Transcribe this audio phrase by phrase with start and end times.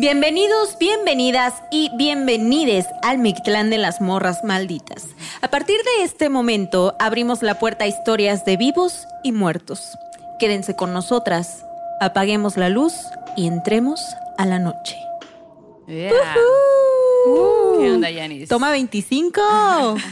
[0.00, 5.08] Bienvenidos, bienvenidas y bienvenides al Mictlán de las Morras Malditas.
[5.42, 9.98] A partir de este momento abrimos la puerta a historias de vivos y muertos.
[10.38, 11.66] Quédense con nosotras,
[12.00, 12.94] apaguemos la luz
[13.36, 14.00] y entremos
[14.38, 14.96] a la noche.
[15.86, 16.14] Yeah.
[17.26, 18.48] Uh, ¿Qué onda, Yanis?
[18.48, 19.40] Toma 25.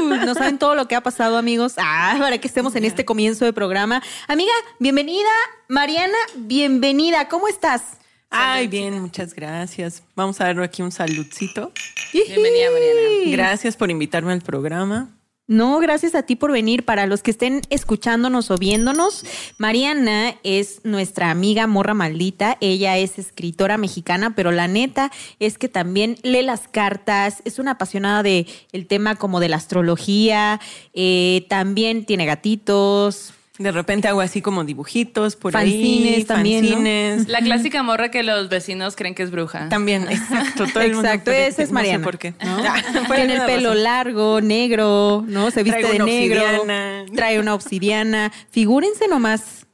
[0.00, 1.74] Uh, no saben todo lo que ha pasado, amigos.
[1.76, 4.02] Ah, para que estemos en este comienzo de programa.
[4.26, 5.30] Amiga, bienvenida.
[5.68, 7.28] Mariana, bienvenida.
[7.28, 8.00] ¿Cómo estás?
[8.30, 10.02] Ay, bien, muchas gracias.
[10.14, 11.72] Vamos a dar aquí un saludcito.
[12.12, 13.30] Bienvenida, Mariana.
[13.32, 15.10] Gracias por invitarme al programa.
[15.48, 16.84] No, gracias a ti por venir.
[16.84, 19.26] Para los que estén escuchándonos o viéndonos,
[19.58, 22.56] Mariana es nuestra amiga morra maldita.
[22.60, 27.42] Ella es escritora mexicana, pero la neta es que también lee las cartas.
[27.44, 30.60] Es una apasionada de el tema como de la astrología.
[30.94, 33.34] eh, también tiene gatitos.
[33.60, 36.24] De repente hago así como dibujitos por Fanzines ahí.
[36.24, 37.26] también.
[37.28, 39.68] La clásica morra que los vecinos creen que es bruja.
[39.68, 40.64] También, exacto.
[40.72, 41.98] Todo el mundo Exacto, cree esa es Mariana.
[41.98, 42.34] No sé por qué.
[42.42, 42.56] ¿no?
[43.14, 43.82] Tiene el pelo razón.
[43.82, 45.50] largo, negro, ¿no?
[45.50, 46.40] Se viste de negro.
[46.40, 47.04] obsidiana.
[47.14, 48.32] Trae una obsidiana.
[48.50, 49.66] Figúrense nomás.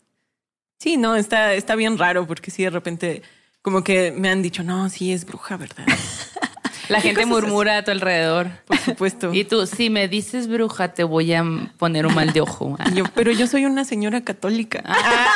[0.80, 3.22] Sí, no, está, está bien raro porque sí, de repente
[3.62, 5.86] como que me han dicho, no, sí es bruja, ¿verdad?
[6.88, 8.48] La gente murmura a tu alrededor.
[8.66, 9.32] Por supuesto.
[9.34, 11.44] Y tú, si me dices bruja, te voy a
[11.78, 12.76] poner un mal de ojo.
[12.94, 14.82] Yo, pero yo soy una señora católica.
[14.86, 15.26] Ah.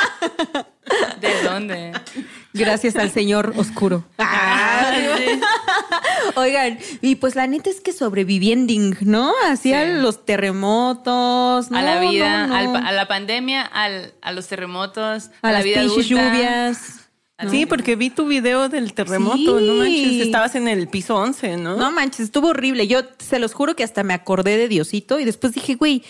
[1.20, 1.92] ¿De dónde?
[2.52, 4.04] Gracias al señor oscuro.
[4.18, 4.92] Ah,
[6.36, 9.32] Oigan, y pues la neta es que sobreviviendo, ¿no?
[9.46, 9.92] Así a Sí.
[10.00, 11.78] los terremotos, ¿no?
[11.78, 12.54] a la vida, no, no.
[12.56, 16.02] al pa- a la pandemia, al- a los terremotos, a, a, la las vida adulta.
[16.08, 16.99] lluvias.
[17.50, 19.64] Sí, porque vi tu video del terremoto, Sí.
[19.66, 21.76] no manches, estabas en el piso 11, ¿no?
[21.76, 22.86] No manches, estuvo horrible.
[22.86, 26.02] Yo se los juro que hasta me acordé de Diosito y después dije, güey,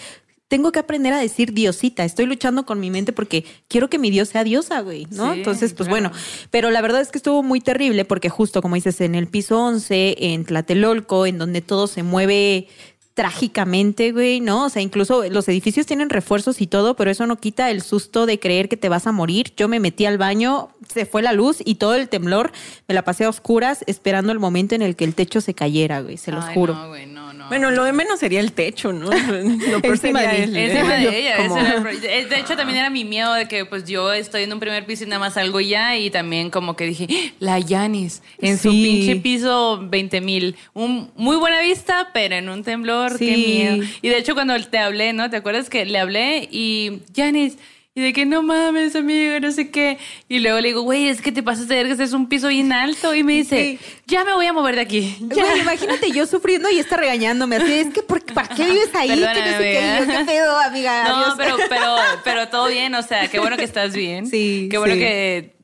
[0.49, 2.05] tengo que aprender a decir Diosita.
[2.05, 5.33] Estoy luchando con mi mente porque quiero que mi Dios sea diosa, güey, ¿no?
[5.33, 6.09] Sí, Entonces, pues claro.
[6.11, 6.21] bueno,
[6.51, 9.59] pero la verdad es que estuvo muy terrible porque justo como dices, en el piso
[9.63, 12.67] 11, en Tlatelolco, en donde todo se mueve
[13.15, 14.65] trágicamente, güey, ¿no?
[14.65, 18.27] O sea, incluso los edificios tienen refuerzos y todo, pero eso no quita el susto
[18.27, 19.53] de creer que te vas a morir.
[19.57, 22.53] Yo me metí al baño, se fue la luz y todo el temblor,
[22.89, 26.01] me la pasé a oscuras esperando el momento en el que el techo se cayera,
[26.01, 26.75] güey, se los Ay, juro.
[26.75, 27.49] No, güey, no, no.
[27.49, 29.11] Bueno, lo de menos sería el techo, ¿no?
[29.71, 31.37] Lo peor sería de el- el- de ella.
[31.49, 34.53] como- el eh, de hecho, también era mi miedo de que pues yo estoy en
[34.53, 37.33] un primer piso y nada más salgo ya y también como que dije, "¡Ah!
[37.41, 40.57] la Yanis en su pinche piso 20 mil.
[40.75, 43.45] Un, muy buena vista, pero en un temblor, qué Sí.
[43.47, 43.85] miedo.
[44.03, 45.31] Y de hecho cuando te hablé, ¿no?
[45.31, 47.57] ¿Te acuerdas que le hablé y Yanis...
[47.93, 49.99] Y de que no mames, amigo, no sé qué.
[50.29, 52.29] Y luego le digo, güey, es que te pasas de ver que este es un
[52.29, 53.17] piso bien alto.
[53.17, 54.01] Y me dice, Sí.
[54.07, 55.17] ya me voy a mover de aquí.
[55.35, 55.45] Ya.
[55.45, 59.09] Güey, imagínate yo sufriendo y está regañándome así, es que ¿por, ¿para qué vives ahí?
[59.09, 60.19] Que no sé qué, yo.
[60.19, 61.03] ¿qué pedo, amiga?
[61.09, 61.35] No, Adiós.
[61.37, 64.29] pero, pero, pero todo bien, o sea, qué bueno que estás bien.
[64.29, 65.01] Sí, Qué bueno sí.
[65.01, 65.55] que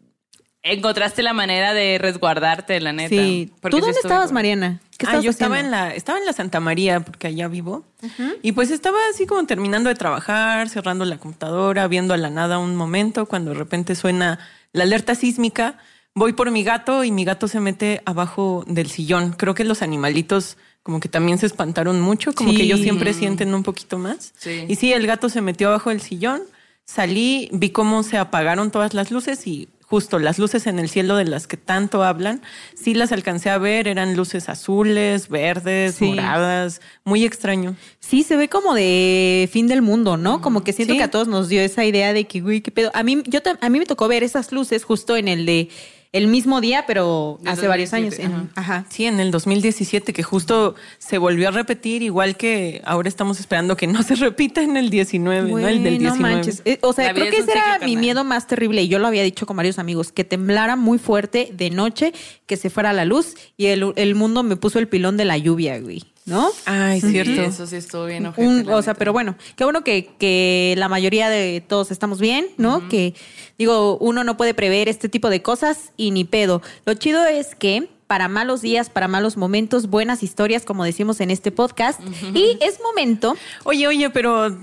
[0.72, 3.09] encontraste la manera de resguardarte, la neta.
[3.10, 3.53] Sí.
[3.60, 4.32] Porque ¿Tú dónde estabas.
[4.32, 4.81] Mariana?
[4.99, 7.84] ¿Qué Ah, yo estaba en la estaba en la Santa María porque allá vivo.
[8.43, 12.59] Y pues estaba así como terminando de trabajar, cerrando la computadora, viendo a la nada
[12.59, 14.38] un momento cuando de repente suena
[14.72, 15.78] la alerta sísmica.
[16.15, 19.33] Voy por mi gato y mi gato se mete abajo del sillón.
[19.33, 22.56] Creo que los animalitos como que también se espantaron mucho, como Sí.
[22.59, 24.33] que ellos siempre sienten un poquito más.
[24.38, 24.65] Sí.
[24.69, 26.43] Y sí, el gato se metió abajo del sillón.
[26.84, 31.16] Salí, vi cómo se apagaron todas las luces y justo las luces en el cielo
[31.16, 32.42] de las que tanto hablan,
[32.74, 36.06] sí las alcancé a ver, eran luces azules, verdes, Sí.
[36.06, 37.76] moradas, muy extraño.
[38.00, 40.41] Sí, se ve como de fin del mundo, ¿no?
[40.41, 40.98] Como que siento Sí.
[40.98, 42.91] que a todos nos dio esa idea de que, güey, qué pedo.
[42.94, 45.69] A mí, yo, a mí me tocó ver esas luces justo en el de
[46.16, 48.16] el mismo día, pero hace varios años.
[48.16, 48.87] 2007, en- ajá.
[48.88, 53.77] Sí, en el 2017, que justo se volvió a repetir, igual que ahora estamos esperando
[53.77, 55.59] que no se repita en el 19, ¿no?
[55.59, 56.34] El del Güey, no 19.
[56.37, 56.62] manches.
[56.65, 58.82] Eh, O sea, La creo que ese era mi miedo más terrible.
[58.82, 62.12] Y yo lo había dicho con varios amigos, que temblara muy fuerte de noche,
[62.47, 65.36] que se fuera la luz y el, el mundo me puso el pilón de la
[65.39, 66.03] lluvia, güey.
[66.27, 66.51] ¿No?
[66.65, 67.41] Ay, Sí, cierto.
[67.43, 70.89] eso sí estuvo bien ojete, Un- o sea, pero bueno, qué bueno que, que la
[70.89, 72.89] mayoría de todos estamos bien, ¿no?
[72.89, 73.15] Que
[73.59, 76.63] digo, uno no puede prever este tipo de cosas y ni pedo.
[76.84, 81.31] Lo chido es que para malos días, para malos momentos, buenas historias, como decimos en
[81.31, 82.01] este podcast.
[82.34, 83.37] Y es momento.
[83.65, 84.57] Oye, oye, pero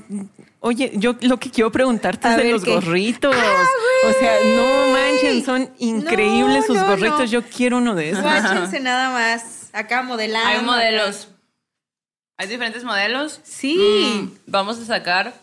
[0.62, 2.74] oye, yo lo que quiero preguntarte A es de los ¿qué?
[2.74, 3.36] gorritos.
[3.38, 7.20] ¡Ah, o sea, no manchen, son increíbles No, sus no, gorritos.
[7.20, 7.26] no.
[7.26, 8.22] Yo quiero uno de esos.
[8.22, 9.70] Guáchense nada más.
[9.74, 10.48] Acá modelando.
[10.48, 11.30] Hay modelos.
[12.44, 13.40] Hay diferentes modelos.
[13.46, 13.78] Sí.
[13.78, 15.34] Mm, vamos a sacar.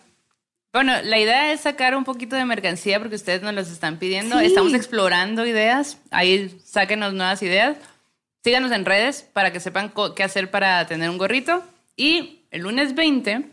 [0.70, 4.38] Bueno, la idea es sacar un poquito de mercancía porque ustedes nos los están pidiendo.
[4.38, 4.44] Sí.
[4.44, 5.96] Estamos explorando ideas.
[6.10, 7.78] Ahí sáquenos nuevas ideas.
[8.44, 11.64] Síganos en redes para que sepan qué hacer para tener un gorrito.
[11.96, 13.46] Y el lunes 20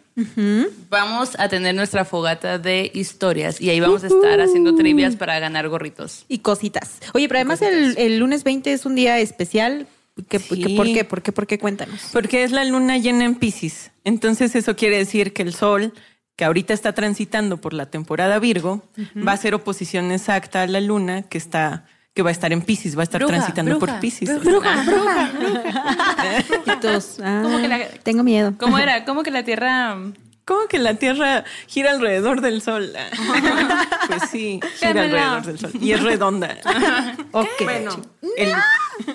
[0.89, 5.39] vamos a tener nuestra fogata de historias y ahí vamos a estar haciendo trivias para
[5.39, 6.25] ganar gorritos.
[6.27, 6.99] Y cositas.
[7.13, 9.87] Oye, pero además el, el lunes 20 es un día especial.
[10.29, 10.61] ¿Qué- Sí.
[10.63, 11.03] qué- ¿Por qué?
[11.03, 11.31] ¿Por qué?
[11.31, 11.59] ¿Por qué?
[11.59, 12.09] Cuéntanos.
[12.13, 13.91] Porque es la luna llena en Pisces.
[14.03, 15.93] Entonces eso quiere decir que el Sol,
[16.35, 18.83] que ahorita está transitando por la temporada Virgo,
[19.25, 22.63] va a hacer oposición exacta a la luna que está que va a estar en
[22.63, 24.43] Pisces, va a estar Bruja, transitando bruja, por Pisces.
[24.43, 24.83] bruja.
[26.65, 28.53] Y todos, ah, ¿Cómo que la- Tengo miedo.
[28.59, 29.05] ¿Cómo era?
[29.05, 29.97] ¿Cómo que la Tierra...
[30.47, 32.91] ¿Cómo que la Tierra gira alrededor del Sol?
[34.07, 35.71] pues sí, gira alrededor del Sol.
[35.79, 36.57] Y es redonda.
[37.33, 37.47] Ok.
[37.63, 38.01] Bueno,
[38.37, 38.53] el-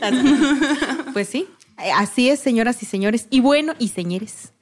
[1.12, 1.48] Pues sí,
[1.96, 3.26] así es, señoras y señores.
[3.30, 4.52] Y bueno, y señores.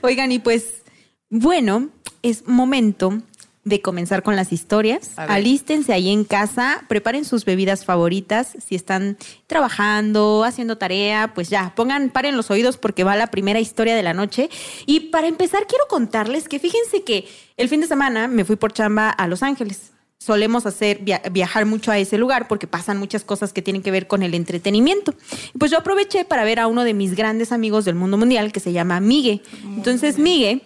[0.00, 0.82] Oigan, y pues,
[1.30, 1.90] bueno,
[2.22, 3.22] es momento
[3.68, 5.10] de comenzar con las historias.
[5.34, 8.56] Alístense ahí en casa, preparen sus bebidas favoritas.
[8.66, 9.16] Si están
[9.46, 14.02] trabajando, haciendo tarea, pues ya, pongan, paren los oídos porque va la primera historia de
[14.02, 14.48] la noche.
[14.86, 17.26] Y para empezar, quiero contarles que fíjense que
[17.56, 21.64] el fin de semana me fui por chamba a Los Ángeles solemos hacer via- viajar
[21.64, 25.14] mucho a ese lugar porque pasan muchas cosas que tienen que ver con el entretenimiento.
[25.56, 28.58] Pues yo aproveché para ver a uno de mis grandes amigos del mundo mundial que
[28.58, 29.40] se llama Migue.
[29.76, 30.62] Entonces Migue,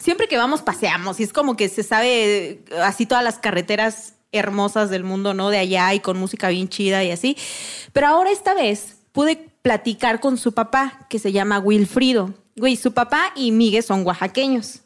[0.00, 4.14] siempre que vamos paseamos y es como que se sabe eh, así todas las carreteras
[4.32, 5.50] hermosas del mundo, ¿no?
[5.50, 7.36] De allá y con música bien chida y así.
[7.92, 12.34] Pero ahora esta vez pude platicar con su papá que se llama Wilfrido.
[12.56, 14.82] Güey, su papá y Migue son oaxaqueños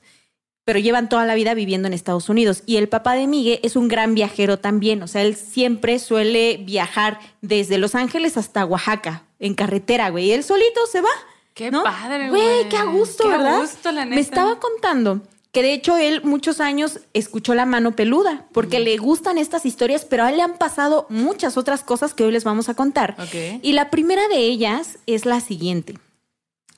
[0.65, 2.63] pero llevan toda la vida viviendo en Estados Unidos.
[2.67, 5.03] Y el papá de Migue es un gran viajero también.
[5.03, 10.27] O sea, él siempre suele viajar desde Los Ángeles hasta Oaxaca, en carretera, güey.
[10.27, 11.11] Y él solito se va.
[11.55, 11.83] Qué ¿no?
[11.83, 12.69] padre, Güey, güey.
[12.69, 13.61] qué a gusto, Qué a ¿verdad?
[13.61, 14.21] gusto, la Me neta.
[14.23, 15.21] estaba contando
[15.53, 20.07] que de hecho él muchos años escuchó la mano peluda, porque le gustan estas historias,
[20.07, 23.17] pero a él le han pasado muchas otras cosas que hoy les vamos a contar.
[23.61, 25.99] Y la primera de ellas es la siguiente.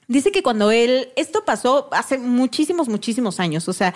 [0.08, 3.94] Dice que cuando él, esto pasó hace muchísimos, muchísimos años, o sea,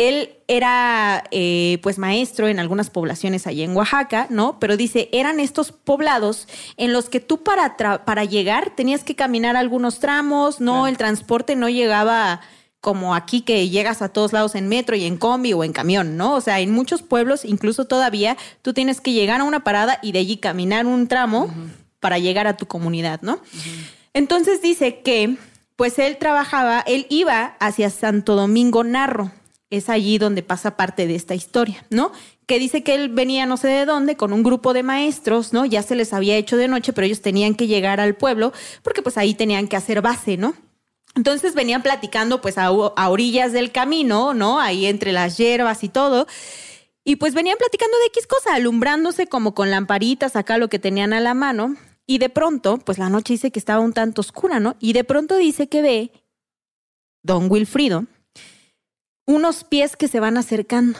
[0.00, 4.58] él era eh, pues maestro en algunas poblaciones allá en Oaxaca, ¿no?
[4.58, 6.48] Pero dice, eran estos poblados
[6.78, 10.86] en los que tú para, para llegar tenías que caminar algunos tramos, ¿no?
[10.86, 12.40] El transporte no llegaba
[12.80, 16.16] como aquí que llegas a todos lados en metro y en combi o en camión,
[16.16, 16.34] ¿no?
[16.34, 20.12] O sea, en muchos pueblos, incluso todavía, tú tienes que llegar a una parada y
[20.12, 21.52] de allí caminar un tramo
[22.00, 23.38] para llegar a tu comunidad, ¿no?
[24.14, 25.36] Entonces dice que,
[25.76, 29.30] pues él trabajaba, él iba hacia Santo Domingo Narro.
[29.70, 32.12] Es allí donde pasa parte de esta historia, ¿no?
[32.46, 35.64] Que dice que él venía no sé de dónde con un grupo de maestros, ¿no?
[35.64, 38.52] Ya se les había hecho de noche, pero ellos tenían que llegar al pueblo
[38.82, 40.54] porque pues ahí tenían que hacer base, ¿no?
[41.16, 44.60] Entonces venían platicando pues a, orillas del camino, ¿no?
[44.60, 46.26] Ahí entre las hierbas y todo.
[47.04, 51.12] Y pues venían platicando de X cosa, alumbrándose como con lamparitas acá lo que tenían
[51.12, 51.76] a la mano.
[52.06, 54.76] Y de pronto, pues la noche dice que estaba un tanto oscura, ¿no?
[54.80, 56.12] Y de pronto dice que ve
[57.22, 58.06] don Wilfrido
[59.30, 60.98] unos pies que se van acercando.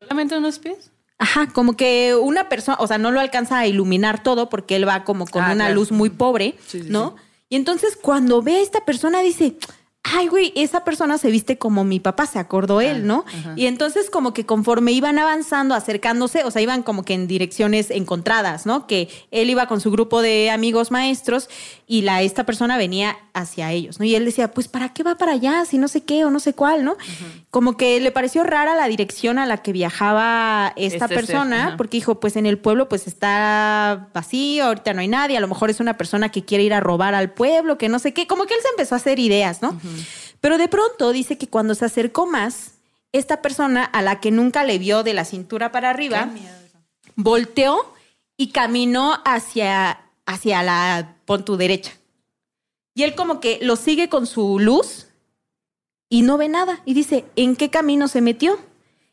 [0.00, 0.90] ¿Solamente unos pies?
[1.18, 4.88] Ajá, como que una persona, o sea, no lo alcanza a iluminar todo porque él
[4.88, 5.74] va como con Ah, una claro.
[5.74, 7.16] luz muy pobre, Sí, sí, ¿no?
[7.50, 9.56] Y entonces cuando ve a esta persona dice,
[10.02, 13.24] ay, güey, esa persona se viste como mi papá, se acordó él, ¿no?
[13.54, 17.90] Y entonces como que conforme iban avanzando, acercándose, o sea, iban como que en direcciones
[17.90, 18.86] encontradas, ¿no?
[18.86, 21.48] Que él iba con su grupo de amigos maestros
[21.86, 24.06] y la esta persona venía hacia ellos, ¿no?
[24.06, 25.64] Y él decía, pues ¿para qué va para allá?
[25.66, 26.96] Si no sé qué o no sé cuál, ¿no?
[27.50, 31.98] Como que le pareció rara la dirección a la que viajaba esta Este persona, porque
[31.98, 35.68] dijo, pues en el pueblo pues está vacío, ahorita no hay nadie, a lo mejor
[35.68, 38.46] es una persona que quiere ir a robar al pueblo, que no sé qué, como
[38.46, 39.78] que él se empezó a hacer ideas, ¿no?
[40.40, 42.72] Pero de pronto dice que cuando se acercó más,
[43.12, 46.30] esta persona a la que nunca le vio de la cintura para arriba,
[47.16, 47.94] volteó
[48.36, 51.92] y caminó hacia, hacia la, pon tu derecha.
[52.94, 55.06] Y él como que lo sigue con su luz
[56.08, 56.80] y no ve nada.
[56.84, 58.58] Y dice, ¿en qué camino se metió?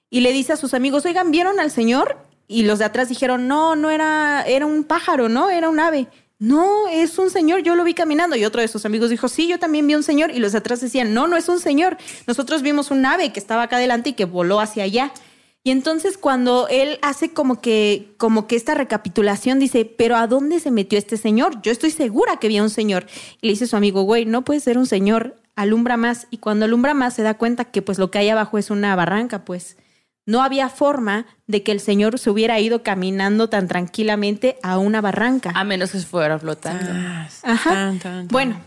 [0.10, 2.18] Y le dice a sus amigos, oigan, ¿vieron al señor?
[2.48, 6.08] Y los de atrás dijeron, no, no era, era un pájaro, no, era un ave.
[6.39, 8.36] No, es un señor, yo lo vi caminando.
[8.36, 10.32] Y otro de sus amigos dijo, sí, yo también vi un señor.
[10.32, 11.98] Y los de atrás decían, no, no es un señor.
[12.27, 15.12] Nosotros vimos un ave que estaba acá adelante y que voló hacia allá.
[15.63, 20.60] Y entonces cuando él hace como que, como que esta recapitulación, dice, pero ¿a dónde
[20.60, 21.62] se metió este señor?
[21.62, 23.08] Yo estoy segura que vi a un señor.
[23.41, 26.27] Y le dice su amigo, güey, no puede ser un señor, alumbra más.
[26.29, 28.96] Y cuando alumbra más se da cuenta que pues lo que hay abajo es una
[28.96, 29.75] barranca, pues.
[30.28, 35.02] No había forma de que el señor se hubiera ido caminando tan tranquilamente a una
[35.02, 35.52] barranca.
[35.56, 36.92] A menos que se fuera flotando.
[37.44, 37.70] Ajá.
[37.72, 38.28] Tan, tan, tan.
[38.28, 38.58] Bueno,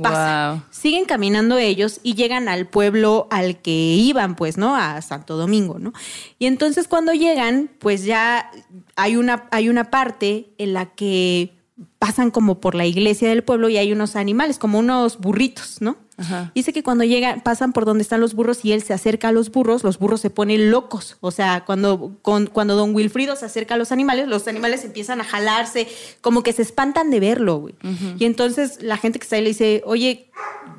[0.00, 0.52] pasa.
[0.52, 0.62] Wow.
[0.70, 4.76] Siguen caminando ellos y llegan al pueblo al que iban, pues, ¿no?
[4.76, 5.92] A Santo Domingo, ¿no?
[6.38, 8.50] Y entonces cuando llegan, pues ya
[8.96, 11.57] hay una, hay una parte en la que
[11.98, 15.96] pasan como por la iglesia del pueblo y hay unos animales, como unos burritos, ¿no?
[16.16, 16.50] Ajá.
[16.52, 19.32] Dice que cuando llegan, pasan por donde están los burros y él se acerca a
[19.32, 21.16] los burros, los burros se ponen locos.
[21.20, 25.20] O sea, cuando, con- cuando don Wilfrido se acerca a los animales, los animales empiezan
[25.20, 25.86] a jalarse,
[26.20, 27.74] como que se espantan de verlo, güey.
[28.18, 30.30] Y entonces la gente que está ahí le dice, oye,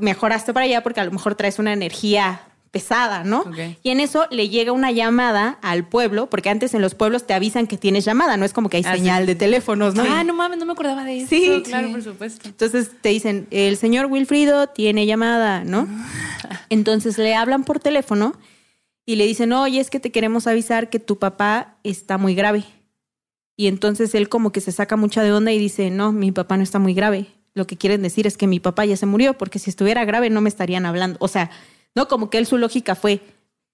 [0.01, 2.41] mejoraste para allá porque a lo mejor traes una energía
[2.71, 3.43] pesada, ¿no?
[3.83, 7.33] Y en eso le llega una llamada al pueblo, porque antes en los pueblos te
[7.33, 8.99] avisan que tienes llamada, no es como que hay Ah, sí.
[8.99, 10.03] señal de teléfonos, ¿no?
[10.07, 11.27] Ah, no mames, no me acordaba de eso.
[11.29, 11.93] Sí, claro, sí.
[11.93, 12.47] por supuesto.
[12.47, 15.87] Entonces te dicen, el señor Wilfrido tiene llamada, ¿no?
[16.69, 18.33] Entonces le hablan por teléfono
[19.05, 22.63] y le dicen, oye, es que te queremos avisar que tu papá está muy grave.
[23.57, 26.55] Y entonces él como que se saca mucha de onda y dice, no, mi papá
[26.57, 27.25] no está muy grave.
[27.55, 30.29] Lo que quieren decir es que mi papá ya se murió, porque si estuviera grave
[30.29, 31.17] no me estarían hablando.
[31.19, 31.49] O sea,
[31.95, 33.21] no, como que él su lógica fue,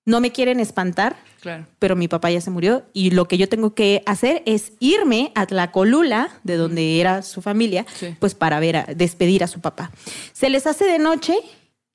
[0.06, 1.66] no me quieren espantar, Claro.
[1.80, 5.32] pero mi papá ya se murió y lo que yo tengo que hacer es irme
[5.36, 8.16] a Tlacolula, de donde era su familia, Sí.
[8.20, 9.92] pues para ver a, despedir a su papá.
[10.34, 11.36] Se les hace de noche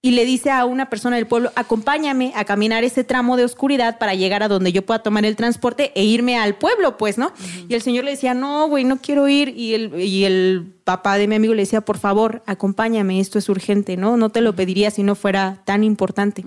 [0.02, 3.98] y le dice a una persona del pueblo, acompáñame a caminar ese tramo de oscuridad
[3.98, 7.32] para llegar a donde yo pueda tomar el transporte e irme al pueblo, pues, ¿no?
[7.68, 9.50] Y el señor le decía, no, güey, no quiero ir.
[9.50, 13.50] Y el, y el papá de mi amigo le decía, por favor, acompáñame, esto es
[13.50, 14.16] urgente, ¿no?
[14.16, 16.44] No te lo pediría si no fuera tan importante.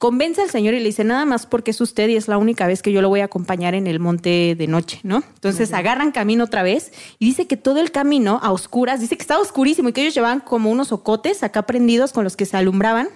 [0.00, 2.66] Convence al señor y le dice, nada más porque es usted y es la única
[2.66, 5.22] vez que yo lo voy a acompañar en el monte de noche, ¿no?
[5.34, 9.20] Entonces agarran camino otra vez y dice que todo el camino a oscuras, dice que
[9.20, 12.56] estaba oscurísimo y que ellos llevaban como unos ocotes acá prendidos con los que se
[12.56, 13.10] alumbraban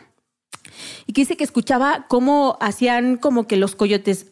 [1.07, 4.27] y que dice que escuchaba cómo hacían como que los coyotes,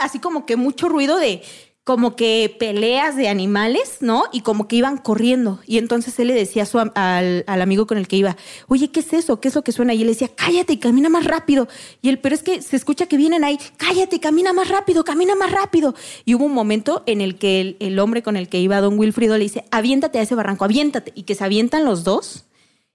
[0.00, 1.42] así como que mucho ruido de
[1.84, 4.24] como que peleas de animales, ¿no?
[4.32, 5.60] Y como que iban corriendo.
[5.66, 8.38] Y entonces él le decía a su al, al amigo con el que iba,
[8.68, 9.38] oye, ¿qué es eso?
[9.38, 9.92] ¿Qué es lo que suena?
[9.92, 11.68] Y él decía, cállate y camina más rápido.
[12.00, 15.34] Y él, pero es que se escucha que vienen ahí, cállate, camina más rápido, camina
[15.34, 15.94] más rápido.
[16.24, 18.98] Y hubo un momento en el que el, el hombre con el que iba don
[18.98, 21.12] Wilfrido le dice, aviéntate a ese barranco, aviéntate.
[21.14, 22.46] Y que se avientan los dos.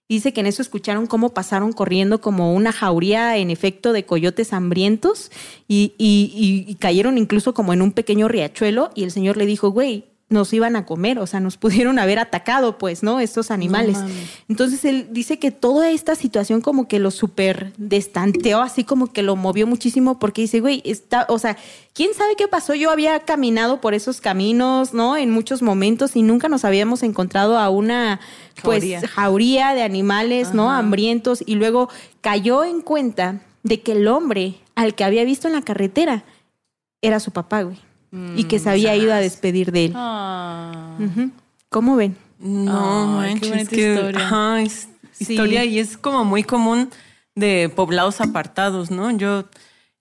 [0.09, 4.53] Dice que en eso escucharon cómo pasaron corriendo como una jauría en efecto de coyotes
[4.53, 5.31] hambrientos
[5.67, 9.45] y, y- y- y cayeron incluso como en un pequeño riachuelo y el señor le
[9.45, 13.19] dijo, güey, nos iban a comer, o sea, nos pudieron haber atacado, pues, ¿no?
[13.19, 13.98] Estos animales.
[14.48, 19.24] Entonces él dice que toda esta situación como que lo súper destanteó, así como que
[19.24, 21.57] lo movió muchísimo porque dice, güey, está, o sea,
[21.93, 22.75] ¿quién sabe qué pasó?
[22.75, 25.17] Yo había caminado por esos caminos, ¿no?
[25.17, 28.19] En muchos momentos y nunca nos habíamos encontrado a una,
[28.63, 29.07] pues, Jauría.
[29.07, 30.71] jauría de animales, ¿no?
[30.71, 31.89] Hambrientos y luego
[32.21, 36.24] cayó en cuenta de que el hombre al que había visto en la carretera
[37.01, 37.77] era su papá, güey.
[38.11, 39.93] Y que se había ido a despedir de él.
[39.95, 40.97] Ah.
[41.69, 42.15] ¿Cómo ven?
[42.39, 44.25] No, Ay, qué manches, bonita que- historia.
[44.25, 45.33] ajá, es Sí.
[45.33, 46.89] historia y es como muy común
[47.35, 49.11] de poblados apartados, ¿no?
[49.11, 49.45] Yo,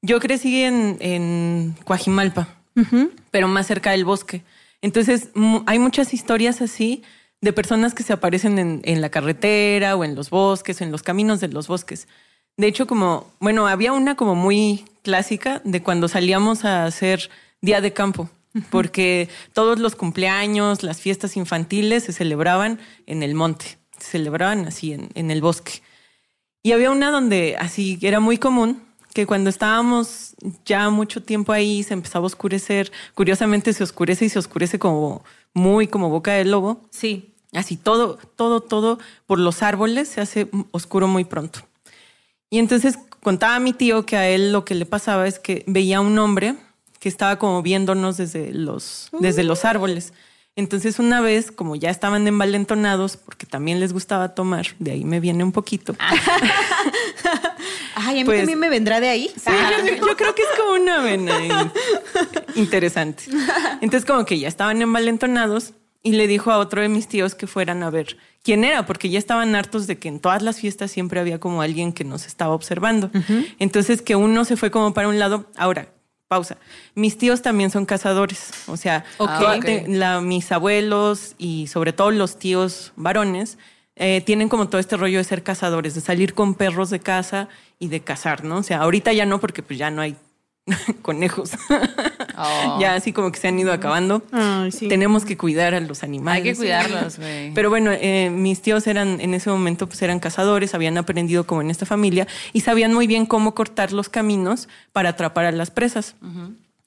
[0.03, 2.49] yo crecí en, en Coajimalpa,
[3.33, 4.43] pero más cerca del bosque.
[4.81, 5.31] Entonces,
[5.67, 7.03] hay muchas historias así
[7.41, 11.03] de personas que se aparecen en, en la carretera o en los bosques, en los
[11.03, 12.07] caminos de los bosques.
[12.57, 17.29] De hecho, como, bueno, había una como muy clásica de cuando salíamos a hacer
[17.61, 18.31] día de campo,
[18.71, 24.93] porque todos los cumpleaños, las fiestas infantiles se celebraban en el monte, se celebraban así
[24.93, 25.83] en, en el bosque.
[26.63, 28.83] Y había una donde así era muy común
[29.15, 30.35] que cuando estábamos
[30.65, 35.25] ya mucho tiempo ahí se empezaba a oscurecer, curiosamente se oscurece y se oscurece como
[35.55, 36.87] muy como boca de lobo.
[36.91, 37.35] Sí.
[37.53, 41.61] Así todo, todo, todo por los árboles se hace oscuro muy pronto.
[42.51, 45.65] Y entonces contaba a mi tío que a él lo que le pasaba es que
[45.67, 46.57] veía a un hombre
[47.09, 50.13] que estaba como viéndonos desde los, desde los árboles.
[50.57, 55.21] Entonces una vez, como ya estaban envalentonados, porque también les gustaba tomar, de ahí me
[55.21, 55.95] viene un poquito.
[57.95, 59.31] Ay, a mí Pues- también me vendrá de ahí.
[59.37, 59.51] Sí,
[59.87, 61.73] yo, yo creo que es como una vena
[62.55, 63.25] interesante.
[63.81, 65.73] Entonces, como que ya estaban envalentonados
[66.03, 69.11] y le dijo a otro de mis tíos que fueran a ver quién era, porque
[69.11, 72.27] ya estaban hartos de que en todas las fiestas siempre había como alguien que nos
[72.27, 73.11] estaba observando.
[73.59, 75.51] Entonces, que uno se fue como para un lado.
[75.57, 75.89] Ahora,
[76.29, 76.57] pausa.
[76.95, 78.51] Mis tíos también son cazadores.
[78.69, 79.05] O sea,
[79.61, 83.59] te- la- mis abuelos y sobre todo los tíos varones
[83.97, 87.49] eh, tienen como todo este rollo de ser cazadores, de salir con perros de casa
[87.81, 88.59] y de cazar, ¿no?
[88.59, 90.15] O sea, ahorita ya no, porque pues ya no hay
[91.03, 91.51] conejos.
[92.41, 92.79] Oh.
[92.81, 94.23] ya así como que se han ido acabando.
[94.31, 94.89] Ay, sí.
[94.89, 96.45] Tenemos que cuidar a los animales.
[96.45, 97.53] Hay que cuidarlos, güey.
[97.53, 101.63] Pero bueno, eh, mis tíos eran en ese momento pues eran cazadores, habían aprendido como
[101.63, 105.71] en esta familia y sabían muy bien cómo cortar los caminos para atrapar a las
[105.71, 106.15] presas.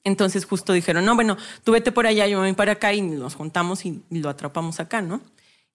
[0.04, 3.02] Entonces justo dijeron, no, bueno, tú vete por allá, yo me voy para acá y
[3.02, 5.22] nos juntamos y, y lo atrapamos acá, ¿no?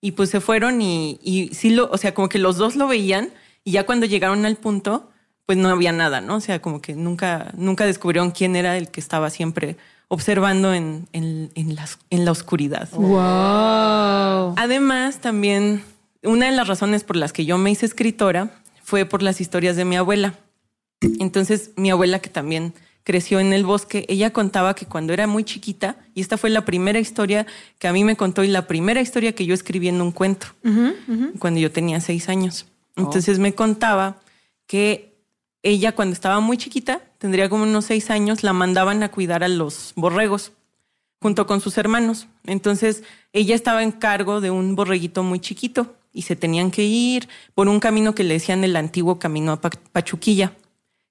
[0.00, 2.88] Y pues se fueron y, y sí lo, o sea, como que los dos lo
[2.88, 3.30] veían
[3.64, 5.10] y ya cuando llegaron al punto,
[5.46, 6.36] pues no había nada, ¿no?
[6.36, 9.76] O sea, como que nunca, nunca descubrieron quién era el que estaba siempre
[10.08, 12.88] observando en, en, en las- en la oscuridad.
[12.92, 14.54] Wow.
[14.56, 15.82] Además, también
[16.22, 18.50] una de las razones por las que yo me hice escritora
[18.82, 20.34] fue por las historias de mi abuela.
[21.00, 22.72] Entonces, mi abuela, que también
[23.04, 26.64] creció en el bosque, ella contaba que cuando era muy chiquita, y esta fue la
[26.64, 27.46] primera historia
[27.78, 30.48] que a mí me contó y la primera historia que yo escribí en un cuento,
[31.38, 32.66] cuando yo tenía seis años.
[32.96, 34.16] Entonces me contaba
[34.66, 35.05] que
[35.66, 39.48] ella cuando estaba muy chiquita, tendría como unos seis años, la mandaban a cuidar a
[39.48, 40.52] los borregos
[41.20, 42.28] junto con sus hermanos.
[42.44, 47.28] Entonces ella estaba en cargo de un borreguito muy chiquito y se tenían que ir
[47.54, 50.52] por un camino que le decían el antiguo camino a Pa- Pachuquilla.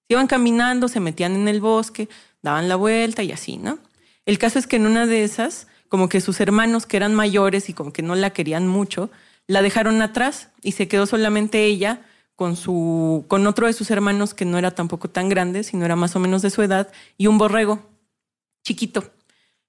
[0.08, 2.08] Se iban caminando, se metían en el bosque,
[2.42, 3.78] daban la vuelta y así, ¿no?
[4.26, 7.68] El caso es que en una de esas, como que sus hermanos que eran mayores
[7.70, 9.10] y como que no la querían mucho,
[9.48, 12.00] la dejaron atrás y se quedó solamente ella
[12.36, 15.96] con su con otro de sus hermanos que no era tampoco tan grande, sino era
[15.96, 17.80] más o menos de su edad y un borrego
[18.64, 19.04] chiquito.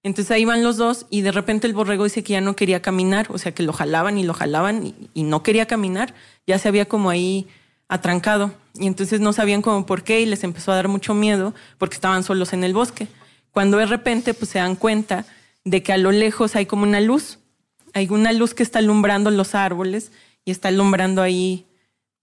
[0.03, 2.81] Entonces ahí van los dos y de repente el borrego dice que ya no quería
[2.81, 6.15] caminar, o sea que lo jalaban y lo jalaban y, no quería caminar,
[6.47, 7.49] ya se había como ahí
[7.89, 11.55] atrancado y entonces no sabían como por qué y les empezó a dar mucho miedo
[11.79, 13.09] porque estaban solos en el bosque.
[13.51, 15.25] Cuando de repente pues se dan cuenta
[15.65, 17.41] de que a lo lejos hay como una luz,
[17.93, 20.13] hay una luz que está alumbrando los árboles
[20.45, 21.67] y está alumbrando ahí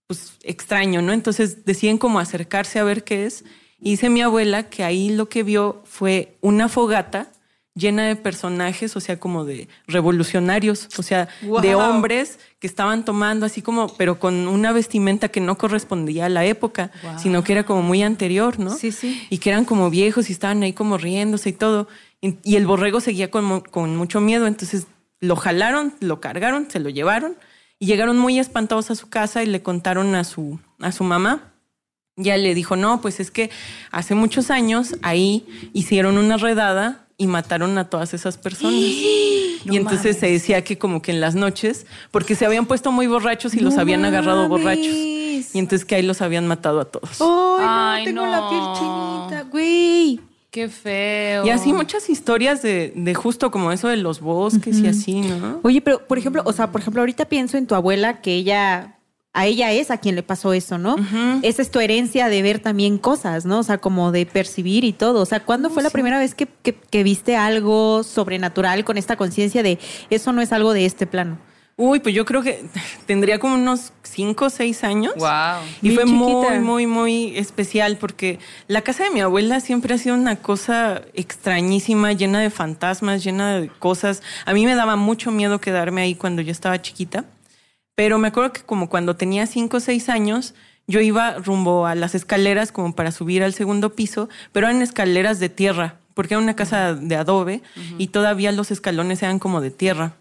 [0.06, 1.12] pues extraño, ¿no?
[1.12, 3.44] Entonces deciden como acercarse a ver qué es.
[3.80, 7.30] Y dice mi abuela que ahí lo que vio fue una fogata
[7.74, 11.28] llena de personajes, o sea, como de revolucionarios, o sea,
[11.60, 16.28] de hombres que estaban tomando así como, pero con una vestimenta que no correspondía a
[16.28, 18.70] la época, sino que era como muy anterior, ¿no?
[18.70, 19.26] Sí, sí.
[19.28, 21.88] Y que eran como viejos y estaban ahí como riéndose y todo.
[22.20, 24.86] Y, y el borrego seguía con, con mucho miedo, entonces
[25.20, 27.36] lo jalaron, lo cargaron, se lo llevaron
[27.78, 31.52] y llegaron muy espantados a su casa y le contaron a su, a su mamá.
[32.16, 33.50] Ya le dijo, no, pues es que
[33.90, 38.74] hace muchos años ahí hicieron una redada y mataron a todas esas personas.
[38.80, 43.06] y entonces se decía que como que en las noches, porque se habían puesto muy
[43.06, 44.86] borrachos y los habían agarrado borrachos.
[44.86, 47.20] Y entonces que ahí los habían matado a todos.
[47.20, 50.20] Ay, Ay, no, tengo la piel chinita, güey.
[50.54, 51.44] Qué feo.
[51.44, 55.58] Y así muchas historias de, de justo como eso de los bosques y así, ¿no?
[55.64, 58.98] Oye, pero por ejemplo, o sea, por ejemplo, ahorita pienso en tu abuela que ella,
[59.32, 60.94] a ella es a quien le pasó eso, ¿no?
[61.42, 63.58] Esa es tu herencia de ver también cosas, ¿no?
[63.58, 65.22] O sea, como de percibir y todo.
[65.22, 69.16] O sea, ¿cuándo fue la primera vez que, que- que viste algo sobrenatural con esta
[69.16, 71.38] conciencia de eso no es algo de este plano?
[71.76, 72.64] Uy, pues yo creo que
[73.06, 75.14] tendría como unos cinco o seis años.
[75.16, 75.62] Wow.
[75.82, 76.06] Y fue chiquita.
[76.06, 81.02] muy, muy, muy especial porque la casa de mi abuela siempre ha sido una cosa
[81.14, 84.22] extrañísima, llena de fantasmas, llena de cosas.
[84.46, 87.24] A mí me daba mucho miedo quedarme ahí cuando yo estaba chiquita.
[87.96, 90.54] Pero me acuerdo que como cuando tenía cinco o seis años,
[90.86, 95.38] yo iba rumbo a las escaleras como para subir al segundo piso, pero eran escaleras
[95.38, 97.62] de tierra, porque era una casa de adobe
[97.96, 100.14] y todavía los escalones eran como de tierra.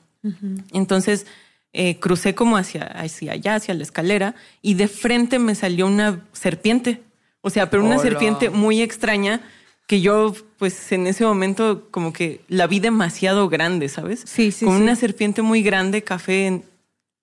[0.72, 1.26] Entonces
[1.74, 6.24] eh, crucé como hacia, hacia allá, hacia la escalera, y de frente me salió una
[6.32, 7.02] serpiente.
[7.42, 8.04] O sea, pero una Hola.
[8.04, 9.42] serpiente muy extraña
[9.88, 14.24] que yo, pues en ese momento, como que la vi demasiado grande, ¿sabes?
[14.26, 14.84] Sí, sí, Como sí.
[14.84, 16.62] una serpiente muy grande, café.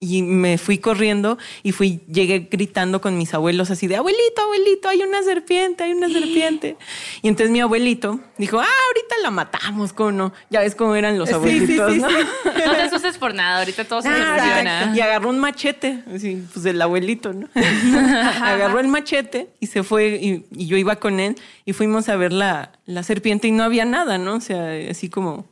[0.03, 4.89] Y me fui corriendo y fui, llegué gritando con mis abuelos así de abuelito, abuelito,
[4.89, 6.79] hay una serpiente, hay una serpiente.
[7.21, 10.33] Y entonces mi abuelito dijo, ah, ahorita la matamos, ¿cómo no?
[10.49, 12.09] Ya ves cómo eran los Sí, sí, abuelitos, sí, ¿no?
[12.09, 12.15] sí.
[12.67, 14.93] No te asustes por nada, ahorita todo se soluciona.
[14.97, 17.49] Y agarró un machete, así, pues el abuelito, ¿no?
[17.55, 21.37] agarró el machete y se fue, y, y yo iba con él
[21.67, 24.37] y fuimos a ver la, la serpiente y no había nada, ¿no?
[24.37, 25.47] O sea, así como,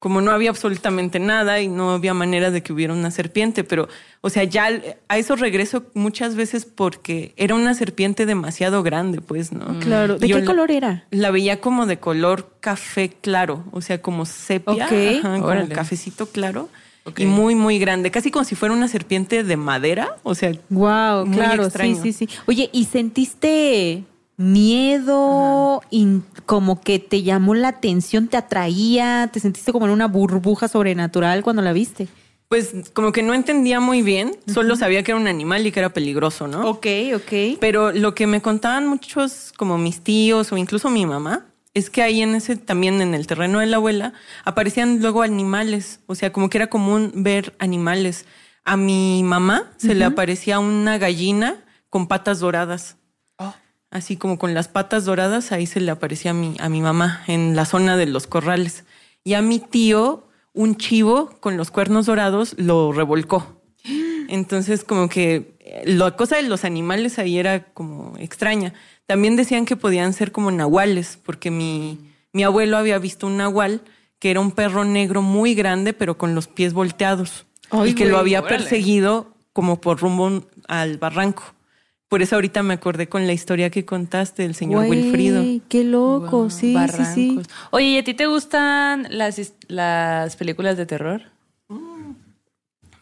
[0.00, 3.86] como no había absolutamente nada y no había manera de que hubiera una serpiente, pero,
[4.22, 4.70] o sea, ya
[5.08, 9.78] a eso regreso muchas veces porque era una serpiente demasiado grande, pues, ¿no?
[9.80, 10.18] Claro.
[10.18, 11.04] ¿De Yo qué la- color era?
[11.10, 14.92] La veía como de color café claro, o sea, como sepia, Ok.
[15.22, 16.70] ajá, como cafecito claro
[17.16, 21.26] y muy, muy grande, casi como si fuera una serpiente de madera, o sea, Wow,
[21.26, 22.02] Muy claro, extraño.
[22.02, 22.34] sí, sí, sí.
[22.46, 24.04] Oye, ¿y sentiste
[24.40, 30.06] miedo, in- como que te llamó la atención, te atraía, te sentiste como en una
[30.08, 32.08] burbuja sobrenatural cuando la viste?
[32.48, 35.78] pues como que no entendía muy bien, solo sabía que era un animal y que
[35.78, 36.68] era peligroso, ¿no?
[36.68, 37.58] Ok, ok.
[37.60, 42.02] Pero lo que me contaban muchos, como mis tíos o incluso mi mamá, es que
[42.02, 46.00] ahí en ese, también en el terreno de la abuela, aparecían luego animales.
[46.08, 48.24] O sea, como que era común ver animales.
[48.64, 52.96] A mi mamá se le aparecía una gallina con patas doradas.
[53.90, 57.22] Así como con las patas doradas, ahí se le aparecía a mi, a mi mamá
[57.26, 58.84] en la zona de los corrales.
[59.24, 63.60] Y a mi tío, un chivo con los cuernos dorados lo revolcó.
[64.28, 68.74] Entonces, como que eh, la cosa de los animales ahí era como extraña.
[69.06, 71.98] También decían que podían ser como nahuales, porque mi,
[72.32, 73.82] mi abuelo había visto un nahual
[74.20, 77.46] que era un perro negro muy grande, pero con los pies volteados.
[77.70, 78.58] Ay, y que lo había órale.
[78.58, 81.42] perseguido como por rumbo al barranco.
[82.10, 85.44] Por eso ahorita me acordé con la historia que contaste del señor Güey, Wilfrido.
[85.68, 86.74] Qué loco, Wow, sí, sí, sí.
[86.74, 87.46] barrancos.
[87.70, 91.22] Oye, ¿y a ti te gustan las, las películas de terror?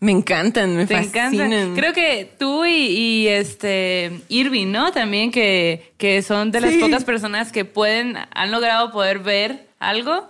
[0.00, 1.34] Me encantan, me Te fascinan.
[1.52, 1.74] encantan.
[1.74, 4.92] Creo que tú y, y, este Irving, ¿no?
[4.92, 6.78] También que, que son de las Sí.
[6.78, 10.28] pocas personas que pueden, han logrado poder ver algo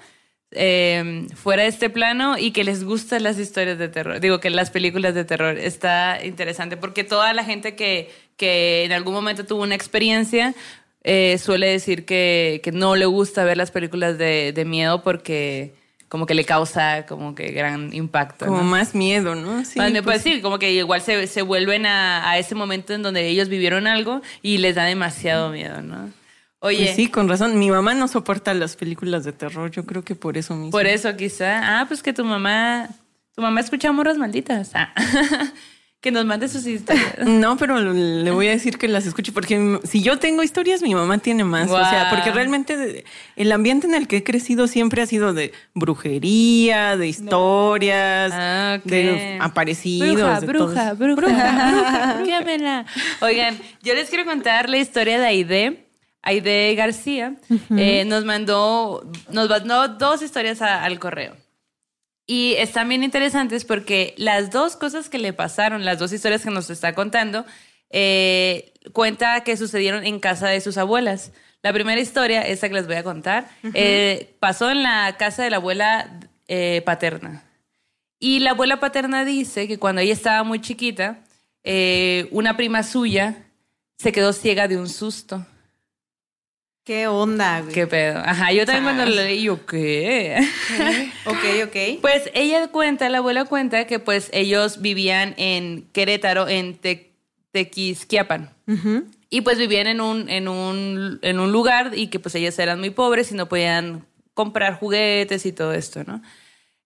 [0.52, 4.20] eh, fuera de este plano y que les gustan las historias de terror.
[4.20, 5.58] Digo que las películas de terror.
[5.58, 10.54] Está interesante porque toda la gente que, que en algún momento tuvo una experiencia
[11.04, 15.74] eh, suele decir que, que no le gusta ver las películas de, de miedo porque
[16.08, 18.46] como que le causa como que gran impacto.
[18.46, 18.64] Como ¿no?
[18.64, 19.64] más miedo, ¿no?
[19.64, 22.94] Sí, Vale, pues, pues sí, como que igual se, se vuelven a, a ese momento
[22.94, 26.10] en donde ellos vivieron algo y les da demasiado miedo, ¿no?
[26.60, 27.58] Oye, Pues sí, con razón.
[27.58, 29.70] Mi mamá no soporta las películas de terror.
[29.70, 30.70] Yo creo que por eso mismo.
[30.70, 31.80] por eso quizá.
[31.80, 32.88] Ah, pues que tu mamá,
[33.34, 34.72] tu mamá escucha morras malditas.
[34.74, 34.92] Ah.
[36.00, 37.18] que nos mande sus historias.
[37.26, 40.94] No, pero le voy a decir que las escuche porque si yo tengo historias, mi
[40.94, 41.68] mamá tiene más.
[41.70, 45.52] O sea, porque realmente el ambiente en el que he crecido siempre ha sido de
[45.74, 48.84] brujería, de historias, Ah, ok.
[48.90, 50.14] de aparecidos.
[50.14, 52.24] Bruja, de bruja, todo bruja, bruja.
[52.24, 52.86] Llámela.
[53.20, 55.84] Oigan, yo les quiero contar la historia de Aide.
[56.22, 57.36] Aide García
[57.76, 61.36] eh, nos mandó, nos mandó dos historias a- al correo.
[62.26, 66.50] Y están bien interesantes porque las dos cosas que le pasaron, las dos historias que
[66.50, 67.46] nos está contando,
[67.90, 71.32] eh, cuenta que sucedieron en casa de sus abuelas.
[71.62, 75.50] La primera historia, esa que les voy a contar, eh, pasó en la casa de
[75.50, 77.44] la abuela eh, paterna.
[78.20, 81.20] Y la abuela paterna dice que cuando ella estaba muy chiquita,
[81.64, 83.44] eh, una prima suya
[83.98, 85.46] se quedó ciega de un susto.
[86.88, 87.74] Qué onda, güey.
[87.74, 88.18] ¿Qué pedo?
[88.24, 90.38] Ajá, yo también cuando lo leí, yo, ¿qué?
[91.26, 91.76] Ok, ok.
[92.00, 97.12] Pues ella cuenta, la abuela cuenta que pues ellos vivían en Querétaro, en Te-
[97.52, 98.54] Tequisquiapan.
[99.28, 102.80] Y pues vivían en un, en, un, en un lugar y que pues ellos eran
[102.80, 106.22] muy pobres y no podían comprar juguetes y todo esto, ¿no?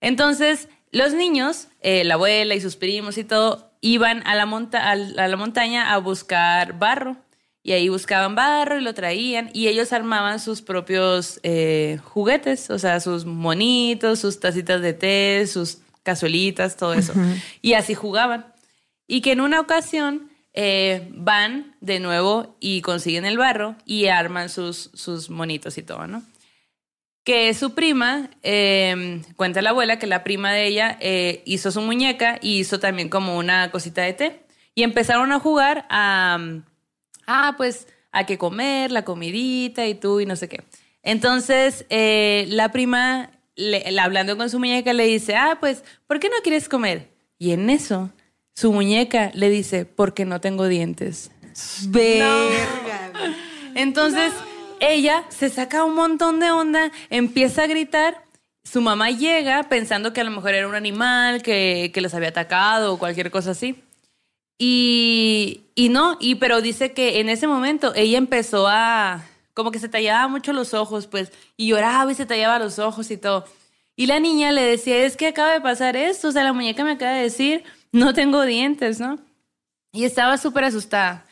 [0.01, 4.91] Entonces, los niños, eh, la abuela y sus primos y todo, iban a la, monta
[4.91, 7.17] a la montaña a buscar barro.
[7.65, 12.79] Y ahí buscaban barro y lo traían y ellos armaban sus propios eh, juguetes, o
[12.79, 17.13] sea, sus monitos, sus tacitas de té, sus cazuelitas, todo eso.
[17.61, 18.47] Y así jugaban.
[19.07, 24.49] Y que en una ocasión eh, van de nuevo y consiguen el barro y arman
[24.49, 26.23] sus, sus monitos y todo, ¿no?
[27.25, 31.81] Que su prima, eh, cuenta la abuela que la prima de ella eh, hizo su
[31.81, 34.43] muñeca y hizo también como una cosita de té.
[34.75, 36.39] Y empezaron a jugar a,
[37.27, 40.63] ah, pues, a que comer, la comidita y tú y no sé qué.
[41.03, 46.29] Entonces, eh, la prima, le- hablando con su muñeca, le dice, ah, pues, ¿por qué
[46.29, 47.09] no quieres comer?
[47.39, 48.11] Y en eso,
[48.55, 51.31] su muñeca le dice, porque no tengo dientes.
[51.89, 53.13] Verga.
[53.75, 54.33] Entonces,
[54.81, 58.25] ella se saca un montón de onda, empieza a gritar.
[58.65, 62.29] Su mamá llega pensando que a lo mejor era un animal que, que los había
[62.29, 63.83] atacado o cualquier cosa así.
[64.59, 69.79] Y, y no, y pero dice que en ese momento ella empezó a, como que
[69.79, 73.45] se tallaba mucho los ojos, pues, y lloraba y se tallaba los ojos y todo.
[73.97, 76.85] Y la niña le decía, es que acaba de pasar esto, o sea, la muñeca
[76.85, 79.19] me acaba de decir, no tengo dientes, ¿no?
[79.93, 81.27] Y estaba súper asustada.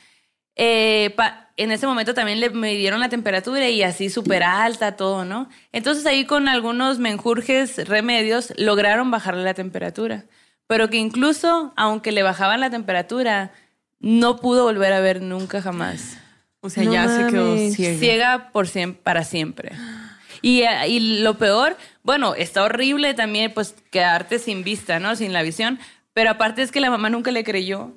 [0.57, 1.15] Eh,
[1.57, 5.49] en ese momento también le midieron la temperatura y así súper alta, todo, ¿no?
[5.73, 10.25] Entonces ahí con algunos menjurjes remedios lograron bajarle la temperatura.
[10.71, 13.51] Pero que incluso, aunque le bajaban la temperatura,
[13.99, 16.17] no pudo volver a ver nunca jamás.
[16.61, 17.75] O sea, No ya se quedó mames.
[17.75, 17.99] ciega.
[17.99, 19.73] Ciega por siem- para siempre.
[20.43, 25.17] Y, eh, y lo peor, bueno, está horrible también pues quedarte sin vista, ¿no?
[25.17, 25.81] Sin la visión.
[26.13, 27.93] Pero aparte es que la mamá nunca le creyó.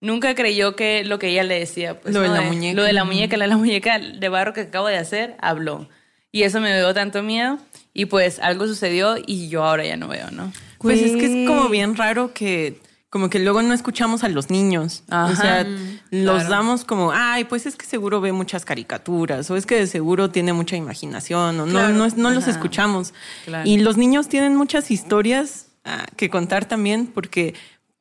[0.00, 2.12] Nunca creyó que lo que ella le decía, pues.
[2.12, 2.34] Lo de ¿no?
[2.34, 2.76] la muñeca.
[2.76, 5.88] Lo de la muñeca, la, la muñeca de barro que acabo de hacer, habló.
[6.32, 7.58] Y eso me dio tanto miedo.
[7.94, 10.52] Y pues algo sucedió y yo ahora ya no veo, ¿no?
[10.78, 14.50] Pues es que es como bien raro que como que luego no escuchamos a los
[14.50, 15.02] niños.
[15.08, 15.32] Ajá.
[15.32, 15.66] O sea,
[16.10, 16.50] los claro.
[16.50, 20.30] damos como, ay, pues es que seguro ve muchas caricaturas o es que de seguro
[20.30, 21.94] tiene mucha imaginación o Claro.
[21.94, 23.14] no, no, no los escuchamos.
[23.46, 23.68] Claro.
[23.68, 27.54] Y los niños tienen muchas historias ah, que contar también porque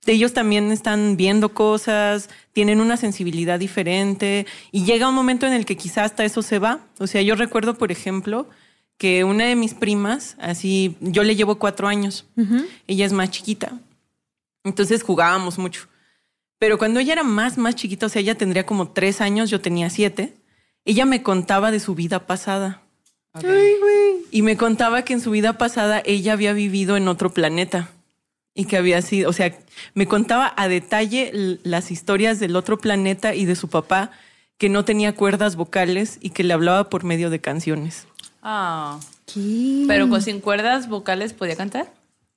[0.06, 5.66] ellos también están viendo cosas, tienen una sensibilidad diferente y llega un momento en el
[5.66, 6.80] que quizás hasta eso se va.
[7.00, 8.50] O sea, yo recuerdo, por ejemplo,
[8.98, 12.26] que una de mis primas, así, yo le llevo cuatro años,
[12.88, 13.80] ella es más chiquita,
[14.64, 15.88] entonces jugábamos mucho.
[16.60, 19.62] Pero cuando ella era más, más chiquita, o sea, ella tendría como tres años, yo
[19.62, 20.34] tenía siete,
[20.86, 22.82] ella me contaba de su vida pasada.
[24.32, 27.92] Y me contaba que en su vida pasada ella había vivido en otro planeta
[28.56, 29.56] y que había sido, o sea,
[29.94, 34.12] me contaba a detalle las historias del otro planeta y de su papá
[34.58, 38.08] que no tenía cuerdas vocales y que le hablaba por medio de canciones.
[38.42, 39.00] Ah.
[39.26, 39.84] ¿Qué?
[39.88, 41.92] Pero con sin cuerdas vocales podía cantar.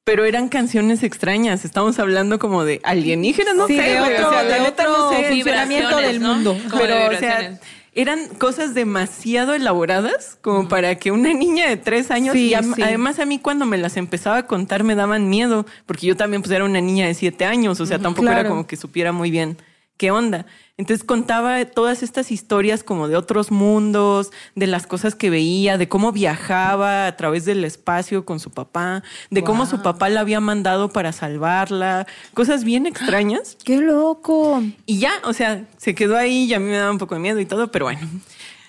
[0.04, 4.32] Pero eran canciones extrañas, estamos hablando como de alienígenas, no Sí, sé, de otro- o
[4.32, 5.30] sea, de la neta no sé.
[5.30, 6.34] Vibraciones, del ¿no?
[6.34, 6.56] mundo.
[6.70, 7.60] Como de Pero, o sea,
[7.92, 12.82] eran cosas demasiado elaboradas como para que una niña de tres años, Sí, y sí.
[12.82, 16.42] además a mí cuando me las empezaba a contar me daban miedo, porque yo también
[16.42, 19.30] pues era una niña de siete años, o sea, tampoco era como que supiera muy
[19.30, 19.58] bien
[19.96, 20.46] qué onda.
[20.80, 25.90] Entonces contaba todas estas historias como de otros mundos, de las cosas que veía, de
[25.90, 30.40] cómo viajaba a través del espacio con su papá, de cómo su papá la había
[30.40, 33.58] mandado para salvarla, cosas bien extrañas.
[33.62, 34.62] ¡Qué loco!
[34.86, 37.20] Y ya, o sea, se quedó ahí y a mí me daba un poco de
[37.20, 38.00] miedo y todo, pero bueno.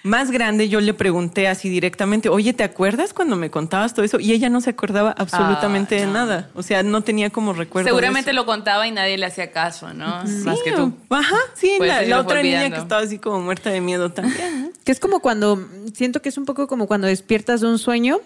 [0.03, 4.19] Más grande, yo le pregunté así directamente, oye, ¿te acuerdas cuando me contabas todo eso?
[4.19, 6.13] Y ella no se acordaba absolutamente Ah, de no.
[6.13, 6.49] nada.
[6.55, 7.85] O sea, no tenía como recuerdo.
[7.85, 8.35] de Seguramente eso.
[8.39, 10.23] lo contaba y nadie le hacía caso, ¿no?
[10.43, 10.93] Más que tú.
[11.09, 14.63] Ajá, sí, Pues la, la otra niña que estaba así como muerta de miedo también.
[14.63, 14.69] ¿no?
[14.83, 18.19] Que es como cuando, siento que es un poco como cuando despiertas de un sueño,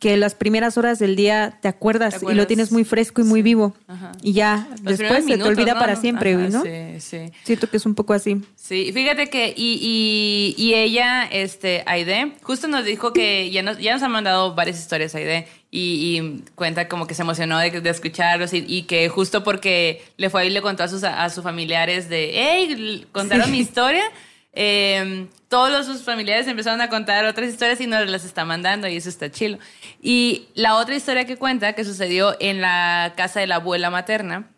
[0.00, 3.24] que las primeras horas del día te acuerdas, Te y lo tienes muy fresco y
[3.24, 3.74] muy vivo.
[3.86, 4.12] Ajá.
[4.22, 5.78] Y ya, Los después se te olvida ¿no?
[5.78, 6.62] para siempre, Ajá, ¿no?
[6.62, 7.18] Sí, sí.
[7.44, 8.40] Siento que es un poco así.
[8.56, 13.78] Sí, fíjate que, y, y, y ella, este, Aide, justo nos dijo que ya nos,
[13.78, 17.70] ya nos han mandado varias historias, Aide, y, y cuenta como que se emocionó de,
[17.82, 21.28] de escucharlos y, y que justo porque le fue y le contó a sus, a
[21.28, 24.02] sus familiares de, hey, contaron mi historia,
[24.52, 28.96] eh, todos sus familiares empezaron a contar otras historias y nos las está mandando y
[28.96, 29.58] eso está chilo.
[30.00, 34.48] Y la otra historia que cuenta, que sucedió en la casa de la abuela materna,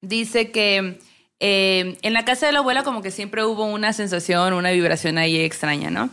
[0.00, 0.98] dice que
[1.40, 5.18] eh, en la casa de la abuela como que siempre hubo una sensación, una vibración
[5.18, 6.10] ahí extraña, ¿no?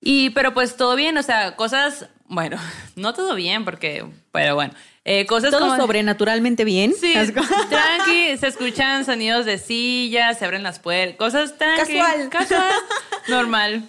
[0.00, 2.58] Y pero pues todo bien, o sea, cosas, bueno,
[2.96, 5.76] no todo bien porque, pero bueno, eh, cosas Todo como...
[5.76, 6.94] sobrenaturalmente bien.
[6.98, 7.12] Sí,
[7.70, 11.98] tranqui, se escuchan sonidos de sillas, se abren las puertas, cosas tranqui.
[11.98, 12.28] Casual.
[12.28, 12.74] Casual,
[13.28, 13.84] normal.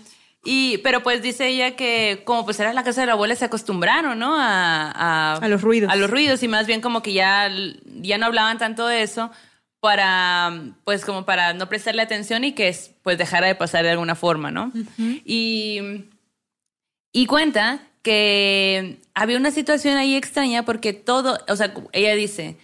[0.46, 3.46] Y, pero pues dice ella que como pues era la casa de la abuela se
[3.46, 4.36] acostumbraron, ¿no?
[4.38, 5.92] A, a, A los ruidos.
[5.92, 7.50] A los ruidos y más bien como que ya,
[7.86, 9.32] ya no hablaban tanto de eso
[9.80, 10.52] para,
[10.84, 14.52] pues como para no prestarle atención y que pues dejara de pasar de alguna forma,
[14.52, 14.72] ¿no?
[14.98, 16.10] Y...
[17.16, 22.58] Y cuenta que había una situación ahí extraña porque todo, o sea, ella dice,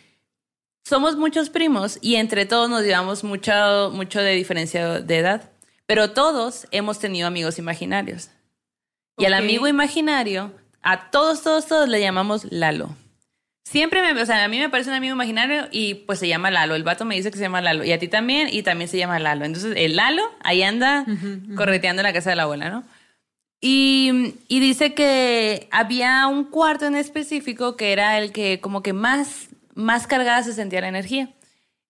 [0.84, 5.50] somos muchos primos y entre todos nos llevamos mucho, mucho de diferencia de edad,
[5.86, 8.30] pero todos hemos tenido amigos imaginarios.
[9.18, 12.96] Y al amigo imaginario, a todos, todos, todos le llamamos Lalo.
[13.64, 16.50] Siempre me, o sea, a mí me parece un amigo imaginario y pues se llama
[16.52, 16.74] Lalo.
[16.76, 17.84] El vato me dice que se llama Lalo.
[17.84, 19.46] Y a ti también, y también se llama Lalo.
[19.46, 21.06] Entonces, el Lalo ahí anda
[21.56, 22.84] correteando en la casa de la abuela, ¿no?
[23.62, 29.50] Y, dice que había un cuarto en específico que era el que como que más,
[29.76, 31.30] más cargada se sentía la energía.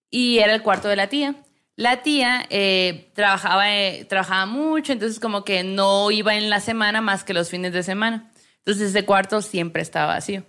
[0.09, 1.35] Y era el cuarto de la tía.
[1.75, 7.01] La tía eh, trabajaba, eh, trabajaba mucho, entonces como que no iba en la semana
[7.01, 8.31] más que los fines de semana.
[8.57, 10.43] Entonces ese cuarto siempre estaba vacío.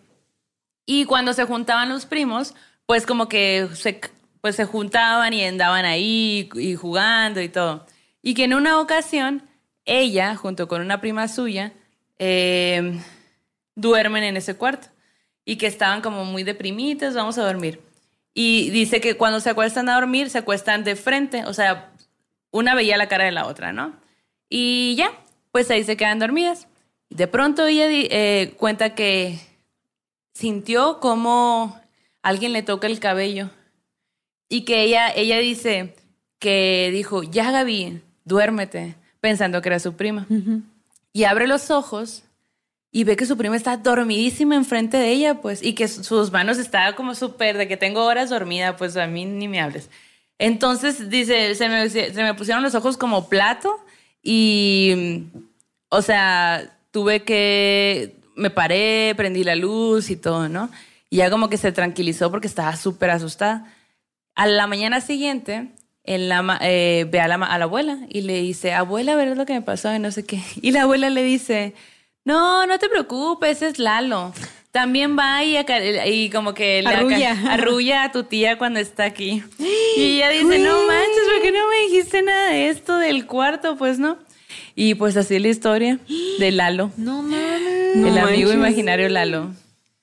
[0.86, 2.54] Y cuando se juntaban los primos,
[2.86, 4.00] pues como que se,
[4.40, 7.86] pues se juntaban y andaban ahí y jugando y todo.
[8.22, 9.44] Y que en una ocasión,
[9.90, 11.72] ella, junto con una prima suya,
[12.18, 13.00] eh,
[13.74, 14.88] duermen en ese cuarto.
[15.44, 17.80] Y que estaban como muy deprimidas, vamos a dormir.
[18.32, 21.90] Y dice que cuando se acuestan a dormir, se acuestan de frente, o sea,
[22.52, 23.96] una veía la cara de la otra, ¿no?
[24.48, 25.12] Y ya,
[25.50, 26.68] pues ahí se quedan dormidas.
[27.08, 29.40] De pronto ella eh, cuenta que
[30.32, 31.80] sintió como
[32.22, 33.50] alguien le toca el cabello
[34.48, 35.96] y que ella, ella dice
[36.38, 40.26] que dijo, ya Gaby, duérmete, pensando que era su prima.
[41.12, 42.22] Y abre los ojos
[42.92, 46.32] y ve que su prima está dormidísima enfrente de ella, pues, y que su- sus
[46.32, 49.88] manos estaban como súper, de que tengo horas dormida, pues a mí ni me hables.
[50.38, 53.78] Entonces, dice, se me, se me pusieron los ojos como plato
[54.22, 55.24] y,
[55.88, 60.70] o sea, tuve que, me paré, prendí la luz y todo, ¿no?
[61.10, 63.72] Y ya como que se tranquilizó porque estaba súper asustada.
[64.34, 65.68] A la mañana siguiente,
[66.14, 69.14] en la, ma- eh, ve a la, ma- a la abuela y le dice, abuela,
[69.16, 69.94] ¿verdad lo que me pasó?
[69.94, 70.40] Y no sé qué.
[70.62, 71.74] Y la abuela le dice,
[72.24, 74.32] no, no te preocupes, es Lalo.
[74.72, 75.56] También va y,
[76.06, 77.36] y como que le Arrulla.
[77.52, 79.42] arrulla a tu tía cuando está aquí.
[79.96, 83.76] Y ella dice, no manches, ¿por qué no me dijiste nada de esto del cuarto?
[83.76, 84.16] Pues no.
[84.76, 85.98] Y pues así es la historia
[86.38, 86.92] de Lalo.
[86.96, 87.96] No mames.
[87.96, 88.54] No el amigo manches.
[88.54, 89.50] imaginario Lalo.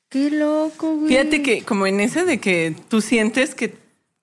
[0.09, 1.07] Qué loco, güey.
[1.09, 3.73] Fíjate que como en ese de que tú sientes que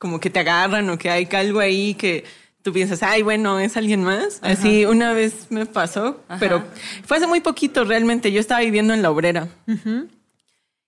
[0.05, 2.25] como que te agarran o que hay algo ahí que
[2.61, 4.39] tú piensas, ay, bueno, es alguien más.
[4.43, 6.63] Así una vez me pasó, pero
[7.07, 8.31] fue hace muy poquito realmente.
[8.31, 9.49] Yo estaba viviendo en la obrera.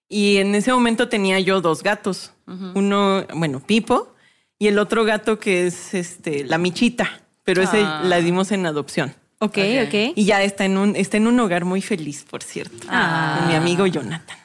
[0.06, 2.32] Y en ese momento tenía yo dos gatos.
[2.74, 4.14] Uno, bueno, Pipo,
[4.58, 8.02] y el otro gato que es este, la Michita, pero ese Ah.
[8.04, 9.14] la dimos en adopción.
[9.38, 9.86] Ok, Ok.
[9.86, 9.94] ok.
[10.14, 12.86] Y ya está en un, está en un hogar muy feliz, por cierto.
[12.90, 13.36] Ah.
[13.38, 14.36] Con mi amigo Jonathan.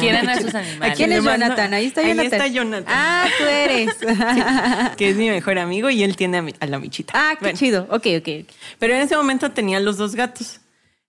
[0.00, 0.96] Quieren a sus animales.
[0.96, 1.74] ¿Quién es Jonathan?
[1.74, 2.32] Ahí está Ahí Jonathan.
[2.32, 2.94] está Jonathan.
[2.96, 3.94] Ah, tú eres.
[4.96, 7.12] Que es mi mejor amigo y él tiene a, mi- a la Michita.
[7.16, 7.82] ah, qué Bueno, chido.
[7.90, 8.28] Ok, ok.
[8.42, 8.52] ok.
[8.78, 10.60] Pero en ese momento tenía los dos gatos.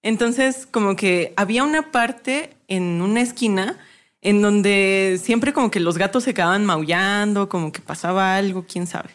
[0.04, 3.78] Entonces, como que había una parte en una esquina
[4.22, 8.88] en donde siempre como que los gatos se quedaban maullando, como que pasaba algo, quién
[8.88, 9.10] sabe.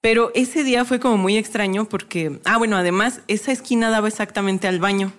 [0.00, 4.68] Pero ese día fue como muy extraño porque, ah, bueno, además esa esquina daba exactamente
[4.68, 5.12] al baño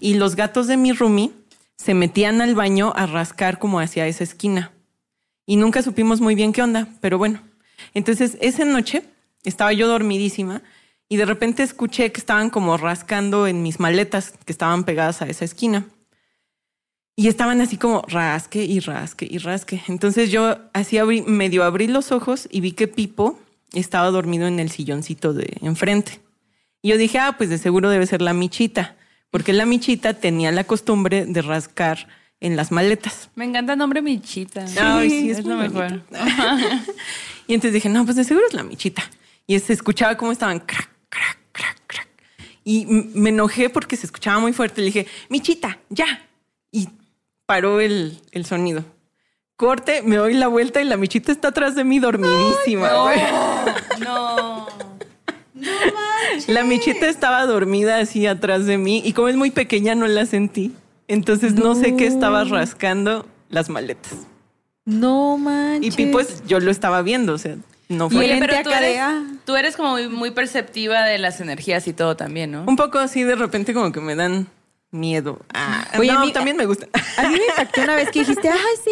[0.00, 1.32] y los gatos de mi roomie
[1.80, 4.70] se metían al baño a rascar como hacia esa esquina
[5.46, 7.40] y nunca supimos muy bien qué onda, pero bueno.
[7.94, 9.02] Entonces, esa noche
[9.44, 10.60] estaba yo dormidísima
[11.08, 15.26] y de repente escuché que estaban como rascando en mis maletas que estaban pegadas a
[15.28, 15.86] esa esquina.
[17.16, 19.82] Y estaban así como rasque y rasque y rasque.
[19.88, 23.38] Entonces yo así abrí, medio abrí los ojos y vi que Pipo
[23.72, 26.20] estaba dormido en el silloncito de enfrente.
[26.82, 28.96] Y yo dije, ah, pues de seguro debe ser la michita,
[29.30, 32.08] porque la michita tenía la costumbre de rascar
[32.40, 33.28] en las maletas.
[33.34, 34.64] Me encanta el nombre Michita.
[34.80, 36.02] Ay, sí, es es lo muy mejor.
[37.46, 39.02] Y entonces dije, no, pues de seguro es la michita.
[39.46, 42.08] Y se escuchaba cómo estaban crack, crack, crack, crack.
[42.62, 44.80] Y me enojé porque se escuchaba muy fuerte.
[44.80, 46.06] Le dije, michita, ya.
[46.70, 46.88] Y
[47.46, 48.84] paró el, el sonido.
[49.56, 52.88] Corte, me doy la vuelta y la michita está atrás de mí dormidísima.
[53.02, 53.20] güey.
[54.00, 54.36] No.
[56.48, 60.26] La michita estaba dormida así atrás de mí y como es muy pequeña no la
[60.26, 60.72] sentí.
[61.08, 64.14] Entonces no, sé qué estaba rascando las maletas.
[64.84, 65.94] No manches.
[65.94, 67.56] Y Pi, pues yo lo estaba viendo, o sea,
[67.88, 68.24] no fue.
[68.24, 69.00] Oye, pero tú eres,
[69.44, 72.64] tú eres como muy, muy perceptiva de las energías y todo también, ¿no?
[72.66, 74.46] Un poco así de repente como que me dan
[74.92, 75.38] miedo.
[75.54, 76.88] Ah, Oye, no, a mí- también me gusta.
[77.16, 78.90] A mí me impactó una vez que dijiste, ay, sí.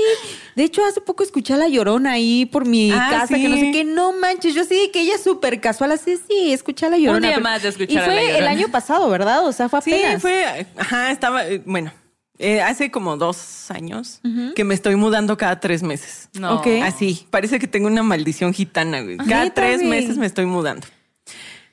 [0.55, 3.55] De hecho, hace poco escuché a la llorona ahí por mi Ah, casa, que no
[3.57, 3.73] sé sí.
[3.73, 3.85] qué.
[3.85, 7.21] No manches, yo sí, que ella es súper casual, así, sí, escuché a la llorona.
[7.29, 9.47] día pero- más de escuchar Y a fue el año pasado, ¿verdad?
[9.47, 10.23] O sea, fue Sí, apenas.
[10.23, 11.93] fue, ajá, estaba, eh, bueno,
[12.39, 14.21] eh, hace como dos años
[14.55, 16.29] que me estoy mudando cada tres meses.
[16.35, 16.63] No.
[16.85, 19.17] Así, parece que tengo una maldición gitana, güey.
[19.17, 20.87] Cada ¿Neta, tres meses me estoy mudando.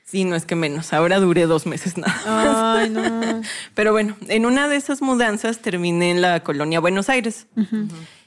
[0.06, 0.92] Sí, no es que menos.
[0.92, 2.14] Ahora duré dos meses nada.
[2.26, 2.78] más.
[2.78, 3.42] Ay, no.
[3.74, 7.48] Pero bueno, en una de esas mudanzas terminé en la colonia Buenos Aires.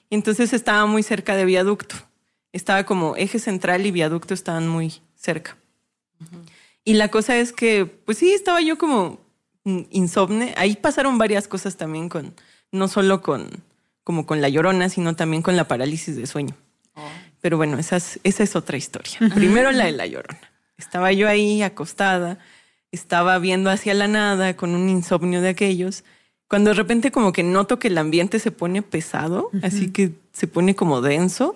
[0.09, 1.95] Y entonces estaba muy cerca de viaducto.
[2.51, 5.55] Estaba como eje central y viaducto estaban muy cerca.
[6.83, 9.21] Y la cosa es que, pues sí, estaba yo como
[9.63, 10.53] insomne.
[10.57, 12.33] Ahí pasaron varias cosas también con,
[12.71, 13.63] no solo con,
[14.03, 16.57] como con la llorona, sino también con la parálisis de sueño.
[17.39, 19.17] Pero bueno, esa es, esa es otra historia.
[19.33, 20.48] Primero la de la llorona.
[20.79, 22.39] Estaba yo ahí acostada,
[22.91, 26.03] estaba viendo hacia la nada con un insomnio de aquellos,
[26.47, 30.47] cuando de repente como que noto que el ambiente se pone pesado, así que se
[30.47, 31.55] pone como denso.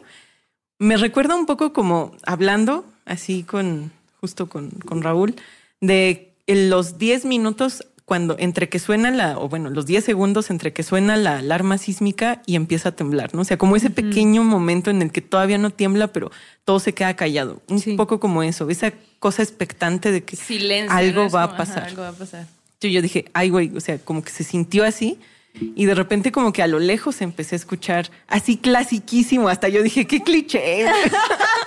[0.77, 5.35] Me recuerda un poco como hablando así con, justo con, con Raúl,
[5.81, 10.73] de los 10 minutos cuando entre que suena la, o bueno, los 10 segundos entre
[10.73, 13.41] que suena la alarma sísmica y empieza a temblar, ¿no?
[13.41, 16.29] O sea, como ese pequeño momento en el que todavía no tiembla, pero
[16.65, 17.61] todo se queda callado.
[17.69, 17.95] Un Sí.
[17.95, 18.91] poco como eso, esa
[19.23, 20.93] cosa expectante de que Silencio.
[20.93, 21.83] algo va a como, ajá, pasar.
[21.85, 22.45] algo va a pasar.
[22.81, 25.17] Yo, yo dije, ay, güey, o sea, como que se sintió así.
[25.53, 29.47] Y de repente como que a lo lejos empecé a escuchar así clasiquísimo.
[29.47, 30.87] Hasta yo dije, qué cliché.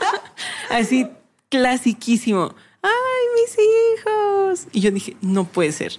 [0.71, 1.07] así
[1.49, 2.55] clasiquísimo.
[2.83, 4.66] Ay, mis hijos.
[4.73, 5.99] Y yo dije, no puede ser.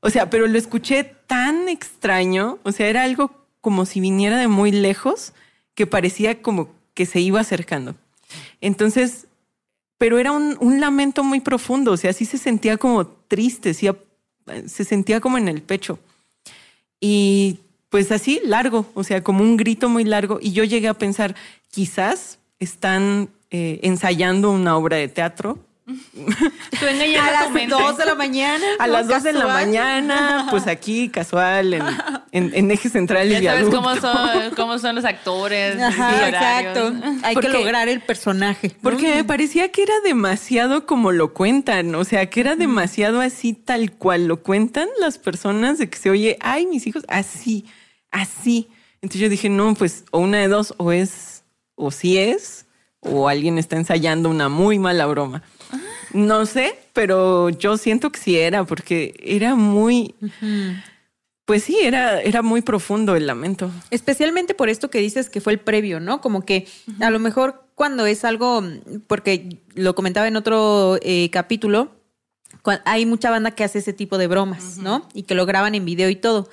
[0.00, 2.58] O sea, pero lo escuché tan extraño.
[2.64, 5.34] O sea, era algo como si viniera de muy lejos
[5.76, 7.94] que parecía como que se iba acercando.
[8.60, 9.28] Entonces,
[9.98, 11.92] pero era un, un lamento muy profundo.
[11.92, 13.88] O sea, sí se sentía como triste, sí,
[14.66, 15.98] se sentía como en el pecho.
[17.00, 20.38] Y pues así, largo, o sea, como un grito muy largo.
[20.40, 21.34] Y yo llegué a pensar,
[21.70, 25.58] quizás están eh, ensayando una obra de teatro.
[25.86, 27.68] Tú A las tu.
[27.68, 28.64] 2 de la mañana.
[28.80, 31.84] A las dos de la mañana, pues aquí, casual, en,
[32.32, 35.80] en- en eje central y Ya sabes cómo son, cómo son los actores.
[35.80, 36.92] Ajá, exacto.
[37.22, 38.68] Hay Porque- que lograr el personaje.
[38.68, 38.74] ¿no?
[38.82, 43.52] Porque me parecía que era demasiado como lo cuentan, o sea, que era demasiado así
[43.52, 47.64] tal cual lo cuentan las personas de que se oye, ay, mis hijos, así,
[48.10, 48.68] así.
[49.02, 51.44] Entonces yo dije, no, pues o una de dos, o es,
[51.76, 52.66] o sí es,
[53.00, 55.42] o alguien está ensayando una muy mala broma.
[56.12, 60.14] No sé, pero yo siento que sí era, porque era muy,
[61.44, 63.70] Pues sí, era, era muy profundo el lamento.
[63.90, 66.20] Especialmente por esto que dices que fue el previo, ¿no?
[66.20, 66.66] Como que
[67.00, 68.64] a lo mejor cuando es algo,
[69.06, 71.92] porque lo comentaba en otro eh, capítulo,
[72.84, 75.08] hay mucha banda que hace ese tipo de bromas, ¿no?
[75.14, 76.48] Y que lo graban en video y todo.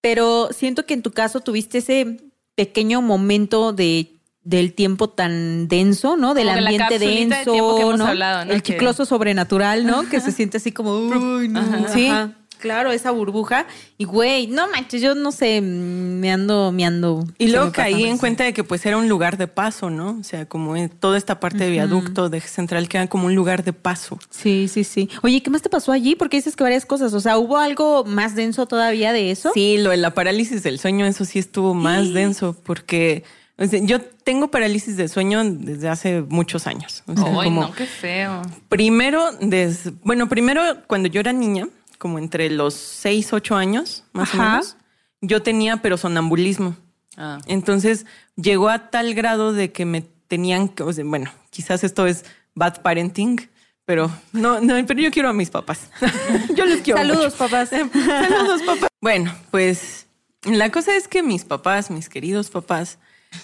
[0.00, 2.20] Pero siento que en tu caso tuviste ese
[2.54, 6.34] pequeño momento de del tiempo tan denso, ¿no?
[6.34, 8.06] Del Como ambiente de denso, tiempo que hemos ¿no?
[8.06, 8.52] hablado, ¿no?
[8.52, 10.08] El Que- chicloso sobrenatural, ¿no?
[10.08, 11.60] Que se siente así como, uy, no.
[11.60, 11.88] Ajá.
[11.92, 12.32] Sí, Ajá.
[12.58, 13.66] claro, esa burbuja.
[13.98, 17.26] Y güey, no manches, yo no sé, me ando, me ando.
[17.36, 20.16] Y luego caí en cuenta de que pues era un lugar de paso, ¿no?
[20.18, 23.26] O sea, como en toda esta parte de viaducto, de eje central, que era como
[23.26, 24.18] un lugar de paso.
[24.30, 25.10] Sí, sí, sí.
[25.22, 26.14] Oye, ¿qué más te pasó allí?
[26.16, 27.12] Porque dices que varias cosas.
[27.12, 29.50] O sea, ¿hubo algo más denso todavía de eso?
[29.52, 33.22] Sí, lo de la parálisis del sueño, eso sí estuvo más denso, porque
[33.60, 37.02] o sea, yo tengo parálisis del sueño desde hace muchos años.
[37.06, 38.42] O sea, Ay, como no, qué feo.
[38.68, 44.34] primero, des- bueno, primero cuando yo era niña, como entre los 6, 8 años, más
[44.34, 44.76] o menos,
[45.20, 46.74] yo tenía pero sonambulismo.
[47.16, 47.38] Ah.
[47.46, 48.06] Entonces
[48.36, 52.24] llegó a tal grado de que me tenían que, o sea, bueno, quizás esto es
[52.54, 53.50] bad parenting,
[53.84, 55.90] pero no, no, pero yo quiero a mis papás.
[56.56, 56.98] yo les quiero.
[57.00, 57.36] Saludos, mucho.
[57.36, 57.68] papás.
[57.92, 58.88] Saludos, papás.
[59.02, 60.06] Bueno, pues
[60.44, 62.98] la cosa es que mis papás, mis queridos papás,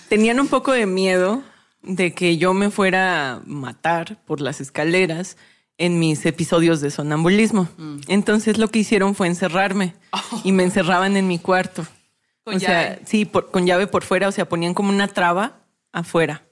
[0.09, 1.43] tenían un poco de miedo
[1.83, 5.37] de que yo me fuera a matar por las escaleras
[5.79, 7.69] en mis episodios de sonambulismo.
[7.77, 7.99] Mm.
[8.09, 9.95] Entonces lo que hicieron fue encerrarme
[10.43, 11.87] y me encerraban en mi cuarto.
[12.45, 13.01] Con o sea, llave.
[13.07, 15.61] sí, por- con llave por fuera, o sea, ponían como una traba
[15.93, 16.43] afuera.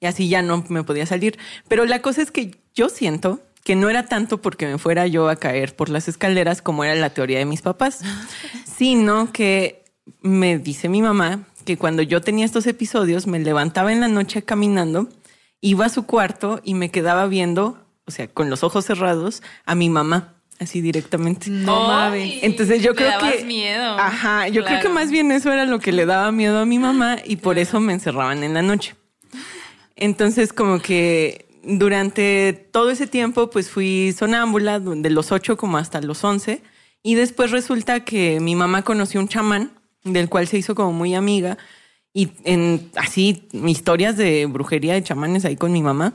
[0.00, 1.38] Y así ya no me podía salir.
[1.68, 5.28] Pero la cosa es que yo siento que no era tanto porque me fuera yo
[5.28, 8.00] a caer por las escaleras como era la teoría de mis papás,
[8.76, 9.84] sino que
[10.20, 14.42] me dice mi mamá que cuando yo tenía estos episodios me levantaba en la noche
[14.42, 15.08] caminando,
[15.60, 19.74] iba a su cuarto y me quedaba viendo, o sea, con los ojos cerrados, a
[19.74, 21.50] mi mamá, así directamente.
[21.50, 22.42] No mames.
[22.42, 23.98] Entonces yo le creo dabas que miedo.
[23.98, 26.78] Ajá, yo creo que más bien eso era lo que le daba miedo a mi
[26.78, 28.94] mamá y por eso me encerraban en la noche.
[29.96, 36.00] Entonces como que durante todo ese tiempo pues fui sonámbula de los ocho como hasta
[36.00, 36.62] los once
[37.02, 39.70] y después resulta que mi mamá conoció un chamán
[40.04, 41.58] del cual se hizo como muy amiga
[42.12, 46.12] y en así historias de brujería de chamanes ahí con mi mamá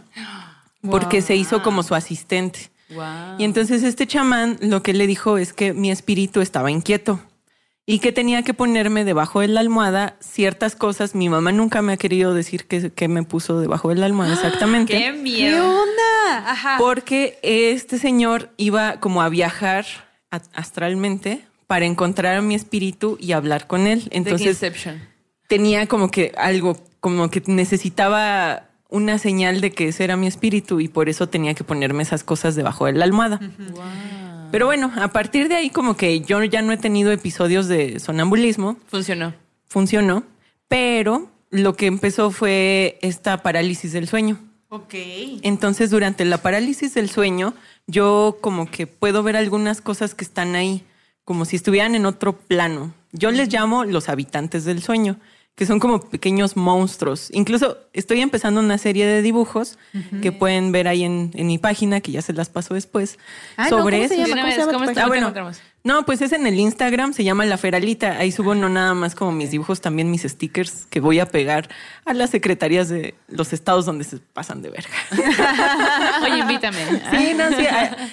[0.89, 2.71] porque se hizo como su asistente.
[2.91, 3.35] Wow.
[3.37, 7.19] Y entonces este chamán lo que le dijo es que mi espíritu estaba inquieto
[7.85, 11.15] y que tenía que ponerme debajo de la almohada ciertas cosas.
[11.15, 14.33] Mi mamá nunca me ha querido decir qué qué me puso debajo de la almohada
[14.35, 14.93] exactamente.
[14.93, 15.67] ¡Qué ¿Qué miedo!
[15.67, 16.51] onda?
[16.51, 16.77] Ajá.
[16.79, 19.85] Porque este señor iba como a viajar
[20.53, 24.07] astralmente para encontrar a mi espíritu y hablar con él.
[24.09, 24.59] Entonces,
[25.47, 30.79] tenía como que algo, como que necesitaba una señal de que ese era mi espíritu
[30.79, 33.39] y por eso tenía que ponerme esas cosas debajo de la almohada.
[34.51, 37.99] Pero bueno, a partir de ahí como que yo ya no he tenido episodios de
[37.99, 39.35] sonambulismo, Funcionó.
[39.67, 40.23] funcionó,
[40.67, 44.39] pero lo que empezó fue esta parálisis del sueño.
[44.69, 44.95] Ok.
[45.43, 47.53] Entonces, durante la parálisis del sueño,
[47.85, 50.83] yo como que puedo ver algunas cosas que están ahí,
[51.29, 52.91] como si estuvieran en otro plano.
[53.11, 55.19] Yo les llamo los habitantes del sueño,
[55.53, 57.29] que son como pequeños monstruos.
[57.31, 59.77] Incluso estoy empezando una serie de dibujos
[60.23, 63.19] que pueden ver ahí en, en mi página, que ya se las paso después,
[63.57, 64.23] Ah, no, sobre ¿cómo se eso.
[64.27, 64.27] llama?
[64.27, 65.01] De una ¿Cómo se llama ¿cómo está?
[65.01, 65.51] Ah, ¿Cómo te bueno.
[65.83, 68.17] No, pues es en el Instagram, se llama La Feralita.
[68.17, 71.69] Ahí subo no nada más como mis dibujos, también mis stickers que voy a pegar
[72.05, 74.89] a las secretarías de los estados donde se pasan de verga.
[76.23, 76.77] Oye, invítame.
[77.11, 77.65] Sí, no, sí.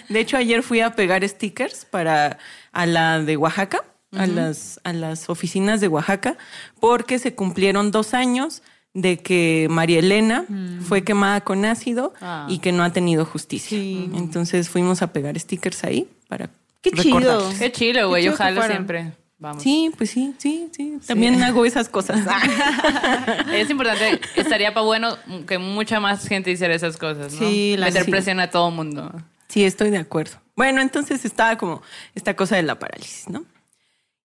[0.08, 2.38] De hecho, ayer fui a pegar stickers para
[2.72, 3.82] a la de Oaxaca,
[4.16, 6.36] a, las, a las oficinas de Oaxaca,
[6.80, 8.62] porque se cumplieron dos años
[8.94, 10.46] de que María Elena
[10.88, 12.46] fue quemada con ácido Ah.
[12.48, 13.76] y que no ha tenido justicia.
[13.76, 14.08] Sí.
[14.14, 16.48] Entonces fuimos a pegar stickers ahí para
[16.82, 17.38] Qué recordar.
[17.38, 17.52] chido.
[17.58, 18.24] Qué güey.
[18.24, 18.76] Chido jalo fueron.
[18.76, 19.12] siempre.
[19.38, 19.62] Vamos.
[19.62, 20.98] Sí, pues sí, sí, sí.
[21.06, 22.20] También hago esas cosas.
[23.52, 25.16] Es importante, estaría para bueno
[25.46, 27.38] que mucha más gente hiciera esas cosas, ¿no?
[27.38, 28.10] Sí, la- Meter sí.
[28.10, 29.12] presión a todo mundo.
[29.48, 30.36] Sí, estoy de acuerdo.
[30.56, 31.82] Bueno, entonces estaba como
[32.14, 33.44] esta cosa de la parálisis, ¿no?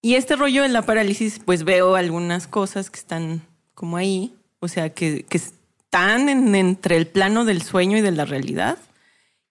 [0.01, 3.41] Y este rollo de la parálisis, pues veo algunas cosas que están
[3.75, 8.11] como ahí, o sea, que, que están en- entre el plano del sueño y de
[8.11, 8.77] la realidad.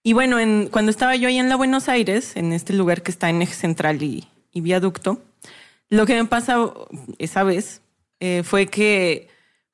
[0.03, 3.11] Y bueno, en, cuando estaba yo ahí en la Buenos Aires, en este lugar que
[3.11, 5.21] está en eje central y, viaducto,
[5.89, 6.71] lo que me pasa
[7.19, 7.81] esa vez
[8.19, 9.29] eh, fue que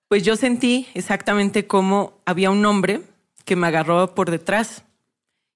[0.07, 3.01] pues yo sentí exactamente como había un hombre
[3.45, 4.83] que me agarró por detrás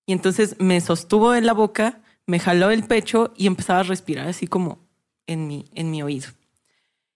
[0.06, 4.28] y entonces me sostuvo de la boca, me jaló el pecho y empezaba a respirar
[4.28, 4.80] así como
[5.28, 6.30] en mi, en mi oído.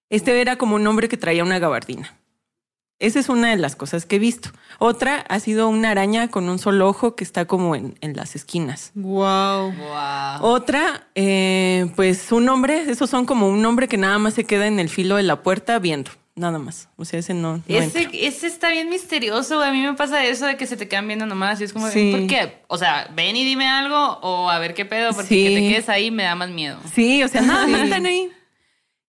[0.09, 2.17] Este era como un hombre que traía una gabardina.
[2.99, 4.49] Esa es una de las cosas que he visto.
[4.79, 8.35] Otra ha sido una araña con un solo ojo que está como en, en las
[8.35, 8.91] esquinas.
[8.95, 9.73] Wow.
[9.73, 10.41] Wow.
[10.41, 14.67] Otra, eh, pues un hombre, esos son como un hombre que nada más se queda
[14.67, 16.87] en el filo de la puerta viendo, nada más.
[16.95, 17.57] O sea, ese no.
[17.57, 19.61] no Ese, ese está bien misterioso.
[19.61, 21.59] A mí me pasa eso de que se te quedan viendo nomás.
[21.59, 22.13] Y es como, Sí.
[22.17, 22.61] ¿por qué?
[22.67, 25.43] O sea, ven y dime algo o a ver qué pedo, porque Sí.
[25.43, 26.79] que te quedes ahí me da más miedo.
[26.93, 28.29] Sí, o sea, nada más están ahí.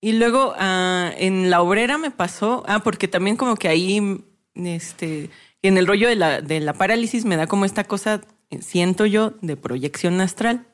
[0.01, 4.23] Y luego ah, en la obrera me pasó, ah, porque también como que ahí,
[4.55, 5.31] este,
[5.63, 8.21] en el rollo de la, de la parálisis me da como esta cosa,
[8.51, 10.67] eh, siento yo, de proyección astral.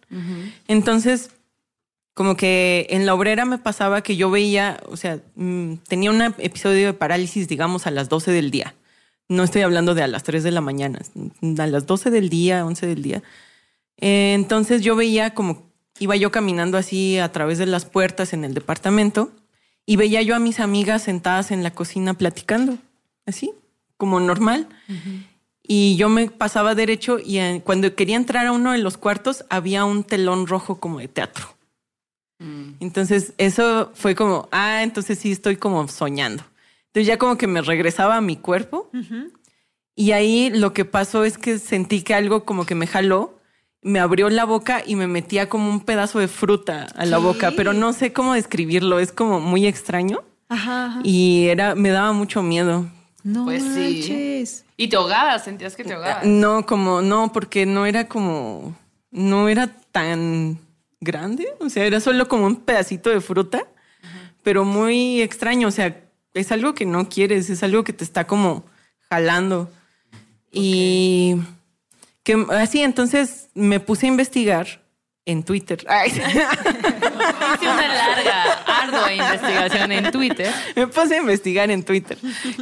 [0.68, 1.30] Entonces,
[2.14, 6.20] como que en la obrera me pasaba que yo veía, o sea, mm, tenía un
[6.20, 8.74] episodio de parálisis, digamos, a las 12 del día.
[9.28, 11.00] No estoy hablando de a las 3 de la mañana,
[11.58, 13.22] a las 12 del día, 11 del día.
[13.96, 15.71] Eh, Entonces yo veía como
[16.02, 19.30] iba yo caminando así a través de las puertas en el departamento
[19.86, 22.78] y veía yo a mis amigas sentadas en la cocina platicando,
[23.26, 23.52] así,
[23.96, 24.68] como normal.
[25.62, 29.44] Y yo me pasaba derecho y eh, cuando quería entrar a uno de los cuartos
[29.48, 31.46] había un telón rojo como de teatro.
[32.80, 36.42] Entonces eso fue como, ah, entonces sí estoy como soñando.
[36.86, 38.90] Entonces ya como que me regresaba a mi cuerpo
[39.94, 43.38] y ahí lo que pasó es que sentí que algo como que me jaló,
[43.82, 47.22] me abrió la boca y me metía como un pedazo de fruta a la ¿Qué?
[47.22, 50.86] boca, pero no sé cómo describirlo, es como muy extraño Ajá.
[50.86, 51.00] ajá.
[51.02, 52.86] y era me daba mucho miedo.
[53.24, 54.44] No Pues sí.
[54.76, 56.26] Y te ahogabas, sentías que te ahogabas.
[56.26, 58.74] No, como no, porque no era como
[59.12, 60.58] no era tan
[61.00, 63.66] grande, o sea, era solo como un pedacito de fruta,
[64.42, 66.00] pero muy extraño, o sea,
[66.34, 68.64] es algo que no quieres, es algo que te está como
[69.10, 69.70] jalando.
[70.50, 71.36] Y
[72.22, 74.82] que así entonces me puse a investigar
[75.24, 75.84] en Twitter.
[75.88, 80.52] Ay, Hice una larga, ardua investigación en Twitter.
[80.74, 82.18] me puse a investigar en Twitter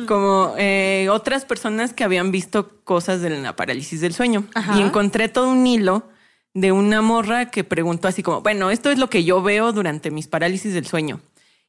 [0.07, 4.77] como eh, otras personas que habían visto cosas de la parálisis del sueño Ajá.
[4.79, 6.09] y encontré todo un hilo
[6.53, 10.11] de una morra que preguntó así como, bueno, esto es lo que yo veo durante
[10.11, 11.21] mis parálisis del sueño.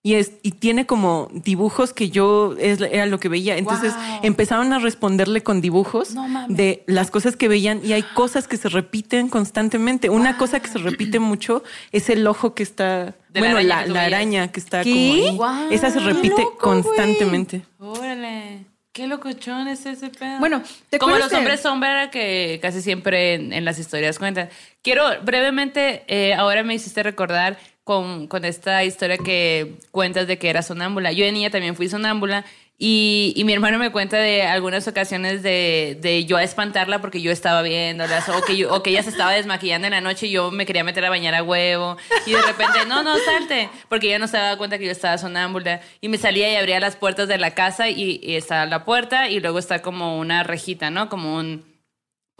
[0.03, 3.57] Y, es, y tiene como dibujos que yo es, era lo que veía.
[3.57, 4.19] Entonces Wow.
[4.23, 8.57] empezaron a responderle con dibujos No de las cosas que veían y hay cosas que
[8.57, 10.09] se repiten constantemente.
[10.09, 13.75] Una cosa que se repite mucho es el ojo que está, De la bueno, araña
[13.75, 15.23] la, que la araña que está ¿Qué?
[15.37, 15.67] como ahí.
[15.69, 17.61] Esa se repite loco, constantemente.
[17.79, 18.65] Órale.
[18.93, 20.39] Qué locochón es ese pedo.
[20.39, 24.49] Bueno, ¿te Como los hombres sombra que casi siempre en, en las historias cuentan.
[24.81, 30.49] Quiero brevemente, eh, ahora me hiciste recordar con, con esta historia que cuentas de que
[30.49, 31.11] era sonámbula.
[31.11, 32.45] Yo de niña también fui sonámbula
[32.83, 37.21] y, y mi hermano me cuenta de algunas ocasiones de, de yo a espantarla porque
[37.21, 40.25] yo estaba viéndolas o que, yo, o que ella se estaba desmaquillando en la noche
[40.25, 43.69] y yo me quería meter a bañar a huevo y de repente, no, no, salte,
[43.87, 46.79] porque ella no se daba cuenta que yo estaba sonámbula y me salía y abría
[46.79, 50.41] las puertas de la casa y, y está la puerta y luego está como una
[50.41, 51.07] rejita, ¿no?
[51.07, 51.70] Como un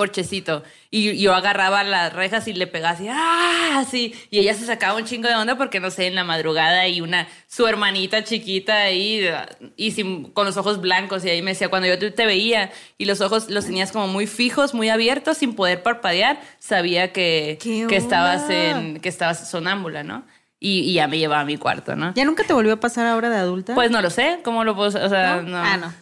[0.02, 0.64] porchecito.
[0.90, 3.78] Y yo agarraba las rejas y le pegaba así, ¡ah!
[3.78, 4.16] Así.
[4.32, 7.02] Y ella se sacaba un chingo de onda porque, no sé, en la madrugada y
[7.02, 9.30] una, su hermanita chiquita ahí,
[9.78, 11.24] y sin, con los ojos blancos.
[11.24, 14.08] Y ahí me decía, cuando yo te, te veía y los ojos los tenías como
[14.08, 19.52] muy fijos, muy abiertos, sin poder parpadear, sabía que, ¿Qué que estabas en, que estabas
[19.52, 20.26] sonámbula, ¿no?
[20.60, 22.12] Y, y ya me llevaba a mi cuarto, ¿no?
[22.16, 23.76] ¿Ya nunca te volvió a pasar ahora de adulta?
[23.76, 25.44] Pues no lo sé, ¿cómo lo puedo, o sea, ¿No?
[25.44, 25.58] no.
[25.58, 25.94] Ah, no.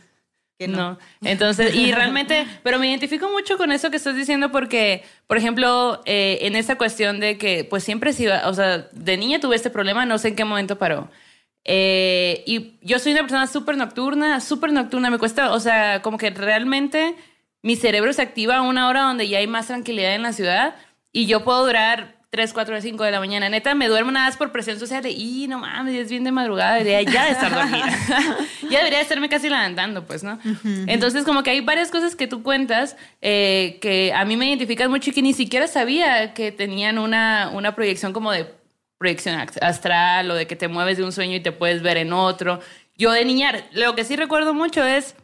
[0.60, 0.92] Que no.
[0.92, 1.00] No.
[1.22, 6.02] Entonces, y realmente, pero me identifico mucho con eso que estás diciendo porque, por ejemplo,
[6.06, 9.70] eh, en esa cuestión de que, pues siempre sí, o sea, de niña tuve este
[9.70, 11.10] problema, no sé en qué momento paró.
[11.64, 16.18] Eh, y yo soy una persona súper nocturna, súper nocturna, me cuesta, o sea, como
[16.18, 17.16] que realmente
[17.62, 20.76] mi cerebro se activa a una hora donde ya hay más tranquilidad en la ciudad
[21.14, 23.50] y yo puedo durar 3, 4, 5 de la mañana.
[23.50, 26.32] Neta, me duermo nada más por presión social de, y no mames, es bien de
[26.32, 27.90] madrugada, debería ya de estar dormida.
[28.70, 30.40] ya debería de estarme casi levantando, pues, ¿no?
[30.86, 34.92] Entonces, como que hay varias cosas que tú cuentas eh, que a mí me identifican
[34.92, 38.54] mucho y que ni siquiera sabía que tenían una, una proyección como de
[39.00, 42.14] proyección astral o de que te mueves de un sueño y te puedes ver en
[42.14, 42.60] otro.
[42.96, 45.16] Yo de niña, lo que sí recuerdo mucho es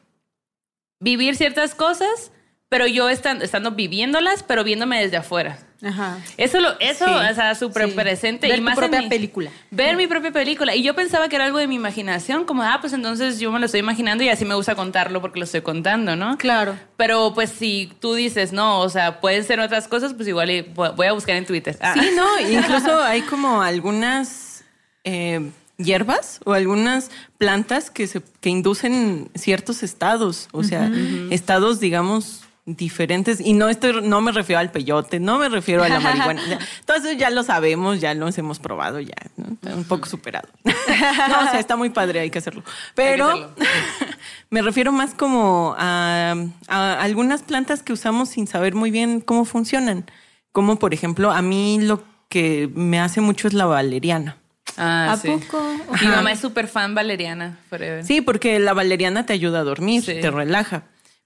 [0.99, 2.31] vivir ciertas cosas,
[2.67, 5.59] pero yo estando, estando viviéndolas, pero viéndome desde afuera.
[5.83, 6.17] Ajá.
[6.37, 7.95] Eso, lo, eso Sí, o sea, súper sí.
[7.95, 8.47] presente.
[8.47, 9.51] Ver y más en propia mi- película.
[9.71, 10.73] Ver mi propia película.
[10.75, 13.59] Y yo pensaba que era algo de mi imaginación, como, ah, pues entonces yo me
[13.59, 16.37] lo estoy imaginando y así me gusta contarlo porque lo estoy contando, ¿no?
[16.37, 16.77] Claro.
[16.97, 21.07] Pero pues si tú dices, no, o sea, pueden ser otras cosas, pues igual voy
[21.07, 21.77] a buscar en Twitter.
[21.81, 21.93] Ah.
[21.93, 24.63] Sí, no, incluso hay como algunas
[25.03, 30.89] eh, hierbas o algunas plantas que, se, que inducen ciertos estados, o sea,
[31.31, 33.39] estados, digamos, diferentes.
[33.39, 36.41] Y no estoy, no me refiero al peyote, no me refiero a la marihuana.
[36.85, 40.49] Todo eso ya lo sabemos, ya los hemos probado, ya, un poco superado.
[40.63, 42.63] no, o sea, está muy padre, hay que hacerlo.
[42.95, 43.53] Pero hacerlo.
[44.49, 46.35] Me refiero más como a,
[46.67, 50.05] a algunas plantas que usamos sin saber muy bien cómo funcionan.
[50.51, 54.37] Como por ejemplo, a mí lo que me hace mucho es la valeriana.
[54.77, 55.27] Ah, ¿A sí.
[55.29, 55.63] poco?
[56.01, 57.57] Mi mamá es súper fan valeriana.
[57.69, 58.03] forever.
[58.05, 60.19] Sí, porque la valeriana te ayuda a dormir, Sí.
[60.21, 60.83] te relaja.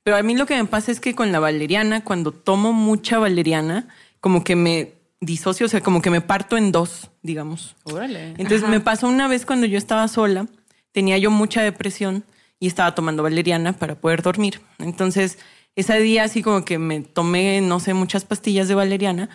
[0.09, 3.19] Pero a mí lo que me pasa es que con la valeriana, cuando tomo mucha
[3.19, 3.87] valeriana,
[4.21, 7.75] como que me disocio, o sea, como que me parto en dos, digamos.
[7.83, 8.29] Órale.
[8.39, 10.47] Entonces me pasó una vez cuando yo estaba sola,
[10.93, 12.23] tenía yo mucha depresión
[12.59, 14.61] y estaba tomando valeriana para poder dormir.
[14.79, 15.37] Entonces,
[15.75, 19.29] ese día así como que me tomé, no sé, muchas pastillas de valeriana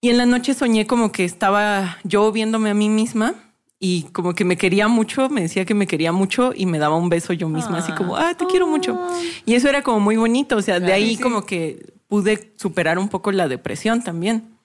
[0.00, 3.34] y en la noche soñé como que estaba yo viéndome a mí misma
[3.78, 6.96] y como que me quería mucho, me decía que me quería mucho y me daba
[6.96, 8.98] un beso yo misma, así como, ah, te quiero mucho.
[9.44, 13.08] Y eso era como muy bonito, o sea, de ahí como que pude superar un
[13.08, 14.56] poco la depresión también.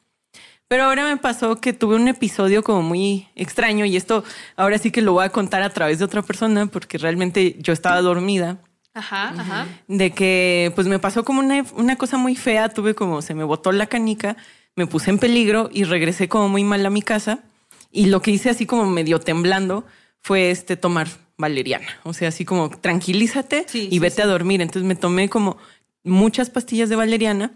[0.69, 4.23] Pero ahora me pasó que tuve un episodio como muy extraño y esto
[4.55, 7.73] ahora sí que lo voy a contar a través de otra persona porque realmente yo
[7.73, 8.59] estaba dormida.
[8.93, 9.67] Ajá, ajá.
[9.89, 13.43] De que pues me pasó como una, una cosa muy fea, tuve como se me
[13.43, 14.37] botó la canica,
[14.77, 17.43] me puse en peligro y regresé como muy mal a mi casa
[17.91, 19.85] y lo que hice así como medio temblando
[20.21, 24.61] fue este tomar valeriana, o sea, así como tranquilízate Sí, y sí, vete a dormir.
[24.61, 25.57] Entonces me tomé como
[26.03, 27.51] muchas pastillas de valeriana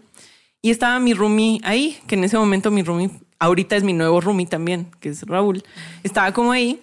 [0.62, 4.20] y estaba mi roomie ahí, que en ese momento mi roomie, ahorita es mi nuevo
[4.20, 5.62] roomie también, que es Raúl,
[6.02, 6.80] estaba como ahí.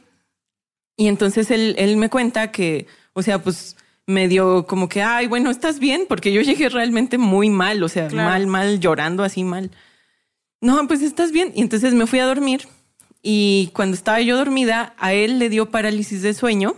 [0.96, 3.76] Y entonces él, él me cuenta que, o sea, pues
[4.06, 6.06] me dio como que, ay, bueno, ¿estás bien?
[6.08, 8.30] Porque yo llegué realmente muy mal, o sea, Claro.
[8.30, 9.72] mal, mal, llorando así mal.
[10.62, 11.52] No, pues estás bien.
[11.56, 12.68] Y entonces me fui a dormir
[13.26, 16.76] y cuando estaba yo dormida, a él le dio parálisis de sueño.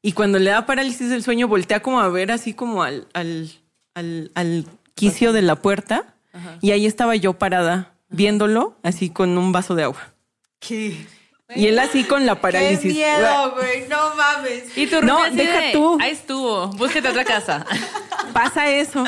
[0.00, 3.50] Y cuando le da parálisis del sueño, voltea como a ver así como al, al,
[3.94, 4.64] al, al
[4.94, 6.14] quicio de la puerta.
[6.60, 10.12] Y ahí estaba yo parada, viéndolo, así con un vaso de agua.
[10.60, 11.06] ¿Qué?
[11.54, 12.94] Y él así con la parálisis.
[12.94, 13.88] güey!
[13.88, 14.76] ¡No mames!
[14.76, 15.98] Y tu No, deja de, tú.
[16.00, 16.68] Ahí estuvo.
[16.68, 17.66] Búsquete otra casa.
[18.32, 19.02] Pasa eso.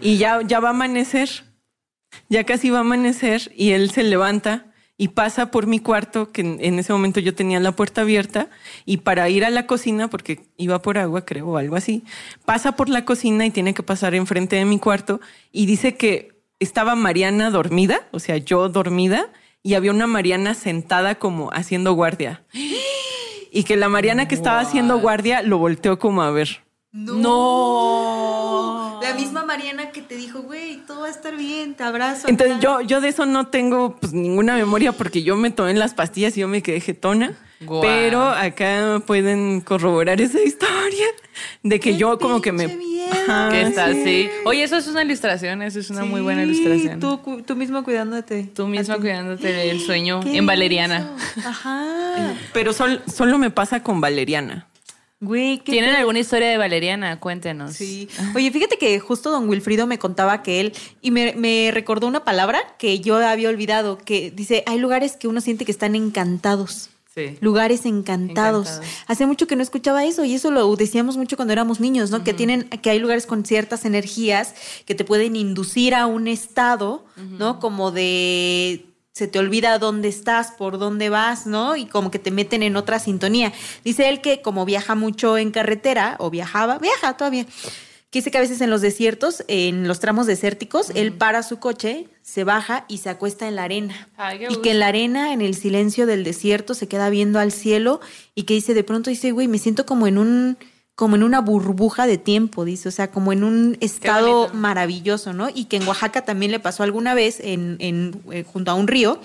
[0.00, 1.44] Y ya, ya va a amanecer.
[2.28, 4.66] Ya casi va a amanecer y él se levanta
[4.98, 8.48] y pasa por mi cuarto, que en, ese momento yo tenía la puerta abierta,
[8.84, 12.04] y para ir a la cocina, porque iba por agua, creo, o algo así,
[12.44, 15.20] pasa por la cocina y tiene que pasar enfrente de mi cuarto
[15.52, 19.30] y dice que estaba Mariana dormida, o sea, yo dormida,
[19.62, 22.44] y había una Mariana sentada como haciendo guardia.
[23.52, 26.62] Y que la Mariana que estaba haciendo guardia lo volteó como a ver.
[26.92, 28.85] No.
[29.02, 32.28] La misma Mariana que te dijo, güey, todo va a estar bien, te abrazo.
[32.28, 35.94] Entonces yo, yo de eso no tengo pues ninguna memoria porque yo me tomé las
[35.94, 37.32] pastillas y yo me quedé jetona.
[37.80, 41.06] Pero acá pueden corroborar esa historia
[41.62, 42.64] de que Qué yo como que me...
[43.10, 44.00] Ajá, ¿Qué está sí.
[44.00, 44.28] así?
[44.44, 45.62] Oye, eso es una ilustración.
[45.62, 47.00] Eso es una muy buena ilustración.
[47.00, 48.50] Tú, tú mismo cuidándote.
[48.54, 48.66] Tú
[48.96, 49.00] ti.
[49.00, 50.98] cuidándote del sueño en valeriana.
[51.34, 51.48] denso.
[51.48, 52.34] Ajá.
[52.52, 54.66] Pero sol- solo me pasa con Valeriana.
[55.20, 57.18] Güey, qué ¿Tienen alguna historia de valeriana?
[57.20, 57.72] Cuéntenos.
[57.72, 58.08] Sí.
[58.34, 62.22] Oye, fíjate que justo don Wilfrido me contaba que él, y me, me recordó una
[62.22, 66.90] palabra que yo había olvidado, que dice, hay lugares que uno siente que están encantados.
[67.14, 67.38] Sí.
[67.40, 68.66] Lugares encantados.
[68.68, 68.94] Encantados.
[69.06, 72.22] Hace mucho que no escuchaba eso y eso lo decíamos mucho cuando éramos niños, ¿no?
[72.22, 74.54] Que tienen, que hay lugares con ciertas energías
[74.84, 77.58] que te pueden inducir a un estado, ¿no?
[77.58, 78.84] Como de
[79.16, 81.74] se te olvida dónde estás, por dónde vas, ¿no?
[81.74, 83.50] Y como que te meten en otra sintonía.
[83.82, 87.46] Dice él que como viaja mucho en carretera, o viajaba, viaja todavía,
[88.10, 91.58] que dice que a veces en los desiertos, en los tramos desérticos, él para su
[91.58, 94.10] coche, se baja y se acuesta en la arena.
[94.18, 97.52] Ay, y que en la arena, en el silencio del desierto, se queda viendo al
[97.52, 98.02] cielo
[98.34, 100.58] y que dice, de pronto dice, güey, me siento como en un
[100.96, 105.50] como en una burbuja de tiempo, dice, o sea, como en un estado maravilloso, ¿no?
[105.54, 108.88] Y que en Oaxaca también le pasó alguna vez en, en, eh, junto a un
[108.88, 109.20] río,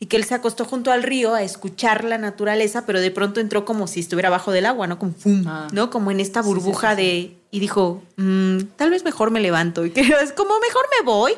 [0.00, 3.38] y que él se acostó junto al río a escuchar la naturaleza, pero de pronto
[3.38, 4.98] entró como si estuviera abajo del agua, ¿no?
[4.98, 5.68] Como fum, Ah.
[5.72, 5.90] ¿no?
[5.90, 7.06] Como en esta sí, burbuja sí, sí.
[7.06, 7.36] de...
[7.56, 9.86] Y dijo, "Mm, tal vez mejor me levanto.
[9.86, 11.32] Y que es como, mejor me voy.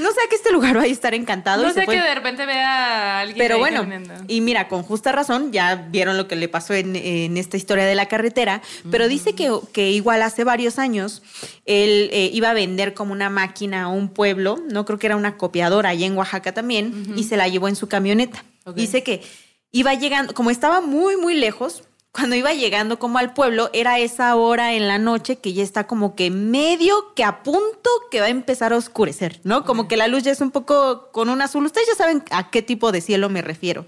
[0.00, 1.62] No sé que este lugar vaya a estar encantado.
[1.62, 1.94] No y se sé fue.
[1.94, 4.24] que de repente vea a alguien Pero ahí bueno, caminando.
[4.26, 7.84] y mira, con justa razón, ya vieron lo que le pasó en, en esta historia
[7.84, 11.22] de la carretera, pero dice que, que igual hace varios años
[11.66, 15.14] él eh, iba a vender como una máquina a un pueblo, no creo que era
[15.16, 18.44] una copiadora allá en Oaxaca también, y se la llevó en su camioneta.
[18.74, 19.22] Dice que
[19.70, 24.34] iba llegando, como estaba muy, muy lejos, cuando iba llegando como al pueblo, era esa
[24.34, 28.26] hora en la noche que ya está como que medio que a punto que va
[28.26, 29.64] a empezar a oscurecer, ¿no?
[29.64, 31.64] Como que la luz ya es un poco con un azul.
[31.64, 33.86] Ustedes ya saben a qué tipo de cielo me refiero.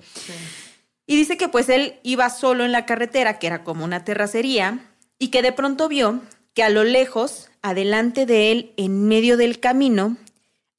[1.07, 4.79] Y dice que pues él iba solo en la carretera, que era como una terracería,
[5.19, 6.21] y que de pronto vio
[6.55, 10.17] que a lo lejos, adelante de él, en medio del camino,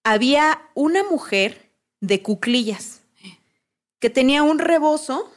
[0.03, 3.01] había una mujer de cuclillas
[3.99, 5.31] que tenía un rebozo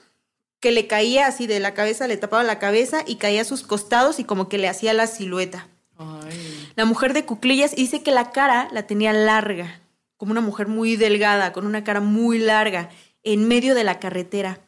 [0.61, 3.63] que le caía así de la cabeza, le tapaba la cabeza y caía a sus
[3.63, 5.69] costados y como que le hacía la silueta.
[5.99, 6.73] Ay.
[6.77, 9.81] La mujer de cuclillas dice que la cara la tenía larga,
[10.17, 12.91] como una mujer muy delgada, con una cara muy larga,
[13.23, 14.61] en medio de la carretera.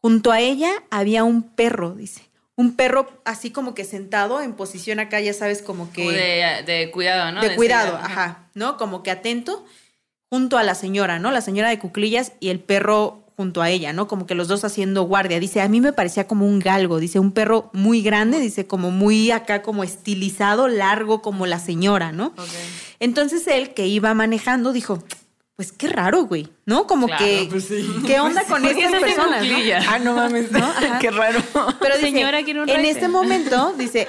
[0.00, 2.22] Junto a ella había un perro, dice.
[2.56, 6.10] Un perro así como que sentado en posición acá, ya sabes, como que...
[6.10, 7.40] De, de cuidado, ¿no?
[7.40, 8.76] de cuidado, seguridad, ajá, ¿no?
[8.76, 9.64] Como que atento
[10.28, 11.30] junto a la señora, ¿no?
[11.30, 14.08] La señora de cuclillas y el perro junto a ella, ¿no?
[14.08, 15.38] Como que los dos haciendo guardia.
[15.38, 18.90] Dice, a mí me parecía como un galgo, dice, un perro muy grande, dice, como
[18.90, 22.32] muy acá, como estilizado, largo, como la señora, ¿no?
[22.98, 25.04] Entonces él, que iba manejando, dijo,
[25.54, 26.88] pues qué raro, güey, ¿no?
[26.88, 27.88] Como Claro, que, pues sí.
[28.04, 29.46] ¿qué onda con ¿Por qué estas personas?
[29.46, 29.56] ¿no?
[29.88, 30.58] Ah, no mames, ¿no?
[30.66, 30.98] Ajá.
[30.98, 31.40] Qué raro.
[31.78, 34.08] Pero dice, Señora, quiere un en este momento, dice,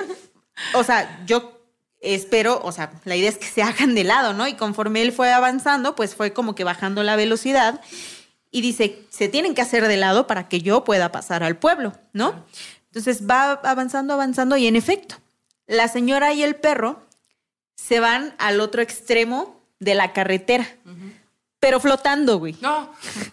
[0.74, 1.62] o sea, yo
[2.02, 4.48] espero, o sea, la idea es que se hagan de lado, ¿no?
[4.48, 7.80] Y conforme él fue avanzando, pues fue como que bajando la velocidad
[8.52, 11.94] y dice, se tienen que hacer de lado para que yo pueda pasar al pueblo,
[12.14, 12.46] ¿no?
[12.88, 15.16] Entonces va avanzando, avanzando y en efecto,
[15.68, 17.02] la señora y el perro
[17.76, 20.68] se van al otro extremo de la carretera,
[21.60, 22.56] pero flotando, güey.
[22.62, 22.92] No,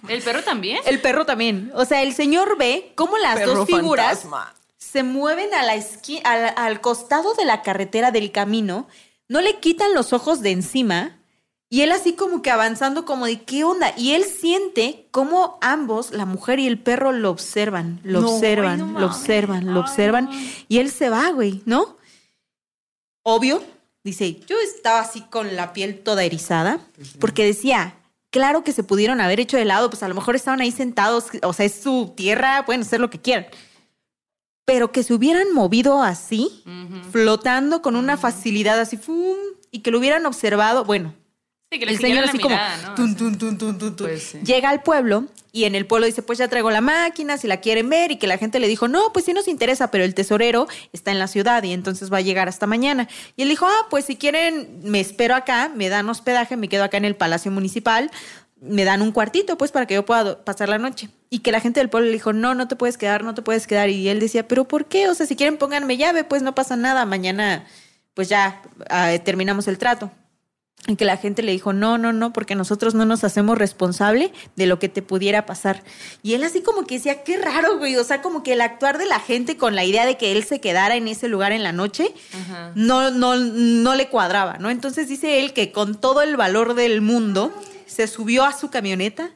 [0.09, 0.81] ¿el perro también?
[0.87, 1.73] El perro también.
[1.75, 4.55] O sea, el señor ve cómo las Perro dos figuras fantasma.
[4.77, 8.87] se mueven a la al costado de la carretera del camino,
[9.29, 11.19] no le quitan los ojos de encima
[11.77, 16.11] y él así como que avanzando como de qué onda y él siente cómo ambos,
[16.11, 19.79] la mujer y el perro lo observan, lo No, observan, no lo observan, lo Ay,
[19.81, 20.33] observan no.
[20.69, 21.99] y él se va, güey, ¿no?
[23.23, 23.63] Obvio,
[24.05, 26.81] dice, yo estaba así con la piel toda erizada
[27.21, 27.95] porque decía,
[28.31, 31.27] claro que se pudieron haber hecho de lado, pues a lo mejor estaban ahí sentados,
[31.43, 33.49] o sea, es su tierra, pueden hacer lo que quieran.
[34.65, 36.65] Pero que se hubieran movido así,
[37.13, 39.37] flotando con una facilidad así, ¡fum!
[39.71, 41.13] y que lo hubieran observado, bueno,
[41.71, 42.95] Sí, que le el señor así como, mirada, ¿no?
[42.95, 44.07] tun, O sea, tun, tun, tun, tun, tun.
[44.07, 44.39] Pues sí.
[44.45, 47.57] llega al pueblo y en el pueblo dice, pues ya traigo la máquina, si la
[47.57, 50.15] quieren ver, y que la gente le dijo, no, pues sí nos interesa, pero el
[50.15, 53.09] tesorero está en la ciudad y entonces va a llegar hasta mañana.
[53.37, 56.85] Y él dijo, ah, pues si quieren, me espero acá, me dan hospedaje, me quedo
[56.85, 58.13] acá en el Palacio Municipal,
[58.61, 61.09] me dan un cuartito, pues para que yo pueda pasar la noche.
[61.31, 63.43] Y que la gente del pueblo le dijo, no, no te puedes quedar, no te
[63.43, 63.91] puedes quedar.
[63.91, 65.09] Y él decía, pero ¿por qué?
[65.09, 67.67] O sea, si quieren pónganme llave, pues no pasa nada, mañana
[68.15, 70.11] pues ya ah, terminamos el trato.
[70.89, 74.33] Y que la gente le dijo, no, no, no, porque nosotros no nos hacemos responsable
[74.55, 75.83] de lo que te pudiera pasar.
[76.23, 77.97] Y él así como que decía, qué raro, güey.
[77.97, 80.45] O sea, como que el actuar de la gente con la idea de que él
[80.45, 82.73] se quedara en ese lugar en la noche, Ajá.
[82.77, 84.71] no, no, no le cuadraba, ¿no?
[84.71, 87.53] Entonces dice él que con todo el valor del mundo,
[87.87, 89.31] se subió a su camioneta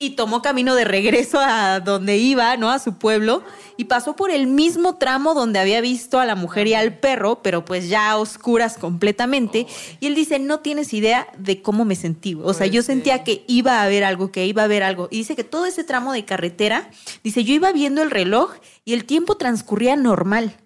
[0.00, 2.70] y tomó camino de regreso a donde iba, ¿no?
[2.70, 3.42] A su pueblo
[3.76, 7.42] y pasó por el mismo tramo donde había visto a la mujer y al perro,
[7.42, 9.66] pero pues ya a oscuras completamente.
[10.00, 12.34] Y él dice, no tienes idea de cómo me sentí.
[12.34, 12.86] O sea, Pues yo sí.
[12.86, 15.08] sentía que iba a haber algo, que iba a haber algo.
[15.10, 16.90] Y dice que todo ese tramo de carretera,
[17.24, 18.52] dice, yo iba viendo el reloj
[18.84, 20.56] y el tiempo transcurría normal.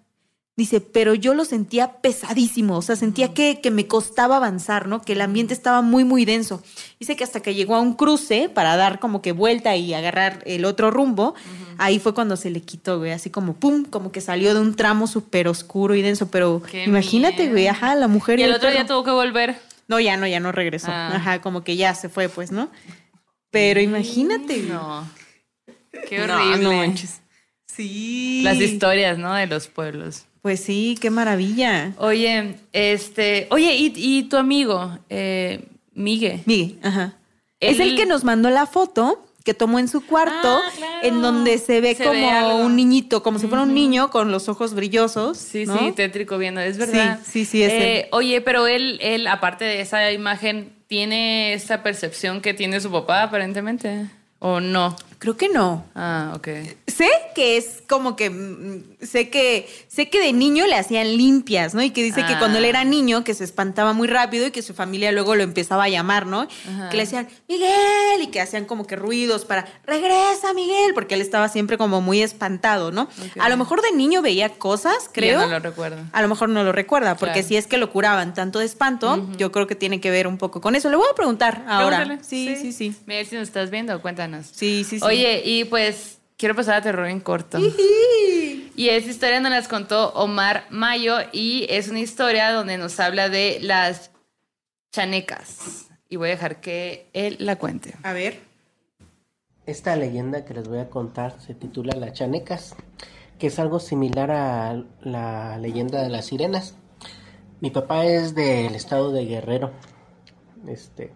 [0.54, 5.00] Dice, pero yo lo sentía pesadísimo, o sea, sentía que, que me costaba avanzar, ¿no?
[5.00, 6.62] Que el ambiente estaba muy, muy denso.
[7.00, 10.42] Dice que hasta que llegó a un cruce para dar como que vuelta y agarrar
[10.44, 11.34] el otro rumbo,
[11.78, 14.76] ahí fue cuando se le quitó, güey, así como pum, como que salió de un
[14.76, 17.52] tramo súper oscuro y denso, pero Qué imagínate, miedo.
[17.52, 18.96] güey, ajá, la mujer Y el el otro día perro.
[18.96, 19.58] tuvo que volver.
[19.88, 20.88] No, ya no, ya no regresó.
[20.90, 21.12] Ah.
[21.16, 22.68] Ajá, como que ya se fue, pues, ¿no?
[23.50, 24.58] Pero imagínate.
[24.64, 25.08] No.
[26.10, 26.62] Qué No, horrible.
[26.62, 27.22] no manches.
[27.66, 28.42] Sí.
[28.44, 29.32] Las historias, ¿no?
[29.34, 30.26] De los pueblos.
[30.42, 31.92] Pues sí, qué maravilla.
[31.98, 33.46] Oye, este.
[33.50, 35.64] Oye, ¿y, y tu amigo, eh,
[35.94, 36.42] Migue?
[36.46, 37.14] Miguel, ajá.
[37.60, 40.92] Es el que nos mandó la foto que tomó en su cuarto, Ah, claro.
[41.02, 44.30] en donde se ve Se como ve un niñito, como si fuera un niño con
[44.32, 45.38] los ojos brillosos.
[45.38, 45.78] Sí, ¿no?
[45.78, 47.18] sí, tétrico viendo, es verdad.
[47.24, 48.06] Sí, sí, sí, es Eh, él.
[48.12, 53.22] Oye, pero él, él, aparte de esa imagen, ¿tiene esa percepción que tiene su papá,
[53.24, 54.06] aparentemente?
[54.40, 54.96] ¿O no?
[55.22, 55.84] Creo que no.
[55.94, 56.48] Ah, ok.
[56.88, 61.74] Sé que es como que mm, sé que sé que de niño le hacían limpias,
[61.74, 61.82] ¿no?
[61.84, 62.38] Y que dice que Ah.
[62.40, 65.44] cuando él era niño que se espantaba muy rápido y que su familia luego lo
[65.44, 66.40] empezaba a llamar, ¿no?
[66.40, 66.88] Ajá.
[66.88, 71.20] Que le decían, "Miguel", y que hacían como que ruidos para, "Regresa, Miguel", porque él
[71.20, 73.06] estaba siempre como muy espantado, ¿no?
[73.38, 75.38] A lo mejor de niño veía cosas, creo.
[75.38, 75.98] Ya no lo recuerdo.
[76.10, 77.48] A lo mejor no lo recuerda, porque Claro.
[77.48, 80.36] si es que lo curaban tanto de espanto, yo creo que tiene que ver un
[80.36, 80.90] poco con eso.
[80.90, 81.98] Le voy a preguntar ahora.
[81.98, 82.24] Pregúntale.
[82.28, 82.96] Sí, sí, sí.
[83.06, 84.46] Miguel, si nos estás viendo, cuéntanos.
[84.50, 85.04] Sí, sí, sí.
[85.12, 87.58] Oye, y pues quiero pasar a terror en corto.
[88.74, 93.28] Y esa historia nos las contó Omar Mayo y es una historia donde nos habla
[93.28, 94.10] de las
[94.90, 95.88] chanecas.
[96.08, 97.94] Y voy a dejar que él la cuente.
[98.02, 98.40] A ver.
[99.66, 102.74] Esta leyenda que les voy a contar se titula Las Chanecas,
[103.38, 106.76] que es algo similar a la leyenda de las sirenas.
[107.60, 109.70] Mi papá es del estado de Guerrero,
[110.66, 111.12] este,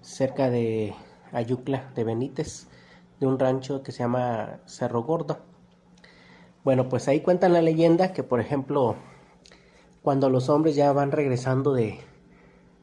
[0.00, 0.94] cerca de
[1.32, 2.67] Ayucla de Benítez.
[3.20, 5.38] De un rancho que se llama Cerro Gordo.
[6.64, 8.96] Bueno, pues ahí cuentan la leyenda que, por ejemplo,
[10.02, 11.98] cuando los hombres ya van regresando de,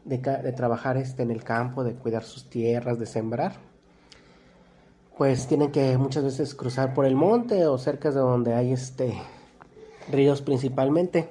[0.05, 0.17] de,
[0.53, 3.53] trabajar este, en el campo, de cuidar sus tierras, de sembrar,
[5.17, 9.13] pues tienen que muchas veces cruzar por el monte o cerca de donde hay este
[10.11, 11.29] ríos principalmente.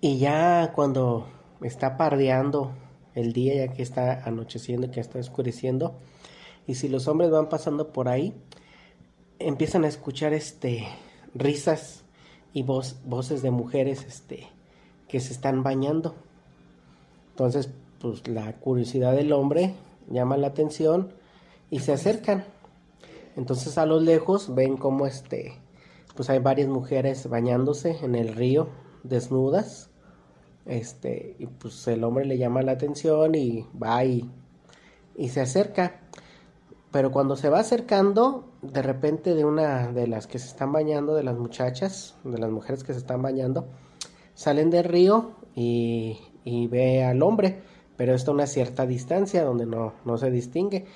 [0.00, 1.26] Y ya cuando
[1.60, 2.72] está pardeando
[3.14, 5.94] el día, ya que está anocheciendo, que está oscureciendo,
[6.70, 8.32] y si los hombres van pasando por ahí,
[9.40, 10.86] empiezan a escuchar este
[11.34, 12.04] risas
[12.52, 14.46] y voces de mujeres este
[15.08, 16.14] que se están bañando.
[17.30, 19.74] Entonces, pues la curiosidad del hombre
[20.08, 21.12] llama la atención
[21.70, 22.44] y se acercan.
[23.34, 25.58] Entonces a lo lejos ven como este
[26.14, 28.68] pues hay varias mujeres bañándose en el río
[29.02, 29.90] desnudas.
[30.66, 34.30] Este, y pues el hombre le llama la atención y va y
[35.30, 36.02] se acerca.
[36.90, 41.14] Pero cuando se va acercando, de repente de una de las que se están bañando,
[41.14, 43.68] de las muchachas, de las mujeres que se están bañando,
[44.34, 47.62] salen del río y, ve al hombre,
[47.96, 50.86] pero está a una cierta distancia donde no, no se distingue.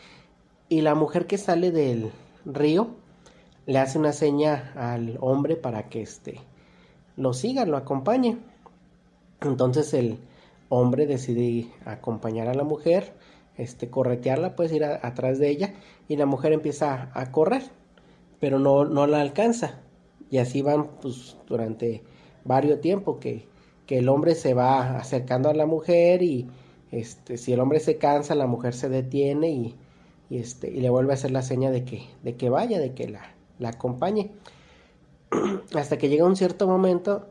[0.68, 2.11] Y la mujer que sale del
[2.45, 2.88] río
[3.66, 6.40] le hace una seña al hombre para que este
[7.16, 8.38] lo siga, lo acompañe.
[9.40, 10.18] Entonces el
[10.68, 13.12] hombre decide acompañar a la mujer,
[13.57, 15.74] este, corretearla, pues ir atrás de ella,
[16.09, 17.62] y la mujer empieza a, correr,
[18.40, 19.80] pero no, no la alcanza.
[20.30, 22.02] Y así van pues durante
[22.44, 23.46] varios tiempo que,
[23.86, 26.48] que el hombre se va acercando a la mujer y
[26.90, 29.74] este, si el hombre se cansa, la mujer se detiene y,
[30.30, 32.94] y, este, y le vuelve a hacer la seña de que, de que vaya, de
[32.94, 33.22] que la,
[33.59, 34.32] la acompañe.
[35.74, 37.28] Hasta que llega un cierto momento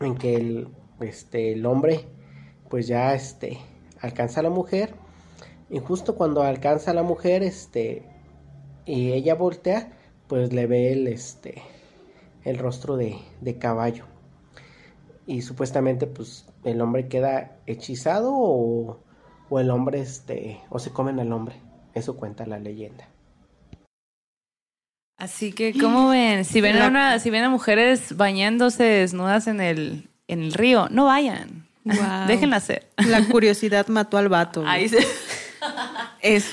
[0.00, 0.68] en que el,
[1.00, 2.06] este, el hombre
[2.68, 3.58] pues ya este,
[4.04, 4.94] alcanza a la mujer
[5.70, 8.02] y justo cuando alcanza a la mujer este,
[8.84, 9.92] y ella voltea
[10.26, 11.62] pues le ve el, este,
[12.44, 14.04] el rostro de, de caballo
[15.26, 19.00] y supuestamente pues el hombre queda hechizado o,
[19.48, 21.56] o el hombre este o se comen al hombre
[21.94, 23.08] eso cuenta la leyenda
[25.16, 26.44] Así que, ¿cómo ven?
[26.44, 30.88] Si ven a, una, si ven a mujeres bañándose desnudas en el, en el río,
[30.90, 31.53] no vayan.
[31.84, 32.26] Guau.
[32.26, 32.88] Déjenla hacer.
[33.06, 34.60] La curiosidad mató al vato.
[34.62, 34.72] güey.
[34.72, 35.06] Ahí se...
[36.20, 36.52] Eso.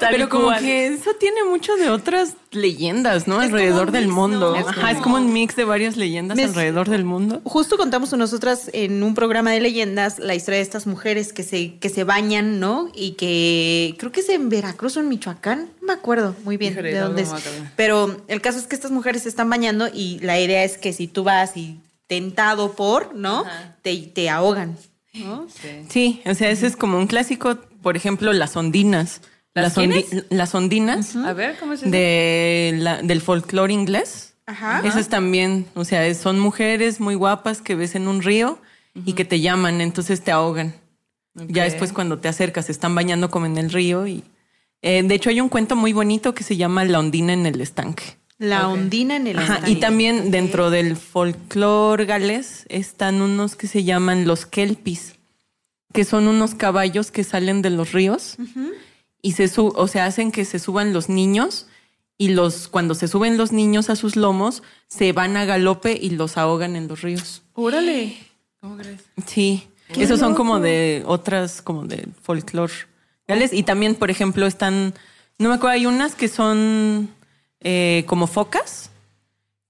[0.00, 0.60] Tal Pero como cual.
[0.60, 3.40] que eso tiene mucho de otras leyendas, ¿no?
[3.42, 4.50] Es como alrededor del mix, mundo.
[4.52, 4.56] ¿no?
[4.56, 7.40] Es Ajá, es como- como un mix de varias leyendas alrededor del mundo.
[7.44, 11.74] Justo contamos nosotras en un programa de leyendas la historia de estas mujeres que se,
[11.78, 12.88] que se bañan, ¿no?
[12.94, 16.72] Y que creo que es en Veracruz o en Michoacán, no me acuerdo muy bien
[16.74, 17.30] Híjole, de dónde es.
[17.76, 20.92] Pero el caso es que estas mujeres se están bañando y la idea es que
[20.92, 23.44] si tú vas y tentado por, ¿no?
[23.82, 24.76] Te, te ahogan,
[25.14, 25.46] ¿no?
[25.48, 25.68] Sí.
[25.88, 29.20] Sí, o sea, ese es como un clásico, por ejemplo, las ondinas.
[29.54, 30.26] ¿Las ondi- quiénes?
[30.30, 31.86] las ondinas A ver, ¿cómo eso?
[31.88, 34.34] de la- del folclore inglés.
[34.46, 34.82] Ajá.
[34.84, 38.58] Esas también, o sea, son mujeres muy guapas que ves en un río
[39.04, 40.74] y que te llaman, entonces te ahogan.
[41.34, 44.22] Ya después cuando te acercas, se están bañando como en el río y
[44.82, 47.60] eh, de hecho hay un cuento muy bonito que se llama La ondina en el
[47.60, 48.16] estanque.
[48.38, 53.82] La ondina en el Ajá, y también dentro del folclore galés están unos que se
[53.82, 55.14] llaman los kelpis,
[55.92, 58.36] que son unos caballos que salen de los ríos
[59.22, 61.66] y se su o sea, hacen que se suban los niños
[62.18, 66.10] y los cuando se suben los niños a sus lomos se van a galope y
[66.10, 67.42] los ahogan en los ríos.
[67.54, 68.18] Órale.
[68.60, 69.00] ¿Cómo crees?
[69.26, 69.66] Sí,
[69.96, 72.72] esos son como de otras como de folclore
[73.26, 74.92] galés y también, por ejemplo, están
[75.38, 77.10] no me acuerdo, hay unas que son
[77.68, 78.90] eh, como focas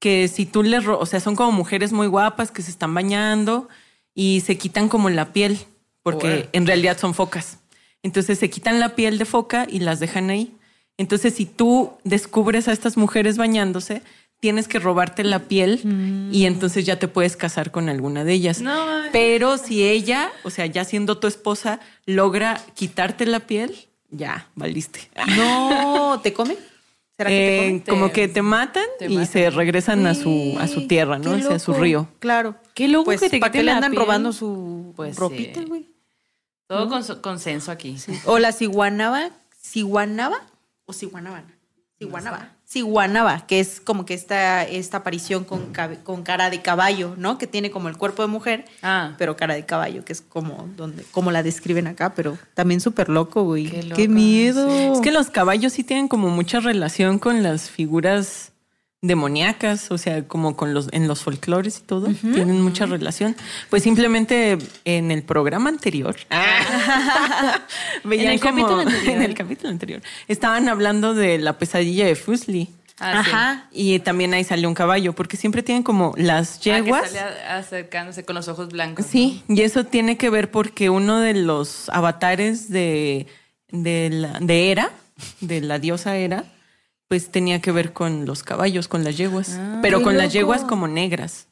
[0.01, 3.71] que si tú les, o sea, son como mujeres muy guapas que se están bañando
[4.15, 5.59] y se quitan como la piel,
[6.03, 7.59] porque en realidad son focas.
[8.03, 10.55] Entonces se quitan la piel de foca y las dejan ahí.
[10.99, 14.03] Entonces, si tú descubres a estas mujeres bañándose,
[14.41, 15.81] tienes que robarte la piel
[16.31, 18.61] y entonces ya te puedes casar con alguna de ellas.
[18.61, 18.75] No.
[19.11, 23.75] Pero si ella, o sea, ya siendo tu esposa, logra quitarte la piel,
[24.11, 25.09] ya, valiste.
[25.35, 26.59] No, ¿te comen?
[27.17, 29.27] ¿Será que te Eh, como que te matan te y matan.
[29.27, 31.31] se regresan a su, a su tierra, ¿no?
[31.33, 32.09] O sea, a su río.
[32.19, 32.57] Claro.
[32.75, 34.03] Qué loco pues, que te ¿Para qué le andan piel?
[34.03, 35.89] robando su Pues ropita, güey?
[36.67, 37.97] Todo con su- consenso aquí.
[38.27, 40.37] O la ciguanaba, ciguanaba
[40.85, 41.57] o ciguanabana.
[41.99, 42.56] Ciguanaba.
[42.69, 47.39] Ciguanaba, que es como que esta, esta aparición con, con cara de caballo, ¿no?
[47.39, 49.15] Que tiene como el cuerpo de mujer, Ah.
[49.19, 53.09] pero cara de caballo, que es como donde, como la describen acá, pero también súper
[53.09, 53.71] loco, güey.
[53.95, 54.69] Qué miedo.
[54.93, 58.51] Es que los caballos sí tienen como mucha relación con las figuras
[59.03, 63.37] demoníacas, o sea, como con los en los folclores y todo, tienen mucha relación.
[63.71, 66.17] Pues simplemente en el programa anterior,
[68.05, 69.09] veían En el como- capítulo anterior.
[69.17, 72.69] en el capítulo anterior, estaban hablando de la pesadilla de Fusli.
[72.99, 73.31] Ah, sí.
[73.31, 73.69] Ajá.
[73.73, 77.11] Y también ahí salió un caballo, porque siempre tienen como las Ah, que yeguas.
[77.11, 79.05] sale acercándose con los ojos blancos.
[79.07, 83.27] Sí, y eso tiene que ver porque uno de los avatares de,
[83.69, 84.91] de, la, de Hera,
[85.43, 86.45] de la diosa Hera,
[87.09, 90.65] pues tenía que ver con los caballos, con las yeguas, pero qué con las yeguas
[90.65, 91.49] como negras.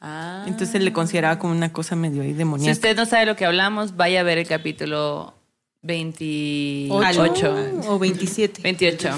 [0.00, 0.44] Ah.
[0.46, 2.72] Entonces se le consideraba como una cosa medio ahí Si demoníaca.
[2.72, 5.34] usted no sabe lo que hablamos, vaya a ver el capítulo
[5.82, 7.54] 28.
[7.88, 8.62] o 27.
[8.62, 9.10] 28.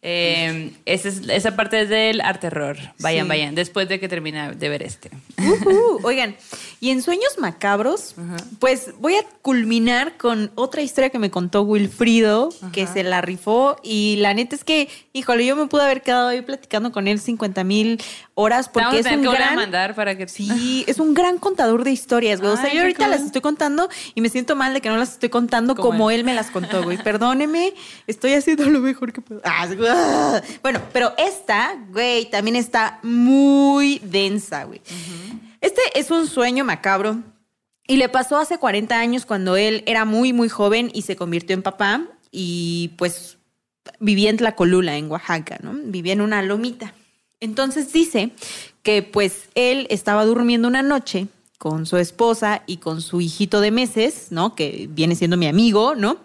[0.00, 2.76] Eh, esa, es- esa parte es del arte terror.
[3.00, 3.28] Vayan, Sí.
[3.28, 3.54] vayan.
[3.56, 5.10] Después de que termine de ver este.
[6.04, 6.36] Oigan,
[6.80, 8.14] y en Sueños Macabros,
[8.60, 13.76] pues voy a culminar con otra historia que me contó Wilfrido, que se la rifó.
[13.82, 17.18] Y la neta es que, híjole, yo me pude haber quedado ahí platicando con él
[17.18, 18.00] 50 mil
[18.40, 19.56] horas Porque porque es un que a gran...
[19.56, 20.28] mandar para que...
[20.28, 22.52] Sí, es un gran contador de historias, güey.
[22.52, 23.10] O sea, yo ahorita cool.
[23.10, 26.10] las estoy contando y me siento mal de que no las estoy contando Como como,
[26.12, 26.20] él.
[26.20, 26.24] él.
[26.24, 26.96] me las contó, güey.
[27.02, 27.74] Perdóneme,
[28.06, 29.40] estoy haciendo lo mejor que puedo.
[29.44, 30.40] Ah, ah.
[30.62, 34.80] Bueno, pero esta, güey, también está muy densa, güey.
[35.60, 37.18] Este es un sueño macabro
[37.88, 41.54] y le pasó hace 40 años cuando él era muy, muy joven y se convirtió
[41.54, 43.38] en papá y pues
[43.98, 45.72] vivía en Tlacolula, en Oaxaca, ¿no?
[45.74, 46.94] Vivía en una lomita.
[47.40, 48.30] Entonces dice
[48.82, 51.28] que pues él estaba durmiendo una noche
[51.58, 54.54] con su esposa y con su hijito de meses, ¿no?
[54.54, 56.18] Que viene siendo mi amigo, ¿no?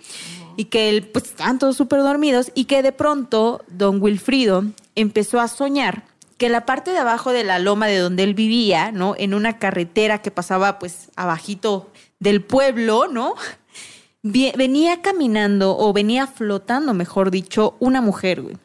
[0.56, 5.40] Y que él, pues estaban todos súper dormidos y que de pronto don Wilfrido empezó
[5.40, 6.06] a soñar
[6.38, 9.16] que la parte de abajo de la loma de donde él vivía, ¿no?
[9.18, 11.90] En una carretera que pasaba pues abajito
[12.20, 13.36] del pueblo, ¿no?
[14.22, 18.58] Venía caminando o venía flotando, mejor dicho, una mujer, güey.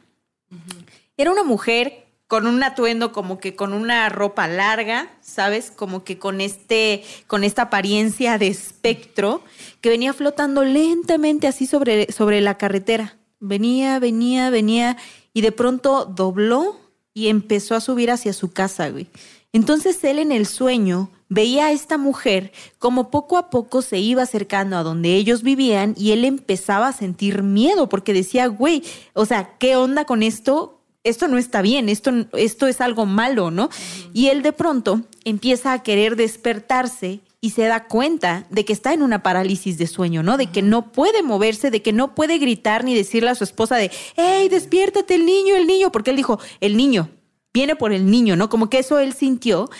[1.16, 5.70] Era una mujer con un atuendo como que con una ropa larga, ¿sabes?
[5.70, 9.42] Como que con este con esta apariencia de espectro
[9.80, 13.16] que venía flotando lentamente así sobre sobre la carretera.
[13.40, 14.96] Venía, venía, venía
[15.32, 16.76] y de pronto dobló
[17.14, 19.08] y empezó a subir hacia su casa, güey.
[19.52, 24.22] Entonces él en el sueño veía a esta mujer como poco a poco se iba
[24.22, 28.82] acercando a donde ellos vivían y él empezaba a sentir miedo porque decía, güey,
[29.14, 30.77] o sea, ¿qué onda con esto?
[31.08, 33.70] Esto no está bien, esto, esto es algo malo, ¿no?
[34.12, 38.92] Y él de pronto empieza a querer despertarse y se da cuenta de que está
[38.92, 40.36] en una parálisis de sueño, ¿no?
[40.36, 43.76] De que no puede moverse, de que no puede gritar ni decirle a su esposa
[43.76, 47.10] de, hey, despiértate el niño, el niño, porque él dijo, el niño,
[47.52, 48.48] viene por el niño, ¿no?
[48.48, 49.70] Como que eso él sintió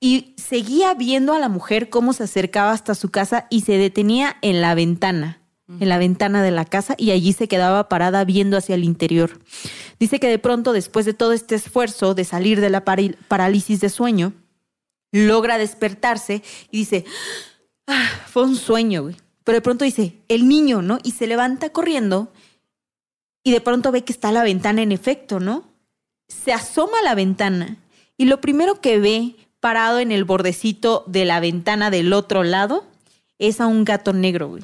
[0.00, 4.36] y seguía viendo a la mujer cómo se acercaba hasta su casa y se detenía
[4.42, 5.41] en la ventana,
[5.80, 9.40] en la ventana de la casa y allí se quedaba parada viendo hacia el interior.
[9.98, 13.88] Dice que de pronto, después de todo este esfuerzo de salir de la parálisis de
[13.88, 14.32] sueño,
[15.12, 17.04] logra despertarse y dice,
[17.86, 19.16] "Ah, fue un sueño, güey.
[19.44, 20.98] Pero de pronto dice, el niño, ¿no?
[21.02, 22.32] Y se levanta corriendo
[23.44, 25.64] y de pronto ve que está la ventana en efecto, ¿no?
[26.28, 27.76] Se asoma a la ventana
[28.16, 32.84] y lo primero que ve parado en el bordecito de la ventana del otro lado
[33.38, 34.62] es a un gato negro, güey,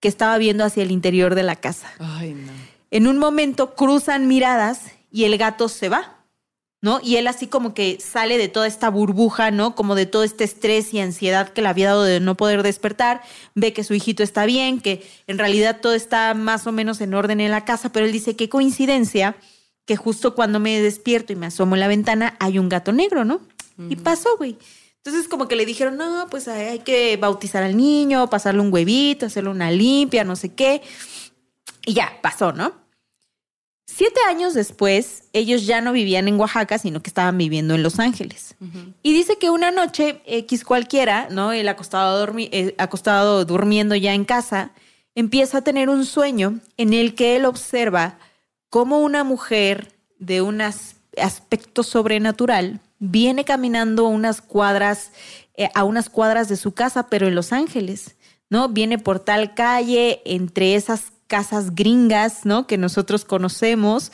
[0.00, 1.92] que estaba viendo hacia el interior de la casa.
[1.98, 2.52] Ay, no.
[2.90, 4.80] En un momento cruzan miradas
[5.10, 6.18] y el gato se va,
[6.80, 7.00] ¿no?
[7.02, 9.74] Y él así como que sale de toda esta burbuja, ¿no?
[9.74, 13.22] Como de todo este estrés y ansiedad que le había dado de no poder despertar,
[13.54, 17.14] ve que su hijito está bien, que en realidad todo está más o menos en
[17.14, 19.36] orden en la casa, pero él dice, qué coincidencia
[19.84, 23.24] que justo cuando me despierto y me asomo en la ventana hay un gato negro,
[23.24, 23.40] ¿no?
[23.88, 24.56] Y pasó, güey.
[25.04, 28.72] Entonces como que le dijeron, no, pues hay hay que bautizar al niño, pasarle un
[28.72, 30.82] huevito, hacerle una limpia, no sé qué.
[31.86, 32.72] Y ya, pasó, ¿no?
[33.86, 37.98] Siete años después, ellos ya no vivían en Oaxaca, sino que estaban viviendo en Los
[37.98, 38.54] Ángeles.
[39.02, 41.52] Y dice que una noche, X cualquiera, ¿no?
[41.52, 44.72] Él acostado, dormi- eh, acostado durmiendo ya en casa,
[45.14, 48.18] empieza a tener un sueño en el que él observa
[48.68, 55.12] cómo una mujer de un as- aspecto sobrenatural viene caminando unas cuadras,
[55.54, 58.16] eh, a unas cuadras de su casa, pero en Los Ángeles,
[58.50, 58.68] ¿no?
[58.68, 62.66] Viene por tal calle, entre esas casas gringas, ¿no?
[62.66, 64.10] Que nosotros conocemos,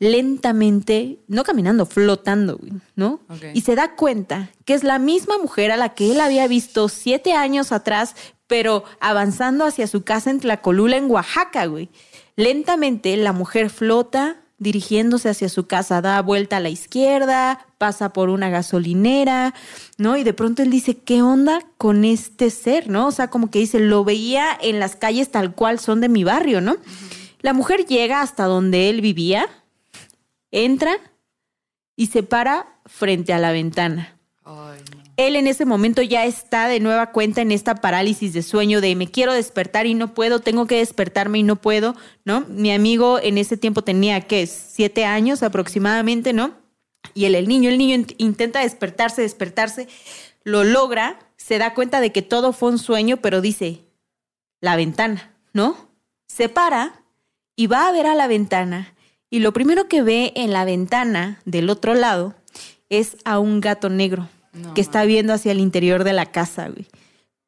[0.00, 2.60] lentamente, no caminando, flotando,
[2.96, 3.20] ¿no?
[3.54, 6.88] Y se da cuenta que es la misma mujer a la que él había visto
[6.88, 8.16] siete años atrás,
[8.48, 11.88] pero avanzando hacia su casa en Tlacolula, en Oaxaca, güey.
[12.36, 18.28] Lentamente la mujer flota dirigiéndose hacia su casa, da vuelta a la izquierda, pasa por
[18.28, 19.54] una gasolinera,
[19.98, 20.16] ¿no?
[20.16, 23.08] Y de pronto él dice, ¿qué onda con este ser, no?
[23.08, 26.24] O sea, como que dice, lo veía en las calles tal cual son de mi
[26.24, 26.76] barrio, ¿no?
[27.40, 29.46] La mujer llega hasta donde él vivía,
[30.50, 30.96] entra
[31.96, 34.16] y se para frente a la ventana.
[35.16, 38.96] Él en ese momento ya está de nueva cuenta en esta parálisis de sueño de
[38.96, 41.94] me quiero despertar y no puedo, tengo que despertarme y no puedo,
[42.24, 42.40] ¿no?
[42.48, 44.46] Mi amigo en ese tiempo tenía, ¿qué?
[44.46, 46.54] Siete años aproximadamente, ¿no?
[47.14, 49.88] Y él, el niño, el niño int- intenta despertarse, despertarse,
[50.42, 53.84] lo logra, se da cuenta de que todo fue un sueño, pero dice,
[54.60, 55.76] la ventana, ¿no?
[56.26, 57.04] Se para
[57.54, 58.94] y va a ver a la ventana
[59.30, 62.34] y lo primero que ve en la ventana del otro lado
[62.88, 64.28] es a un gato negro
[64.74, 66.86] que está viendo hacia el interior de la casa, güey.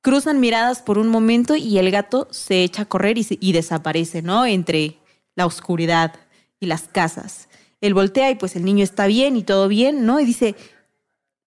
[0.03, 3.53] Cruzan miradas por un momento y el gato se echa a correr y, se- y
[3.53, 4.47] desaparece, ¿no?
[4.47, 4.99] Entre
[5.35, 6.15] la oscuridad
[6.61, 7.49] y las casas.
[7.81, 10.21] Él voltea y pues el niño está bien y todo bien, ¿no?
[10.21, 10.55] Y dice,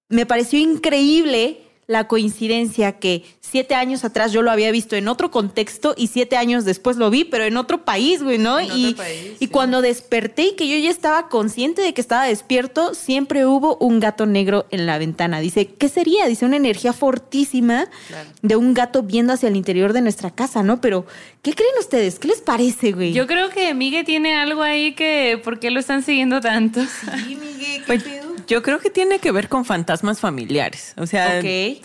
[0.10, 5.32] me pareció increíble la coincidencia que siete años atrás yo lo había visto en otro
[5.32, 8.60] contexto y siete años después lo vi, pero en otro país, güey, ¿no?
[8.60, 9.48] En otro y, país, y sí.
[9.48, 14.00] cuando desperté y que yo ya estaba consciente de que estaba despierto, siempre hubo un
[14.00, 15.40] gato negro en la ventana.
[15.40, 16.28] Dice, ¿qué sería?
[16.28, 18.30] Dice, una energía fortísima Claro.
[18.44, 20.82] de un gato viendo hacia el interior de nuestra casa, ¿no?
[20.82, 21.08] Pero,
[21.42, 22.20] ¿qué creen ustedes?
[22.20, 23.14] ¿Qué les parece, güey?
[23.14, 26.82] Yo creo que Miguel tiene algo ahí que, ¿por qué lo están siguiendo tanto?
[27.26, 28.29] Sí, Miguel, ¿qué Pues, pedo?
[28.50, 30.94] Yo creo que tiene que ver con fantasmas familiares.
[30.98, 31.82] O sea, Ok.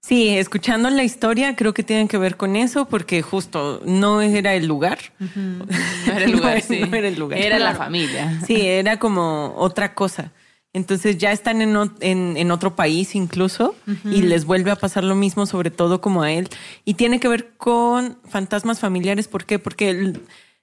[0.00, 4.54] sí, escuchando la historia, creo que tiene que ver con eso, porque justo no era
[4.54, 4.98] el lugar.
[6.06, 6.80] No era el lugar, No, sí.
[6.80, 7.38] no era el lugar.
[7.38, 8.40] Era la familia.
[8.46, 10.32] Sí, era como otra cosa.
[10.72, 13.74] Entonces ya están en, o- en- en otro país incluso
[14.04, 16.48] y les vuelve a pasar lo mismo, sobre todo como a él.
[16.84, 19.26] Y tiene que ver con fantasmas familiares.
[19.28, 19.58] ¿Por qué?
[19.58, 20.22] Porque, el-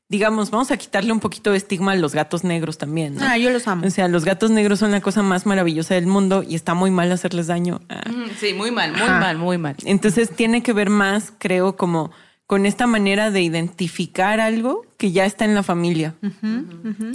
[0.10, 3.16] digamos, vamos a quitarle un poquito de estigma a los gatos negros también.
[3.16, 3.22] ¿no?
[3.26, 3.86] Ah, yo los amo.
[3.86, 6.92] O sea, los gatos negros son la cosa más maravillosa del mundo y está muy
[6.92, 7.82] mal hacerles daño.
[8.40, 9.20] Sí, muy mal, muy Ajá.
[9.20, 9.76] mal, muy mal.
[9.84, 12.12] entonces tiene que ver más, creo, como
[12.46, 16.16] con esta manera de identificar algo que ya está en la familia.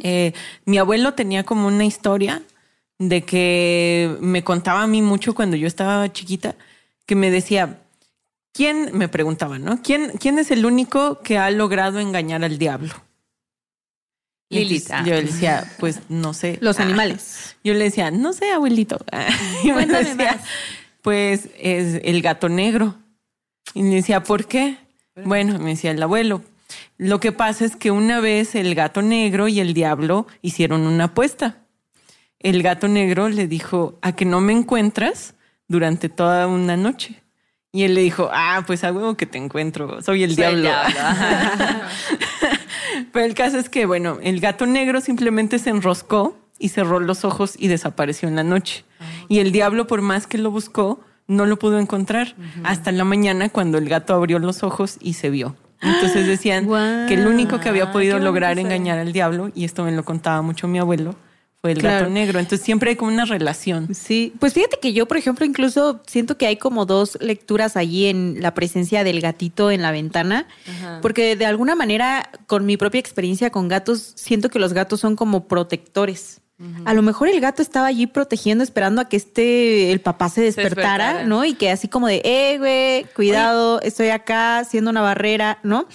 [0.02, 0.34] Eh,
[0.66, 2.42] mi abuelo tenía como una historia
[2.98, 6.54] de que me contaba a mí mucho cuando yo estaba chiquita,
[7.06, 7.78] que me decía,
[8.52, 9.82] ¿quién, me preguntaba, ¿no?
[9.82, 12.92] ¿Quién, quién es el único que ha logrado engañar al diablo?
[14.50, 15.02] Lilith, ah.
[15.06, 16.58] Yo le decía, pues no sé.
[16.60, 16.82] Los Ah.
[16.82, 17.56] animales.
[17.64, 18.98] Yo le decía, no sé, abuelito.
[19.64, 20.44] Y me Cuéntame decía, más.
[21.00, 22.96] pues es el gato negro.
[23.74, 24.76] Y me decía, ¿por qué?
[25.24, 26.42] Bueno, me decía el abuelo.
[26.98, 31.04] Lo que pasa es que una vez el gato negro y el diablo hicieron una
[31.04, 31.58] apuesta.
[32.38, 35.34] El gato negro le dijo, a que no me encuentras
[35.68, 37.21] durante toda una noche.
[37.74, 40.70] Y él le dijo, ah, pues a huevo que te encuentro, soy el Soy diablo.
[43.12, 47.24] Pero el caso es que, bueno, el gato negro simplemente se enroscó y cerró los
[47.24, 48.84] ojos y desapareció en la noche.
[49.28, 53.48] Y el diablo, por más que lo buscó, no lo pudo encontrar hasta la mañana
[53.48, 55.56] cuando el gato abrió los ojos y se vio.
[55.80, 56.68] Entonces decían
[57.08, 60.42] que el único que había podido lograr engañar al diablo, y esto me lo contaba
[60.42, 61.16] mucho mi abuelo,
[61.62, 62.00] fue el Claro.
[62.00, 62.40] gato negro.
[62.40, 63.94] Entonces siempre hay como una relación.
[63.94, 68.06] Sí, pues fíjate que yo, por ejemplo, incluso siento que hay como dos lecturas allí
[68.06, 70.48] en la presencia del gatito en la ventana,
[71.00, 75.14] porque de alguna manera, con mi propia experiencia con gatos, siento que los gatos son
[75.14, 76.40] como protectores.
[76.84, 80.42] A lo mejor el gato estaba allí protegiendo, esperando a que este, el papá se
[80.42, 81.24] despertara, despertara.
[81.24, 81.44] ¿no?
[81.44, 85.88] Y que así como de, eh, güey, cuidado, estoy acá, siendo una barrera, ¿no?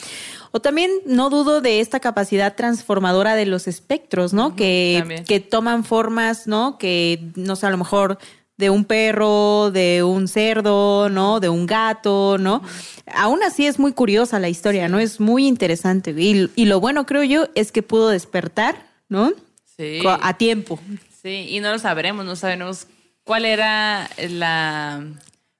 [0.57, 4.55] O también no dudo de esta capacidad transformadora de los espectros, ¿no?
[4.55, 6.79] que, que toman formas, ¿no?
[6.79, 8.17] Que, no sé, a lo mejor
[8.57, 11.39] de un perro, de un cerdo, ¿no?
[11.39, 12.63] De un gato, ¿no?
[13.13, 14.97] Aún así es muy curiosa la historia, ¿no?
[14.97, 16.09] Es muy interesante.
[16.17, 19.33] Y, y lo bueno, creo yo, es que pudo despertar, ¿no?
[19.77, 19.99] Sí.
[20.07, 20.79] A tiempo.
[21.21, 22.87] Sí, y no lo sabremos, no sabemos
[23.23, 25.05] cuál era la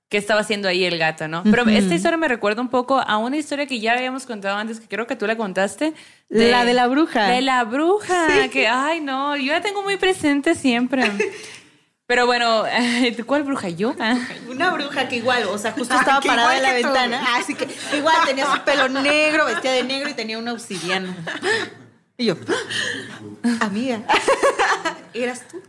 [0.10, 1.44] qué estaba haciendo ahí el gato, ¿no?
[1.44, 4.80] Pero esta historia me recuerda un poco a una historia que ya habíamos contado antes,
[4.80, 5.94] que creo que tú la contaste.
[6.30, 7.28] La de la bruja.
[7.28, 11.12] De la bruja, que ay no, yo la tengo muy presente siempre.
[12.06, 12.64] Pero bueno,
[13.26, 13.94] ¿cuál bruja yo?
[14.00, 14.18] Ah.
[14.48, 17.36] Una bruja que igual, o sea, justo Ay, estaba parada en la ventana.
[17.36, 17.68] Así que
[17.98, 21.14] igual tenía su pelo negro, vestía de negro y tenía una obsidiana.
[22.18, 22.36] Y yo,
[23.60, 24.02] amiga,
[25.14, 25.62] ¿eras tú?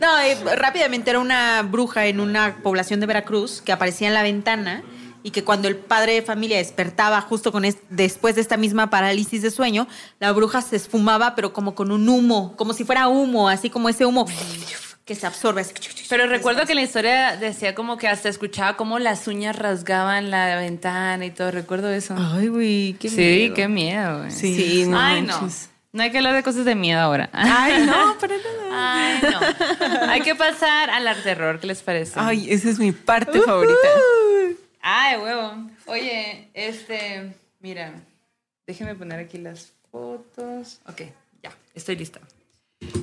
[0.00, 0.08] No,
[0.56, 4.82] rápidamente era una bruja en una población de Veracruz que aparecía en la ventana
[5.22, 8.90] y que cuando el padre de familia despertaba justo con es- después de esta misma
[8.90, 9.86] parálisis de sueño,
[10.18, 13.88] la bruja se esfumaba pero como con un humo, como si fuera humo, así como
[13.88, 14.26] ese humo
[15.04, 15.60] que se absorbe.
[15.60, 15.74] así.
[16.08, 20.56] Pero recuerdo que la historia decía como que hasta escuchaba como las uñas rasgaban la
[20.56, 21.50] ventana y todo.
[21.50, 22.14] Recuerdo eso.
[22.18, 23.54] Ay, güey, qué sí, miedo.
[23.54, 24.18] qué miedo.
[24.20, 24.30] güey.
[24.30, 25.48] Sí, no Ay, no.
[25.92, 27.28] No hay que hablar de cosas de miedo ahora.
[27.32, 28.16] Ay, no, nada.
[28.72, 30.10] Ay, no.
[30.10, 32.14] Hay que pasar al arte terror, ¿qué les parece?
[32.16, 33.76] Ay, esa es mi parte favorita.
[34.80, 35.70] Ay, huevo.
[35.86, 37.92] Oye, este, mira,
[38.66, 40.80] déjenme poner aquí las fotos.
[40.88, 41.02] Ok,
[41.44, 42.20] ya, estoy lista.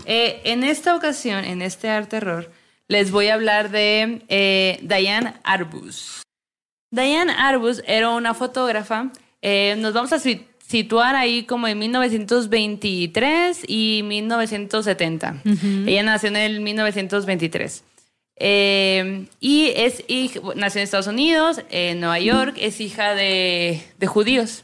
[0.06, 2.52] Eh, en esta ocasión, en este arte terror,
[2.88, 6.24] les voy a hablar de eh, Diane Arbus.
[6.92, 9.12] Diane Arbus era una fotógrafa.
[9.42, 15.42] eh, nos vamos a si- situar ahí como en 1923 y 1970.
[15.88, 17.84] Ella nació en el 1923.
[18.44, 24.08] Eh, y es hij- nació en Estados Unidos, en Nueva York, es hija de, de
[24.08, 24.64] judíos.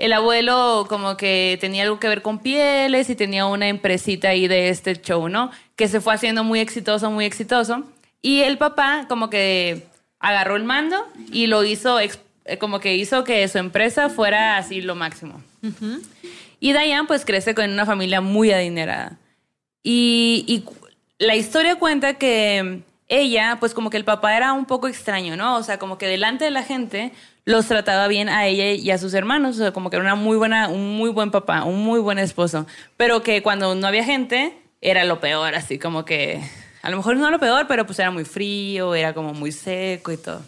[0.00, 4.48] El abuelo como que tenía algo que ver con pieles y tenía una empresita ahí
[4.48, 5.50] de este show, ¿no?
[5.76, 7.84] Que se fue haciendo muy exitoso, muy exitoso.
[8.22, 9.86] Y el papá como que
[10.18, 10.96] agarró el mando
[11.30, 12.10] y lo hizo, eh,
[12.58, 15.42] como que hizo que su empresa fuera así lo máximo.
[16.60, 19.18] Y Diane pues crece con una familia muy adinerada.
[19.82, 20.64] Y, y
[21.18, 25.56] la historia cuenta que ella, pues como que el papá era un poco extraño, ¿no?
[25.56, 27.12] O sea, como que delante de la gente
[27.44, 30.14] los trataba bien a ella y a sus hermanos, o sea, como que era una
[30.14, 34.04] muy buena, un muy buen papá, un muy buen esposo, pero que cuando no había
[34.04, 36.40] gente era lo peor, así como que,
[36.82, 40.12] a lo mejor no lo peor, pero pues era muy frío, era como muy seco
[40.12, 40.42] y todo.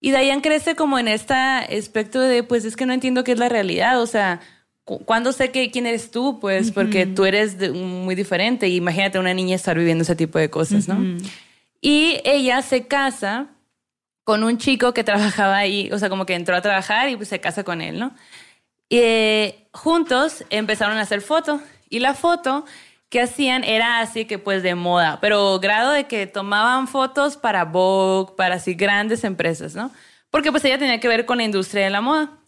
[0.00, 3.38] Y Diane crece como en este aspecto de, pues es que no entiendo qué es
[3.38, 4.40] la realidad, o sea,
[4.84, 6.40] cu- ¿cuándo sé que, quién eres tú?
[6.40, 8.68] Pues porque tú eres de- muy diferente.
[8.68, 10.96] Imagínate una niña estar viviendo ese tipo de cosas, ¿no?
[11.80, 13.46] Y ella se casa
[14.24, 17.28] con un chico que trabajaba ahí, o sea, como que entró a trabajar y pues
[17.28, 18.14] se casa con él, ¿no?
[18.88, 22.64] Y eh, juntos empezaron a hacer fotos y la foto
[23.08, 27.64] que hacían era así que pues de moda, pero grado de que tomaban fotos para
[27.64, 29.90] Vogue, para así grandes empresas, ¿no?
[30.30, 32.38] Porque pues ella tenía que ver con la industria de la moda.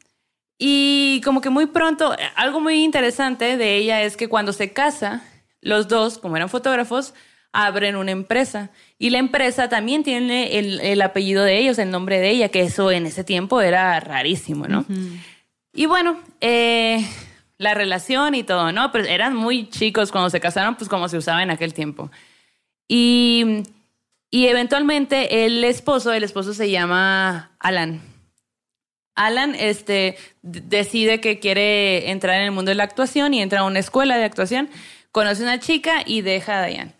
[0.58, 5.22] Y como que muy pronto, algo muy interesante de ella es que cuando se casa,
[5.60, 7.12] los dos, como eran fotógrafos,
[7.52, 8.70] abren una empresa.
[8.98, 12.62] Y la empresa también tiene el, el apellido de ellos, el nombre de ella, que
[12.62, 14.84] eso en ese tiempo era rarísimo, ¿no?
[15.72, 17.04] Y bueno, eh,
[17.58, 18.92] la relación y todo, ¿no?
[18.92, 22.10] Pero eran muy chicos cuando se casaron, pues como se usaba en aquel tiempo.
[22.86, 23.64] Y,
[24.30, 28.00] y eventualmente el esposo, el esposo se llama Alan.
[29.16, 33.64] Alan este, decide que quiere entrar en el mundo de la actuación y entra a
[33.64, 34.68] una escuela de actuación.
[35.12, 36.94] Conoce a una chica y deja a Diane.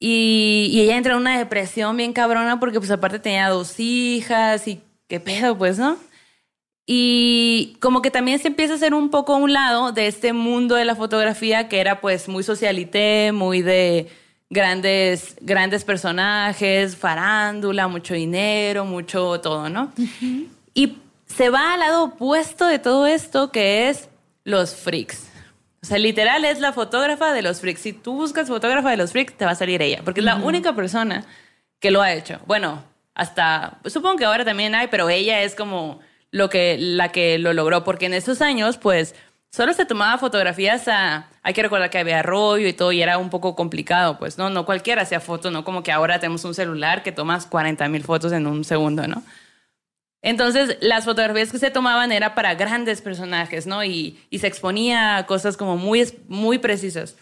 [0.00, 4.68] Y, y ella entra en una depresión bien cabrona porque pues aparte tenía dos hijas
[4.68, 5.96] y qué pedo pues, ¿no?
[6.90, 10.32] Y como que también se empieza a hacer un poco a un lado de este
[10.32, 14.08] mundo de la fotografía que era pues muy socialité, muy de
[14.48, 19.92] grandes, grandes personajes, farándula, mucho dinero, mucho todo, ¿no?
[20.72, 20.96] Y
[21.26, 24.08] se va al lado opuesto de todo esto que es
[24.44, 25.27] los freaks.
[25.88, 27.80] O sea, literal es la fotógrafa de los freaks.
[27.80, 30.36] Si tú buscas fotógrafa de los freaks, te va a salir ella, porque es la
[30.36, 31.24] única persona
[31.80, 32.40] que lo ha hecho.
[32.46, 32.84] Bueno,
[33.14, 36.00] hasta supongo que ahora también hay, pero ella es como
[36.30, 39.14] lo que la que lo logró, porque en esos años, pues,
[39.50, 41.30] solo se tomaba fotografías a.
[41.42, 44.50] Hay que recordar que había rollo y todo, y era un poco complicado, pues, ¿no?
[44.50, 48.04] No cualquiera hacía fotos, no como que ahora tenemos un celular que tomas 40 mil
[48.04, 49.22] fotos en un segundo, ¿no?
[50.22, 53.84] Entonces, las fotografías que se tomaban era para grandes personajes, ¿no?
[53.84, 57.16] Y, y se exponía a cosas como muy, muy precisas.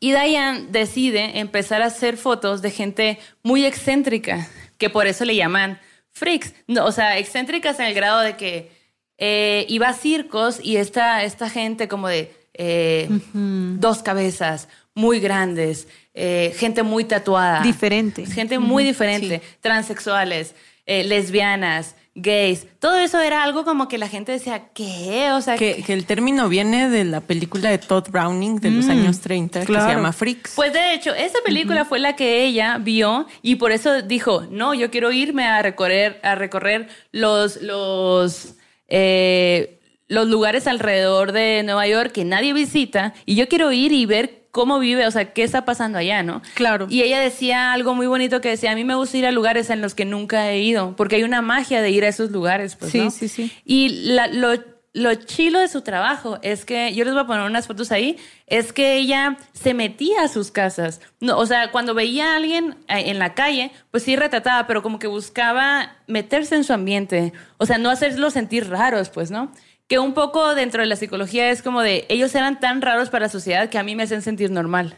[0.00, 5.36] Y Diane decide empezar a hacer fotos de gente muy excéntrica, que por eso le
[5.36, 5.78] llaman
[6.10, 6.54] freaks.
[6.66, 8.72] No, o sea, excéntricas en el grado de que
[9.18, 15.86] eh, iba a circos y esta, esta gente como de eh, dos cabezas, muy grandes,
[16.14, 17.62] eh, gente muy tatuada.
[17.62, 18.26] Diferente.
[18.26, 20.56] Gente muy diferente, transexuales,
[20.86, 22.66] eh, lesbianas, gays.
[22.78, 25.30] Todo eso era algo como que la gente decía, ¿qué?
[25.32, 28.88] O sea, Que, que el término viene de la película de Todd Browning de los
[28.88, 30.52] años 30 que se llama Freaks.
[30.54, 34.74] Pues de hecho, esa película fue la que ella vio y por eso dijo, no,
[34.74, 38.54] yo quiero irme a recorrer, a recorrer los, los,
[38.88, 44.04] eh, los lugares alrededor de Nueva York que nadie visita y yo quiero ir y
[44.04, 46.40] ver cómo vive, o sea, qué está pasando allá, ¿no?
[46.54, 46.86] Claro.
[46.88, 49.68] Y ella decía algo muy bonito que decía, a mí me gusta ir a lugares
[49.70, 52.76] en los que nunca he ido, porque hay una magia de ir a esos lugares,
[52.76, 53.10] pues, Sí, ¿no?
[53.10, 53.50] sí, sí.
[53.64, 54.52] Y la- lo,
[54.94, 58.18] lo chilo de su trabajo es que, yo les voy a poner unas fotos ahí,
[58.46, 61.00] es que ella se metía a sus casas.
[61.18, 64.82] No, o sea, cuando veía a alguien eh, en la calle, pues sí retrataba, pero
[64.82, 67.32] como que buscaba meterse en su ambiente.
[67.56, 69.50] O sea, no hacerlo sentir raros, pues, ¿no?
[69.92, 73.26] Que un poco dentro de la psicología es como de, ellos eran tan raros para
[73.26, 74.96] la sociedad que a mí me hacen sentir normal.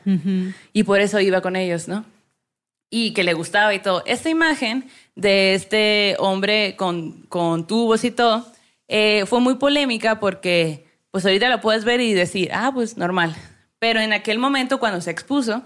[0.73, 2.05] Y por eso iba con ellos, ¿no?
[2.91, 4.05] y que le gustaba y todo.
[4.07, 8.47] Esta imagen de este hombre con, con tubos y todo
[8.87, 13.35] eh, fue muy polémica porque pues ahorita la puedes ver y decir, ah, pues normal.
[13.81, 15.65] Pero en aquel momento cuando se expuso,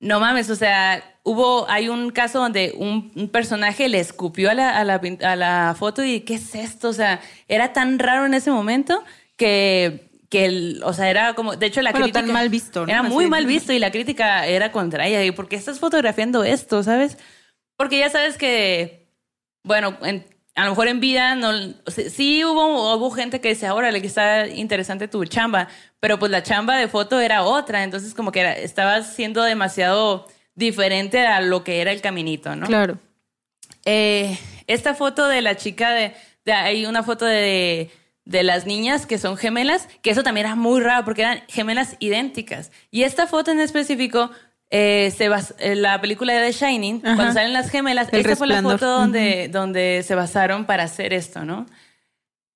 [0.00, 4.54] no mames, o sea, hubo, hay un caso donde un, un personaje le escupió a
[4.54, 6.88] la, a, la, a la foto y ¿qué es esto?
[6.90, 9.02] O sea, era tan raro en ese momento
[9.36, 12.86] que, que el, o sea, era como, de hecho la Bueno, crítica tan mal visto,
[12.86, 12.92] ¿no?
[12.92, 13.30] Era Más muy bien.
[13.30, 15.24] mal visto y la crítica era contra ella.
[15.24, 17.18] ¿Y por qué estás fotografiando esto, sabes?
[17.76, 19.08] Porque ya sabes que,
[19.64, 20.26] bueno, en-
[20.56, 21.50] a lo mejor en vida no,
[21.84, 25.66] o sea, sí hubo, hubo gente que decía, órale, que está interesante tu chamba,
[25.98, 30.28] pero pues la chamba de foto era otra, entonces como que era, estabas siendo demasiado
[30.54, 32.66] diferente a lo que era el caminito, ¿no?
[32.66, 32.98] Claro.
[33.84, 36.14] Eh, esta foto de la chica de,
[36.44, 37.90] de- hay una foto de,
[38.24, 41.96] de las niñas que son gemelas, que eso también era muy raro porque eran gemelas
[41.98, 42.70] idénticas.
[42.90, 44.30] Y esta foto en específico,
[44.70, 47.14] eh, se bas- en la película de The Shining, Ajá.
[47.16, 51.12] cuando salen las gemelas, El esta fue la foto donde, donde se basaron para hacer
[51.12, 51.66] esto, ¿no?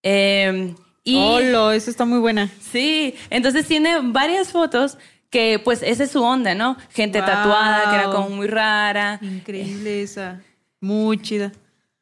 [0.02, 2.48] Eh, y Hola, eso está muy buena.
[2.60, 4.98] Sí, entonces tiene varias fotos
[5.30, 6.76] que pues esa es su onda, ¿no?
[6.90, 7.26] Gente Wow.
[7.28, 9.18] tatuada, que era como muy rara.
[9.22, 10.40] Increíble esa.
[10.80, 11.52] Muy chida.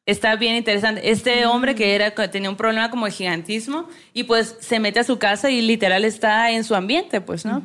[0.04, 1.10] Está bien interesante.
[1.10, 5.04] Este hombre que era tenía un problema como de gigantismo y pues se mete a
[5.04, 7.60] su casa y literal está en su ambiente, pues, ¿no?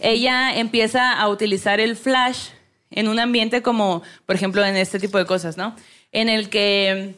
[0.00, 2.48] Ella empieza a utilizar el flash
[2.90, 5.76] en un ambiente como, por ejemplo, en este tipo de cosas, ¿no?
[6.12, 7.16] En el que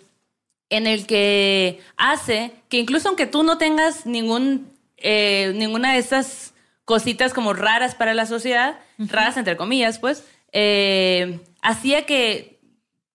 [0.71, 6.54] en el que hace que incluso aunque tú no tengas ningún eh, ninguna de estas
[6.85, 12.53] cositas como raras para la sociedad, raras entre comillas, pues, eh, hacía que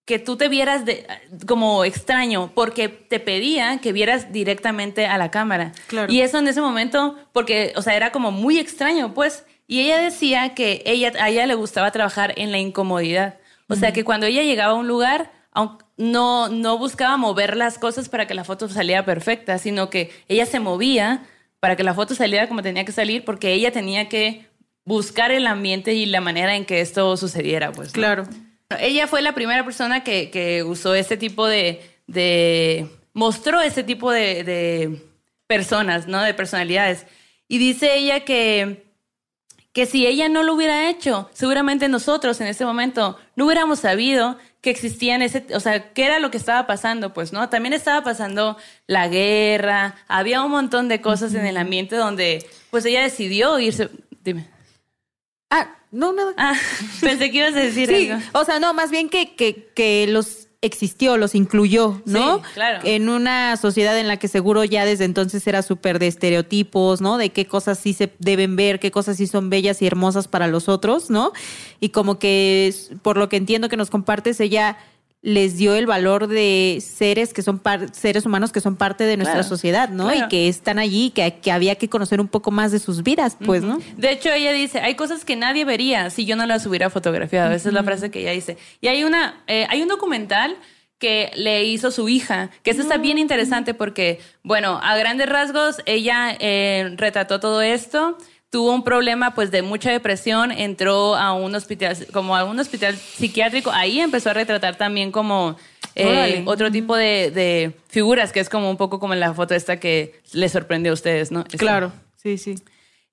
[0.06, 1.06] que tú te vieras de-
[1.46, 5.72] como extraño, porque te pedía que vieras directamente a la cámara.
[5.86, 6.12] Claro.
[6.12, 9.46] Y eso en ese momento, porque, o sea, era como muy extraño, pues.
[9.68, 13.38] Y ella decía que ella, a ella le gustaba trabajar en la incomodidad.
[13.68, 15.32] O sea, que cuando ella llegaba a un lugar,
[15.98, 20.48] no, no buscaba mover las cosas para que la foto saliera perfecta, sino que ella
[20.48, 21.22] se movía
[21.60, 24.46] para que la foto saliera como tenía que salir, porque ella tenía que
[24.86, 27.90] buscar el ambiente y la manera en que esto sucediera, pues.
[27.90, 27.94] ¿no?
[27.94, 28.24] Claro.
[28.80, 34.12] Ella fue la primera persona que, que usó este tipo de, de- mostró este tipo
[34.12, 35.02] de, de
[35.48, 36.22] personas, ¿no?
[36.22, 37.06] De personalidades.
[37.48, 38.86] Y dice ella que,
[39.74, 44.38] que si ella no lo hubiera hecho, seguramente nosotros en ese momento no hubiéramos sabido
[44.62, 47.48] que existían ese, o sea, qué era lo que estaba pasando, pues, ¿no?
[47.48, 48.58] También estaba pasando
[48.88, 53.90] la guerra, había un montón de cosas en el ambiente donde, pues, ella decidió irse.
[54.22, 54.48] Dime.
[55.50, 56.34] Ah, no, nada.
[56.38, 56.56] Ah,
[57.02, 58.24] pensé que ibas a decir Sí, algo.
[58.34, 62.38] o sea, no, más bien que, que, que los existió, los incluyó, ¿no?
[62.38, 62.82] Sí, claro.
[62.84, 67.18] En una sociedad en la que seguro ya desde entonces era súper de estereotipos, ¿no?
[67.18, 70.48] De qué cosas sí se deben ver, qué cosas sí son bellas y hermosas para
[70.48, 71.32] los otros, ¿no?
[71.80, 74.78] Y como que, por lo que entiendo que nos compartes, ella
[75.22, 79.18] les dio el valor de seres que son par- seres humanos que son parte de
[79.18, 80.06] nuestra Claro, sociedad, ¿no?
[80.06, 80.26] claro.
[80.26, 83.36] Y que están allí, que, que había que conocer un poco más de sus vidas,
[83.46, 83.80] pues, ¿no?
[83.98, 87.52] De hecho, ella dice, hay cosas que nadie vería si yo no las hubiera fotografiado.
[87.52, 88.58] Esa es la frase que ella dice.
[88.80, 90.56] Y hay una, eh, hay un documental
[91.00, 95.78] que le hizo su hija, que eso está bien interesante porque, bueno, a grandes rasgos,
[95.86, 98.18] ella eh, retrató todo esto,
[98.50, 102.96] tuvo un problema pues de mucha depresión, entró a un hospital, como a un hospital
[102.96, 105.56] psiquiátrico, ahí empezó a retratar también como
[105.96, 109.54] eh, otro tipo de, de figuras, que es como un poco como en la foto
[109.54, 111.42] esta que les sorprendió a ustedes, ¿no?
[111.42, 111.58] Esta.
[111.58, 112.56] Claro, sí, sí.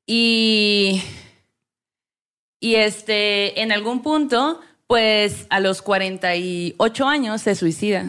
[0.06, 1.02] Y,
[2.60, 8.06] y este, en algún punto, pues a los 48 años se suicida.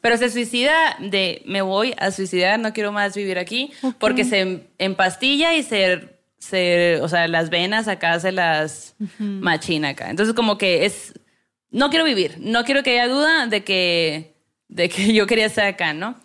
[0.00, 4.66] Pero se suicida de me voy a suicidar, no quiero más vivir aquí, porque se
[4.78, 10.10] empastilla y se, se, o sea, las venas acá se las machina acá.
[10.10, 11.12] Entonces como que es,
[11.70, 14.34] no quiero vivir, no quiero que haya duda de que,
[14.68, 16.18] de que yo quería estar acá, ¿no?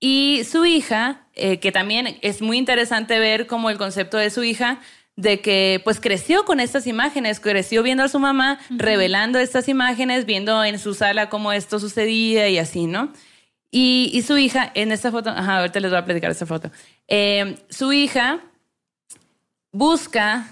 [0.00, 4.42] Y su hija, eh, que también es muy interesante ver como el concepto de su
[4.42, 4.80] hija,
[5.16, 10.24] de que pues creció con estas imágenes, creció viendo a su mamá revelando estas imágenes,
[10.24, 13.12] viendo en su sala cómo esto sucedía y así, ¿no?
[13.70, 16.70] Y, y su hija, en esta foto, ajá, ahorita les voy a platicar esta foto,
[17.08, 18.40] Eh, su hija
[19.72, 20.48] busca,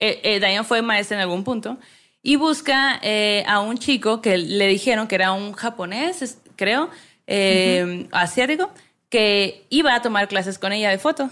[0.00, 1.78] eh, eh, Diane fue maestra en algún punto,
[2.22, 6.90] y busca eh, a un chico que le dijeron que era un japonés, creo,
[7.28, 8.70] eh, asiático,
[9.08, 11.30] que iba a tomar clases con ella de foto.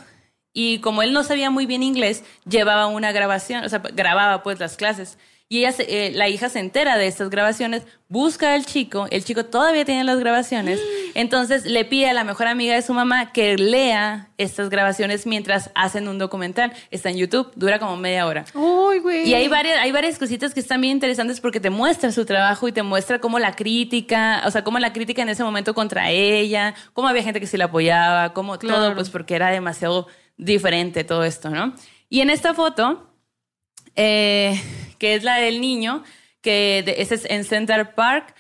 [0.53, 4.61] Y como él no sabía muy bien inglés, llevaba una grabación, o sea, grababa pues
[4.61, 5.19] las clases.
[5.55, 9.22] Y ella, se- eh, la hija se entera de estas grabaciones, busca al chico, el
[9.22, 10.81] chico todavía tiene las grabaciones,
[11.14, 15.70] entonces le pide a la mejor amiga de su mamá que lea estas grabaciones mientras
[15.76, 16.72] hacen un documental.
[16.90, 18.47] Está en YouTube, dura como media hora.
[18.55, 19.28] Uy, güey.
[19.28, 22.66] Y hay varias, hay varias cositas que están bien interesantes porque te muestra su trabajo
[22.66, 26.10] y te muestra cómo la crítica, o sea, cómo la crítica en ese momento contra
[26.10, 28.94] ella, cómo había gente que sí la apoyaba, cómo todo, Claro.
[28.97, 31.74] pues porque era demasiado diferente todo esto, ¿no?
[32.10, 33.09] Y en esta foto,
[33.96, 34.60] eh,
[34.98, 36.02] que es la del niño,
[36.40, 38.34] que de- ese es en Center Park,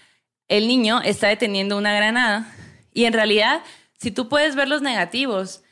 [0.48, 2.52] el niño está deteniendo una granada
[2.92, 3.62] y en realidad,
[3.98, 5.62] si tú puedes ver los negativos,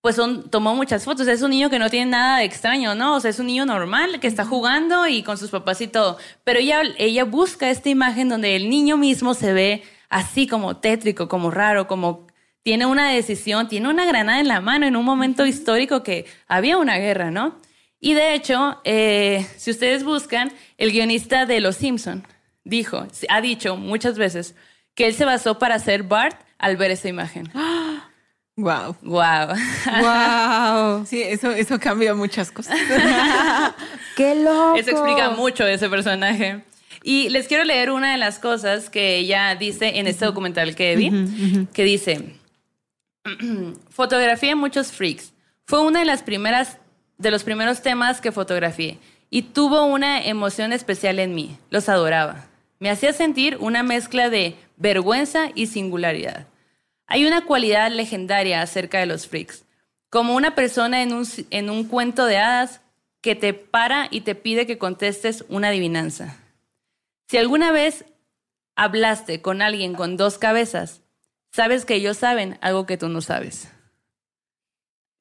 [0.00, 1.26] pues son, tomó muchas fotos.
[1.28, 3.16] Es un niño que no tiene nada de extraño, ¿no?
[3.16, 6.18] O sea, es un niño normal que está jugando y con sus papás y todo.
[6.44, 11.28] Pero ella, ella busca esta imagen donde el niño mismo se ve así como tétrico,
[11.28, 12.26] como raro, como
[12.62, 16.76] tiene una decisión, tiene una granada en la mano en un momento histórico que había
[16.78, 17.56] una guerra, ¿no?
[18.00, 22.26] Y de hecho, eh, si ustedes buscan, el guionista de Los Simpson
[22.64, 24.54] dijo, ha dicho muchas veces
[24.94, 27.50] que él se basó para hacer Bart al ver esa imagen.
[28.56, 28.96] Wow.
[29.02, 29.54] Wow.
[30.00, 31.06] ¡Wow!
[31.06, 32.76] Sí, eso, eso cambia muchas cosas.
[34.16, 34.74] ¡Qué loco!
[34.76, 36.64] Eso explica mucho ese personaje.
[37.04, 40.96] Y les quiero leer una de las cosas que ella dice en este documental que
[40.96, 42.34] vi, que dice,
[43.90, 45.32] fotografía muchos freaks.
[45.64, 46.78] Fue una de las primeras,
[47.18, 48.98] de los primeros temas que fotografié
[49.30, 51.58] y tuvo una emoción especial en mí.
[51.70, 52.46] Los adoraba.
[52.78, 56.46] Me hacía sentir una mezcla de vergüenza y singularidad.
[57.06, 59.64] Hay una cualidad legendaria acerca de los freaks,
[60.10, 62.80] como una persona en un, en un cuento de hadas
[63.20, 66.36] que te para y te pide que contestes una adivinanza.
[67.26, 68.04] Si alguna vez
[68.76, 71.02] hablaste con alguien con dos cabezas,
[71.50, 73.68] sabes que ellos saben algo que tú no sabes.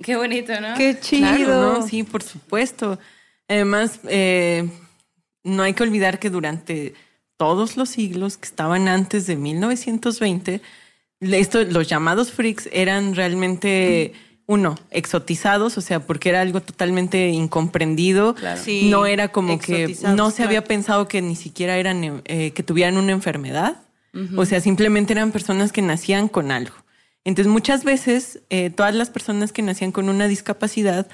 [0.01, 0.75] Qué bonito, ¿no?
[0.75, 1.45] ¡Qué chido!
[1.45, 1.87] Claro, ¿no?
[1.87, 2.99] Sí, por supuesto.
[3.47, 4.69] Además, eh,
[5.43, 6.93] no hay que olvidar que durante
[7.37, 10.61] todos los siglos que estaban antes de 1920,
[11.19, 14.13] esto, los llamados freaks eran realmente,
[14.45, 18.35] uno, exotizados, o sea, porque era algo totalmente incomprendido.
[18.35, 18.61] Claro.
[18.63, 20.67] Sí, no era como que no se había claro.
[20.67, 23.81] pensado que ni siquiera eran, eh, que tuvieran una enfermedad.
[24.35, 26.73] O sea, simplemente eran personas que nacían con algo.
[27.27, 31.09] Entonces, muchas veces, eh, todas las personas que nacían con una discapacidad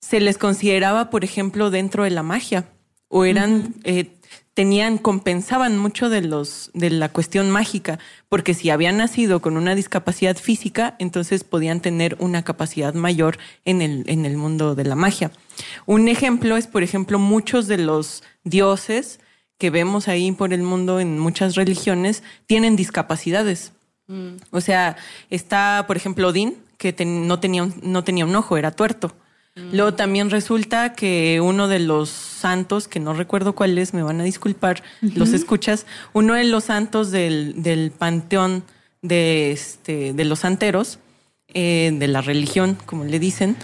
[0.00, 2.64] se les consideraba, por ejemplo, dentro de la magia
[3.08, 4.16] o eran, eh,
[4.54, 7.98] tenían, compensaban mucho de los, de la cuestión mágica,
[8.30, 13.82] porque si habían nacido con una discapacidad física, entonces podían tener una capacidad mayor en
[13.82, 15.30] el, en el mundo de la magia.
[15.84, 19.20] Un ejemplo es, por ejemplo, muchos de los dioses
[19.58, 23.73] que vemos ahí por el mundo en muchas religiones tienen discapacidades.
[24.50, 24.96] O sea,
[25.30, 29.14] está, por ejemplo, Odín, que ten- no, tenía un, no tenía un ojo, era tuerto.
[29.72, 34.20] Luego también resulta que uno de los santos, que no recuerdo cuál es, me van
[34.20, 38.64] a disculpar, los escuchas, uno de los santos del, del panteón
[39.00, 40.98] de, este, de los santeros,
[41.48, 43.56] eh, de la religión, como le dicen,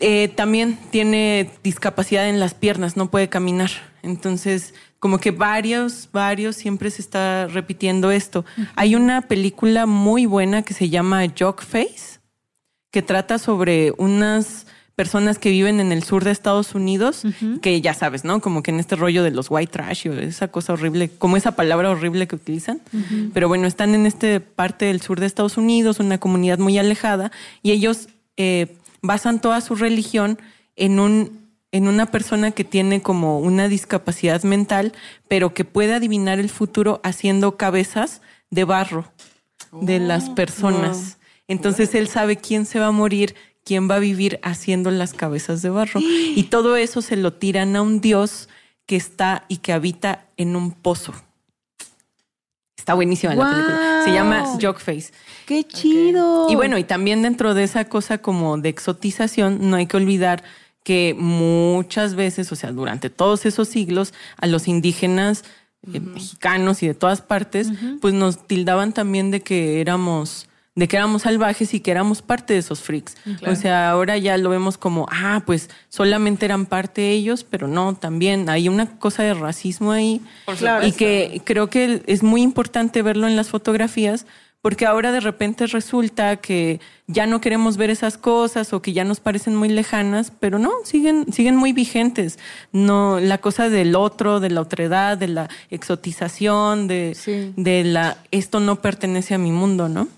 [0.00, 3.70] eh, también tiene discapacidad en las piernas, no puede caminar.
[4.02, 8.44] Entonces, como que varios, varios, siempre se está repitiendo esto.
[8.74, 12.20] Hay una película muy buena que se llama Jock Face,
[12.90, 14.66] que trata sobre unas
[14.96, 17.22] personas que viven en el sur de Estados Unidos,
[17.60, 18.40] que ya sabes, ¿no?
[18.40, 21.52] Como que en este rollo de los white trash, o esa cosa horrible, como esa
[21.52, 22.80] palabra horrible que utilizan.
[23.34, 27.30] Pero bueno, están en esta parte del sur de Estados Unidos, una comunidad muy alejada,
[27.62, 28.08] y ellos
[28.38, 30.38] eh, basan toda su religión
[30.76, 31.45] en un
[31.76, 34.92] en una persona que tiene como una discapacidad mental,
[35.28, 39.12] pero que puede adivinar el futuro haciendo cabezas de barro
[39.72, 41.18] de las personas.
[41.48, 43.34] Entonces él sabe quién se va a morir,
[43.64, 46.00] quién va a vivir haciendo las cabezas de barro.
[46.00, 48.48] Y todo eso se lo tiran a un dios
[48.86, 51.12] que está y que habita en un pozo.
[52.76, 54.02] Está buenísima la película.
[54.04, 54.44] Se llama.
[54.62, 55.12] Jockface.
[55.44, 56.48] ¡Qué chido!
[56.48, 60.44] Y bueno, y también dentro de esa cosa como de exotización, no hay que olvidar
[60.86, 65.42] que muchas veces, o sea, durante todos esos siglos, a los indígenas
[65.92, 70.96] eh, mexicanos y de todas partes, pues nos tildaban también de que éramos de que
[70.96, 73.16] éramos salvajes y que éramos parte de esos freaks.
[73.48, 77.96] O sea, ahora ya lo vemos como, ah, pues solamente eran parte ellos, pero no,
[77.96, 80.20] también hay una cosa de racismo ahí.
[80.44, 84.26] Por y que creo que es muy importante verlo en las fotografías
[84.66, 89.04] porque ahora de repente resulta que ya no queremos ver esas cosas o que ya
[89.04, 92.40] nos parecen muy lejanas, pero no, siguen, siguen muy vigentes.
[92.72, 97.52] No, la cosa del otro, de la otredad, de la exotización, de, Sí.
[97.56, 100.08] de la esto no pertenece a mi mundo, ¿no?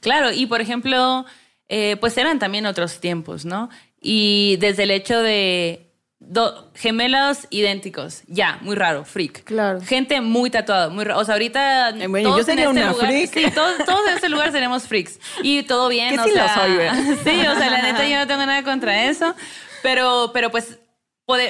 [0.00, 1.24] Claro, y por ejemplo,
[1.70, 3.70] eh, pues eran también otros tiempos, ¿no?
[4.02, 5.91] Y desde el hecho de
[6.32, 9.44] do- gemelos idénticos, ya, muy raro, freak.
[9.44, 9.80] Claro.
[9.82, 11.20] Gente muy tatuada, muy raro.
[11.20, 13.32] O sea, ahorita Eh, bueno, todos yo sería en este una lugar, freak.
[13.32, 15.18] sí, todos, todos en este lugar seremos freaks.
[15.42, 16.94] Y todo bien, Que o lo sea, soy, ¿verdad?
[17.24, 19.34] sí, o sea, la neta yo no tengo nada contra eso,
[19.82, 20.78] pero, pero pues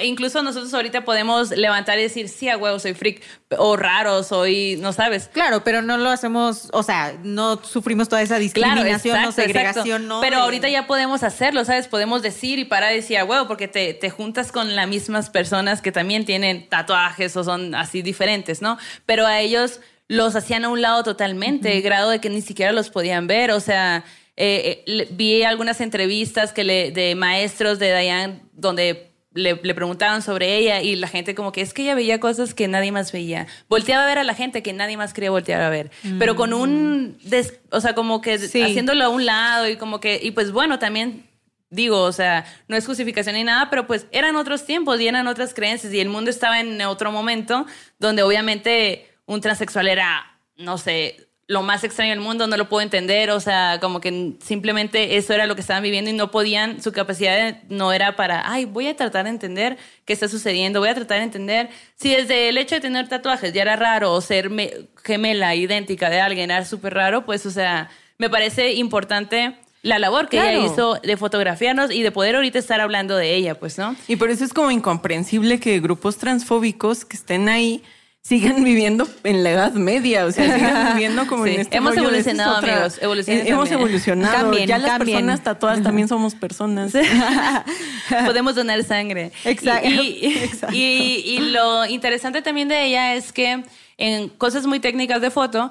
[0.05, 3.23] incluso nosotros ahorita podemos levantar y decir, sí, a huevo, soy freak,
[3.59, 8.23] o raro, soy, no sabes, Claro, pero no lo hacemos, o sea, no sufrimos toda
[8.23, 10.09] esa Claro, discriminación exacto, o segregación, exacto.
[10.09, 10.21] ¿no?
[10.21, 11.89] Pero ahorita ya podemos hacerlo, ¿sabes?
[11.89, 15.31] Podemos decir y parar y decir, "Ah, huevo, porque te, te juntas con las mismas
[15.31, 18.79] personas que también tienen tatuajes o son así diferentes, ¿no?
[19.07, 22.91] Pero a ellos los hacían a un lado totalmente, grado de que ni siquiera los
[22.91, 24.05] podían ver, o sea,
[24.37, 30.21] eh, eh, vi algunas entrevistas que le, de maestros de Diane donde le, le preguntaban
[30.23, 33.13] sobre ella y la gente como que es que ella veía cosas que nadie más
[33.13, 33.47] veía.
[33.69, 35.91] Volteaba a ver a la gente que nadie más quería voltear a ver.
[36.19, 38.61] Pero con un, des- o sea, como que Sí.
[38.63, 41.27] haciéndolo a un lado y como que, y pues bueno, también
[41.71, 45.27] digo, o sea, no es justificación ni nada, pero pues eran otros tiempos y eran
[45.27, 47.65] otras creencias y el mundo estaba en otro momento
[47.99, 52.83] donde obviamente un transexual era, no sé, lo más extraño del mundo, no lo puedo
[52.83, 56.81] entender, o sea, como que simplemente eso era lo que estaban viviendo y no podían,
[56.83, 60.89] su capacidad no era para, ay, voy a tratar de entender qué está sucediendo, voy
[60.89, 64.21] a tratar de entender si desde el hecho de tener tatuajes ya era raro o
[64.21, 64.73] ser me-
[65.05, 70.29] gemela, idéntica de alguien era súper raro, pues, o sea, me parece importante la labor
[70.29, 73.97] que ella hizo de fotografiarnos y de poder ahorita estar hablando de ella, pues, ¿no?
[74.07, 77.83] Y por eso es como incomprensible que grupos transfóbicos que estén ahí
[78.23, 81.97] sigan viviendo en la Edad Media, o sea, sigan viviendo como Sí, en este hemos
[81.97, 82.73] rollo de, "Esa es evolucionado, otra-".
[82.77, 83.73] amigos, Eh, Hemos también.
[83.81, 84.37] evolucionado.
[84.37, 85.17] Cambien, ya las cambien.
[85.19, 86.93] personas tatuadas también somos personas.
[88.27, 89.33] Podemos donar sangre.
[89.45, 89.89] Exacto.
[89.89, 90.75] Y, y- Exacto.
[90.77, 93.65] y- y lo interesante también de ella es que
[93.99, 95.71] en cosas muy técnicas de foto,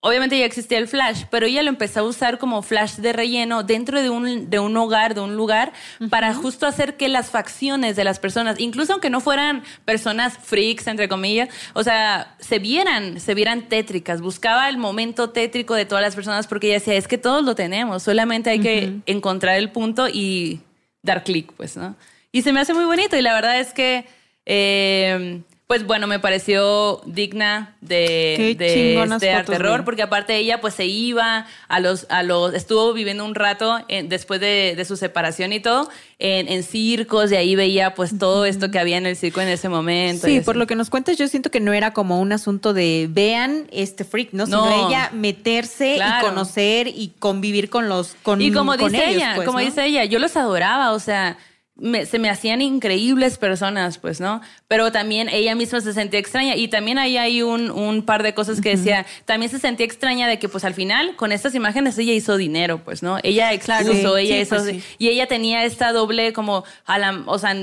[0.00, 3.62] obviamente ya existía el flash, pero ella lo empezó a usar como flash de relleno
[3.62, 5.72] dentro de un, de un hogar, de un lugar,
[6.08, 10.86] para justo hacer que las facciones de las personas, incluso aunque no fueran personas freaks,
[10.86, 14.20] entre comillas, o sea, se vieran, se vieran tétricas.
[14.22, 17.54] Buscaba el momento tétrico de todas las personas porque ella decía, es que todos lo
[17.54, 20.60] tenemos, solamente hay que encontrar el punto y
[21.02, 21.94] dar clic, pues, ¿no?
[22.32, 24.06] Y se me hace muy bonito y la verdad es que,
[24.46, 30.86] eh, pues bueno, me pareció digna de, de este terror porque aparte ella pues se
[30.86, 35.52] iba a los, a los, estuvo viviendo un rato en- después de, de su separación
[35.52, 35.88] y todo
[36.18, 39.46] en, en circos y ahí veía pues todo esto que había en el circo en
[39.46, 40.26] ese momento.
[40.26, 43.06] Sí, por lo que nos cuentas, yo siento que no era como un asunto de
[43.08, 44.46] vean este freak, ¿no?
[44.46, 44.88] Sino No.
[44.88, 46.26] ella meterse Claro.
[46.26, 49.60] y conocer y convivir con los con Y como con dice ellos, ella, pues, como
[49.60, 49.64] ¿no?
[49.64, 51.38] dice ella, yo los adoraba, o sea,
[51.80, 54.40] me- se me hacían increíbles personas, pues, ¿no?
[54.68, 58.34] Pero también ella misma se sentía extraña y también ahí hay un, un par de
[58.34, 61.96] cosas que decía, también se sentía extraña de que pues al final con estas imágenes
[61.98, 63.18] ella hizo dinero, pues, ¿no?
[63.22, 64.82] Ella expuso, Sí, ella sí, hizo, pues sí.
[64.98, 67.56] y ella tenía esta doble como, a la- o sea,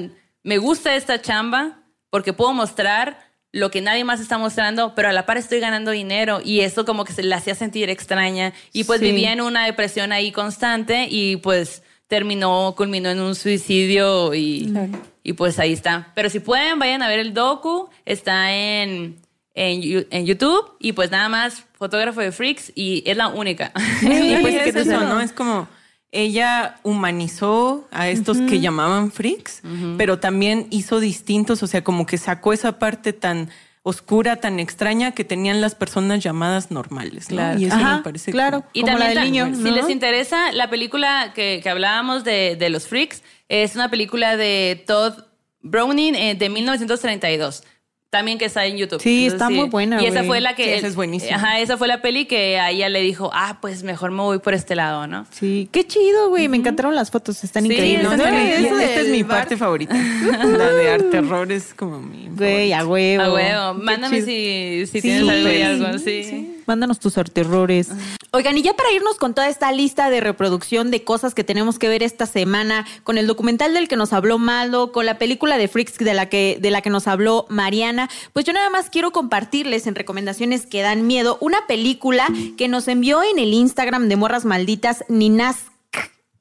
[0.43, 1.79] me gusta esta chamba
[2.09, 5.91] porque puedo mostrar lo que nadie más está mostrando, pero a la par estoy ganando
[5.91, 9.65] dinero y eso como que se la hacía sentir extraña y pues vivía en una
[9.65, 14.73] depresión ahí constante y pues terminó, culminó en un suicidio y,
[15.23, 16.11] y pues ahí está.
[16.15, 19.17] Pero si pueden, vayan a ver el docu, está en,
[19.53, 23.71] en, en YouTube y pues nada más, fotógrafo de freaks y es la única.
[24.01, 25.01] Y pues ¿qué es eso?
[25.01, 25.19] ¿no?
[25.19, 25.67] Es como
[26.11, 29.61] ella humanizó a estos que llamaban freaks,
[29.97, 33.49] pero también hizo distintos, o sea, como que sacó esa parte tan
[33.87, 37.29] oscura, tan extraña que tenían las personas llamadas normales.
[37.29, 37.37] ¿no?
[37.37, 37.59] Claro.
[37.59, 38.59] Y eso Ajá, me parece claro.
[38.61, 42.55] como- Y Como la también, del si les interesa, la película que, que hablábamos de,
[42.57, 45.13] de los freaks es una película de Todd
[45.61, 47.63] Browning eh, de 1932.
[48.09, 49.01] También que está en YouTube.
[49.01, 50.63] Sí, está muy buena, Y esa fue la que.
[50.63, 51.35] Sí, esa es buenísima.
[51.35, 54.39] Ajá, esa fue la peli que a ella le dijo, ah, pues mejor me voy
[54.39, 55.25] por este lado, ¿no?
[55.31, 56.47] Sí, qué chido, güey.
[56.47, 58.03] Me encantaron las fotos, están Sí, increíbles.
[58.09, 58.83] No, no, increíble.
[58.85, 59.39] esta es mi bar.
[59.39, 59.93] parte favorita.
[60.45, 62.29] la de arte terror es como mi.
[62.29, 63.23] Güey, a huevo.
[63.23, 63.73] A huevo.
[63.73, 65.99] Mándame si, si Sí, tienes algo y sí, algo.
[65.99, 66.56] Sí.
[66.67, 67.89] Mándanos tus arterrores.
[68.31, 71.79] Oigan, y ya para irnos con toda esta lista de reproducción de cosas que tenemos
[71.79, 75.57] que ver esta semana, con el documental del que nos habló Malo, con la película
[75.57, 78.89] de Freaks de la que, de la que nos habló Mariana, pues yo nada más
[78.89, 82.27] quiero compartirles en recomendaciones que dan miedo una película
[82.57, 85.67] que nos envió en el Instagram de Morras Malditas, Ninas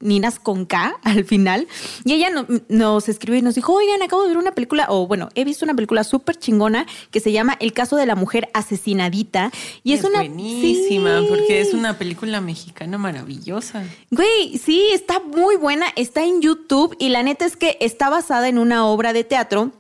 [0.00, 1.66] Ninas con K al final.
[2.04, 5.06] Y ella no- nos escribió y nos dijo, oigan, acabo de ver una película, o
[5.06, 8.48] bueno, he visto una película súper chingona que se llama El caso de la mujer
[8.54, 9.50] asesinadita.
[9.82, 10.18] Y es, es una...
[10.18, 11.26] buenísima, Sí.
[11.28, 13.84] porque es una película mexicana maravillosa.
[14.10, 18.48] Güey, sí, está muy buena, está en YouTube y la neta es que está basada
[18.48, 19.72] en una obra de teatro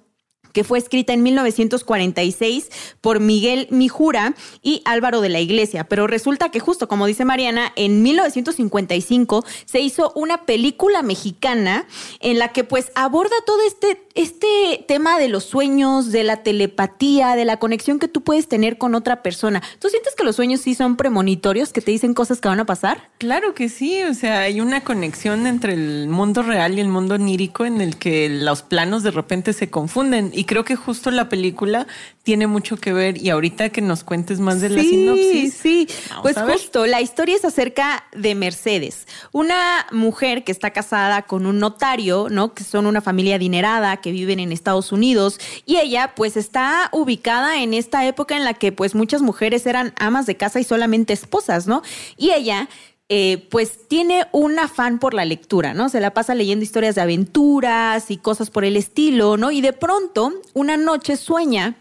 [0.56, 2.70] que fue escrita en 1946
[3.02, 5.84] por Miguel Mijura y Álvaro de la Iglesia.
[5.84, 11.86] Pero resulta que justo como dice Mariana, en 1955 se hizo una película mexicana
[12.20, 17.36] en la que pues aborda todo este, este tema de los sueños, de la telepatía,
[17.36, 19.62] de la conexión que tú puedes tener con otra persona.
[19.78, 22.64] ¿Tú sientes que los sueños sí son premonitorios, que te dicen cosas que van a
[22.64, 23.10] pasar?
[23.18, 27.16] Claro que sí, o sea, hay una conexión entre el mundo real y el mundo
[27.16, 31.28] onírico en el que los planos de repente se confunden y creo que justo la
[31.28, 31.86] película
[32.22, 35.54] tiene mucho que ver y ahorita que nos cuentes más de la sinopsis.
[35.54, 35.88] Sí,
[36.22, 41.58] pues justo, la historia es acerca de Mercedes, una mujer que está casada con un
[41.58, 42.54] notario, ¿no?
[42.54, 47.62] Que son una familia adinerada, que viven en Estados Unidos, y ella pues está ubicada
[47.62, 51.12] en esta época en la que pues muchas mujeres eran amas de casa y solamente
[51.12, 51.82] esposas, ¿no?
[52.16, 52.68] Y ella
[53.08, 55.88] eh, pues tiene un afán por la lectura, ¿no?
[55.88, 59.52] Se la pasa leyendo historias de aventuras y cosas por el estilo, ¿no?
[59.52, 61.76] Y de pronto, una noche sueña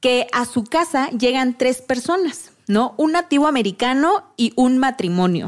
[0.00, 2.50] que a su casa llegan tres personas.
[2.68, 2.94] ¿No?
[2.96, 5.46] Un nativo americano y un matrimonio.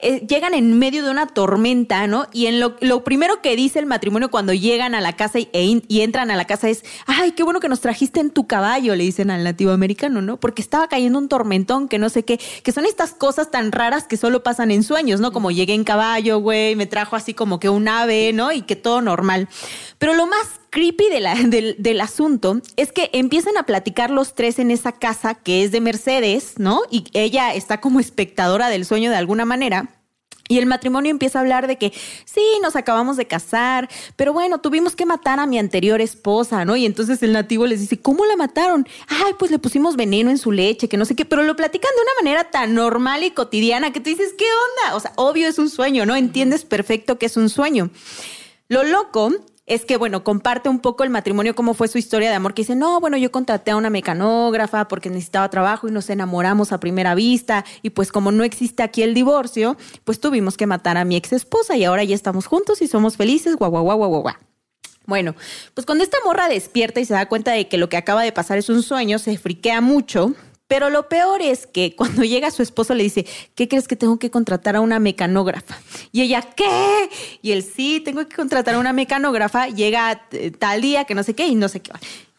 [0.00, 2.26] Eh, llegan en medio de una tormenta, ¿no?
[2.32, 5.48] Y en lo, lo primero que dice el matrimonio cuando llegan a la casa y,
[5.52, 8.46] e y entran a la casa es, ay, qué bueno que nos trajiste en tu
[8.46, 10.38] caballo, le dicen al nativo americano, ¿no?
[10.38, 14.04] Porque estaba cayendo un tormentón, que no sé qué, que son estas cosas tan raras
[14.04, 15.32] que solo pasan en sueños, ¿no?
[15.32, 18.52] Como llegué en caballo, güey, me trajo así como que un ave, ¿no?
[18.52, 19.48] Y que todo normal.
[19.98, 24.58] Pero lo más creepy de la- del, asunto es que empiezan a platicar los tres
[24.58, 26.82] en esa casa que es de Mercedes, ¿no?
[26.90, 29.90] Y ella está como espectadora del sueño de alguna manera.
[30.48, 31.92] Y el matrimonio empieza a hablar de que
[32.24, 36.76] sí, nos acabamos de casar, pero bueno, tuvimos que matar a mi anterior esposa, ¿no?
[36.76, 38.86] Y entonces el nativo les dice, ¿cómo la mataron?
[39.08, 41.90] Ay, pues le pusimos veneno en su leche, que no sé qué, pero lo platican
[41.96, 44.96] de una manera tan normal y cotidiana que tú dices, ¿qué onda?
[44.96, 46.14] O sea, obvio es un sueño, ¿no?
[46.14, 47.90] Entiendes perfecto que es un sueño.
[48.68, 49.32] Lo loco
[49.66, 52.62] es que, bueno, comparte un poco el matrimonio, cómo fue su historia de amor, que
[52.62, 56.78] dice, no, bueno, yo contraté a una mecanógrafa porque necesitaba trabajo y nos enamoramos a
[56.78, 61.04] primera vista y pues como no existe aquí el divorcio, pues tuvimos que matar a
[61.04, 64.22] mi ex esposa y ahora ya estamos juntos y somos felices, guau, guau, guau, guau,
[64.22, 64.34] guau.
[65.06, 65.34] Bueno,
[65.74, 68.32] pues cuando esta morra despierta y se da cuenta de que lo que acaba de
[68.32, 70.34] pasar es un sueño, se friquea mucho.
[70.68, 74.18] Pero lo peor es que cuando llega su esposo le dice, ¿qué crees que tengo
[74.18, 75.78] que contratar a una mecanógrafa?
[76.12, 77.10] Y ella, ¿qué?
[77.42, 81.22] Y él, sí, tengo que contratar a una mecanógrafa, llega eh, tal día que no
[81.22, 81.92] sé qué y no sé qué.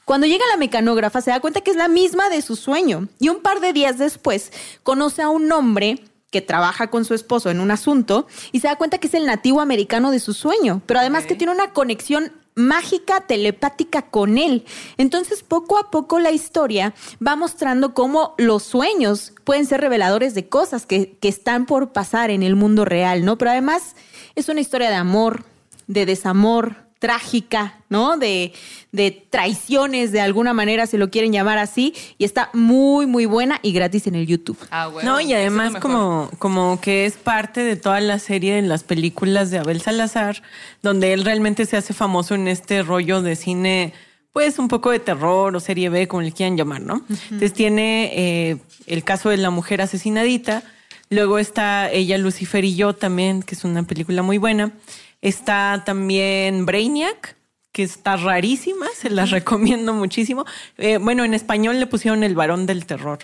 [0.06, 3.10] Cuando llega la mecanógrafa se da cuenta que es la misma de su sueño.
[3.20, 6.00] Y un par de días después conoce a un hombre
[6.32, 9.26] que trabaja con su esposo en un asunto y se da cuenta que es el
[9.26, 14.66] nativo americano de su sueño, pero además que tiene una conexión mágica telepática con él.
[14.98, 16.94] Entonces, poco a poco la historia
[17.26, 22.32] va mostrando cómo los sueños pueden ser reveladores de cosas que, que están por pasar
[22.32, 23.38] en el mundo real, ¿no?
[23.38, 23.96] Pero además
[24.36, 25.46] es una historia de amor,
[25.86, 28.18] de desamor, trágica, ¿no?
[28.18, 28.54] De,
[28.92, 33.60] de traiciones, de alguna manera, se lo quieren llamar así, y está muy, muy buena
[33.62, 34.58] y gratis en el YouTube.
[34.72, 35.04] Ah, huevo.
[35.04, 39.52] No, y además como, como que es parte de toda la serie de las películas
[39.52, 40.42] de Abel Salazar,
[40.82, 43.94] donde él realmente se hace famoso en este rollo de cine,
[44.34, 47.04] pues un poco de terror o serie B, como le quieran llamar, ¿no?
[47.10, 50.64] Entonces tiene eh, el caso de la mujer asesinadita,
[51.10, 54.74] luego está ella, Lucifer y yo también, que es una película muy buena.
[55.22, 57.38] Está también Brainiac,
[57.72, 60.46] que está rarísima, se las recomiendo muchísimo.
[60.78, 63.20] Eh, bueno, en español le pusieron El varón del terror.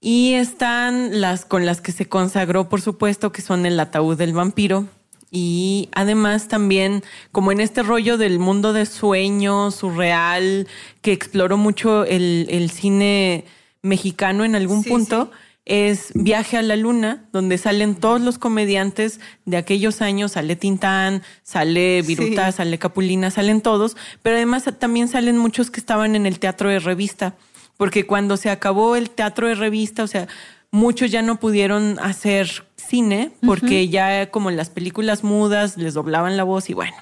[0.00, 4.32] Y están las con las que se consagró, por supuesto, que son El ataúd del
[4.32, 4.86] vampiro.
[5.30, 10.66] Y además también, como en este rollo del mundo de sueños, surreal,
[11.00, 13.46] que exploró mucho el, el cine
[13.80, 15.30] mexicano en algún punto,
[15.64, 21.22] es Viaje a la Luna, donde salen todos los comediantes de aquellos años, sale Tintán,
[21.42, 26.40] sale Viruta, sale Capulina, salen todos, pero además también salen muchos que estaban en el
[26.40, 27.36] teatro de revista,
[27.76, 30.26] porque cuando se acabó el teatro de revista, o sea,
[30.72, 36.44] muchos ya no pudieron hacer cine, porque ya como las películas mudas les doblaban la
[36.44, 36.96] voz y bueno,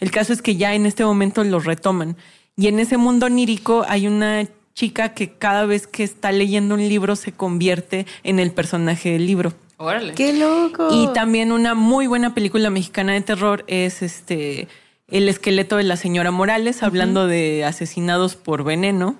[0.00, 2.16] el caso es que ya en este momento los retoman.
[2.56, 4.48] Y en ese mundo onírico hay una
[4.78, 9.26] chica que cada vez que está leyendo un libro se convierte en el personaje del
[9.26, 9.52] libro.
[9.76, 10.14] Órale.
[10.14, 10.88] ¡Qué loco!
[10.92, 14.68] Y también una muy buena película mexicana de terror es este
[15.08, 19.16] El esqueleto de la señora Morales, hablando de asesinados por veneno.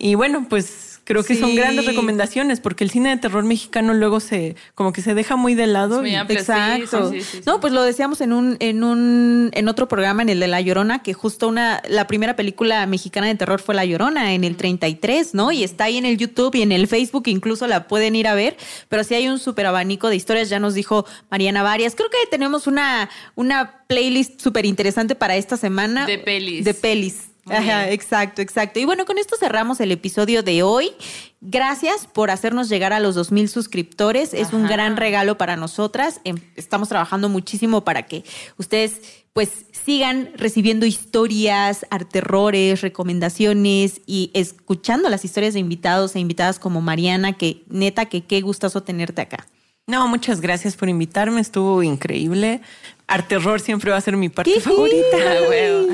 [0.00, 4.20] Y bueno, pues creo que son grandes recomendaciones porque el cine de terror mexicano luego
[4.20, 5.96] se como que se deja muy de lado.
[5.96, 6.38] Es muy y- amplio.
[6.38, 7.10] Exacto.
[7.10, 7.42] sí, sí, sí, sí.
[7.46, 10.60] No, pues lo decíamos en un, en un, en otro programa, en el de La
[10.60, 14.56] Llorona, que justo una, la primera película mexicana de terror fue La Llorona en el
[14.56, 15.50] 33, ¿no?
[15.50, 18.34] Y está ahí en el YouTube y en el Facebook, incluso la pueden ir a
[18.34, 18.56] ver.
[18.88, 21.96] Pero sí hay un súper abanico de historias, ya nos dijo Mariana varias.
[21.96, 26.06] Creo que tenemos una, una playlist súper interesante para esta semana.
[26.06, 26.64] De pelis.
[26.64, 27.29] De pelis.
[27.46, 28.78] Ajá, exacto, exacto.
[28.80, 30.92] Y bueno, con esto cerramos el episodio de hoy.
[31.40, 34.34] Gracias por hacernos llegar a los 2000 suscriptores.
[34.34, 36.20] Es un gran regalo para nosotras.
[36.24, 38.24] Em- Estamos trabajando muchísimo para que
[38.58, 39.00] ustedes
[39.32, 46.80] pues sigan recibiendo historias, arterrores, recomendaciones y escuchando las historias de invitados e invitadas como
[46.80, 49.46] Mariana, que neta que qué gustoso tenerte acá.
[49.86, 52.60] No, muchas gracias por invitarme, estuvo increíble.
[53.06, 55.16] Arterror siempre va a ser mi parte favorita.
[55.48, 55.88] Huevo.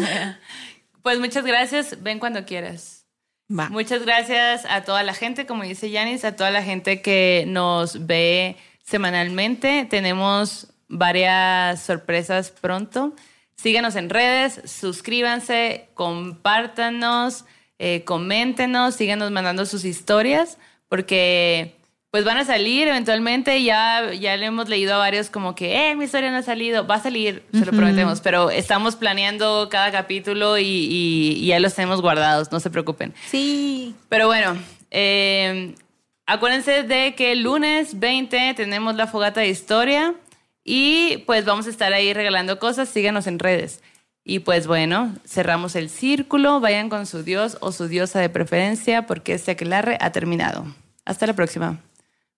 [1.06, 2.02] Pues muchas gracias.
[2.02, 3.06] Ven cuando quieras.
[3.48, 3.68] Va.
[3.68, 8.08] Muchas gracias a toda la gente, como dice Yanis, a toda la gente que nos
[8.08, 9.86] ve semanalmente.
[9.88, 13.14] Tenemos varias sorpresas pronto.
[13.54, 17.44] Síganos en redes, suscríbanse, compártanos,
[17.78, 20.58] eh, coméntenos, síganos mandando sus historias,
[20.88, 21.75] porque
[22.16, 23.62] pues van a salir eventualmente.
[23.62, 26.86] Ya, ya le hemos leído a varios como que, eh, mi historia no ha salido.
[26.86, 28.22] Va a salir, se lo prometemos.
[28.22, 33.12] Pero estamos planeando cada capítulo y, y ya los tenemos guardados, no se preocupen.
[33.28, 33.94] Sí.
[34.08, 34.56] Pero bueno,
[34.90, 35.74] eh,
[36.24, 40.14] acuérdense de que el lunes 20 tenemos la fogata de historia
[40.64, 42.88] y pues vamos a estar ahí regalando cosas.
[42.88, 43.82] Síganos en redes.
[44.24, 46.60] Y pues bueno, cerramos el círculo.
[46.60, 50.64] Vayan con su dios o su diosa de preferencia porque este aquelarre ha terminado.
[51.04, 51.78] Hasta la próxima.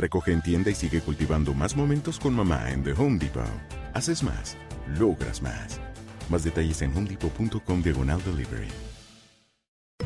[0.00, 3.44] Recoge en tienda y sigue cultivando más momentos con mamá en The Home Depot.
[3.92, 4.56] Haces más,
[4.98, 5.78] logras más.
[6.30, 8.68] Más detalles en homedepot.com diagonal delivery.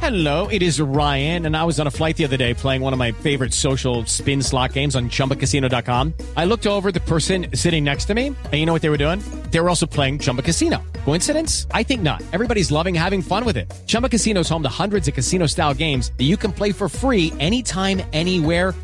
[0.00, 2.92] Hello, it is Ryan, and I was on a flight the other day playing one
[2.92, 6.12] of my favorite social spin slot games on chumbacasino.com.
[6.36, 8.98] I looked over the person sitting next to me, and you know what they were
[8.98, 9.20] doing?
[9.50, 10.82] They were also playing Chumba Casino.
[11.04, 11.66] Coincidence?
[11.70, 12.22] I think not.
[12.32, 13.72] Everybody's loving having fun with it.
[13.86, 16.88] Chumba Casino is home to hundreds of casino style games that you can play for
[16.88, 18.74] free anytime, anywhere,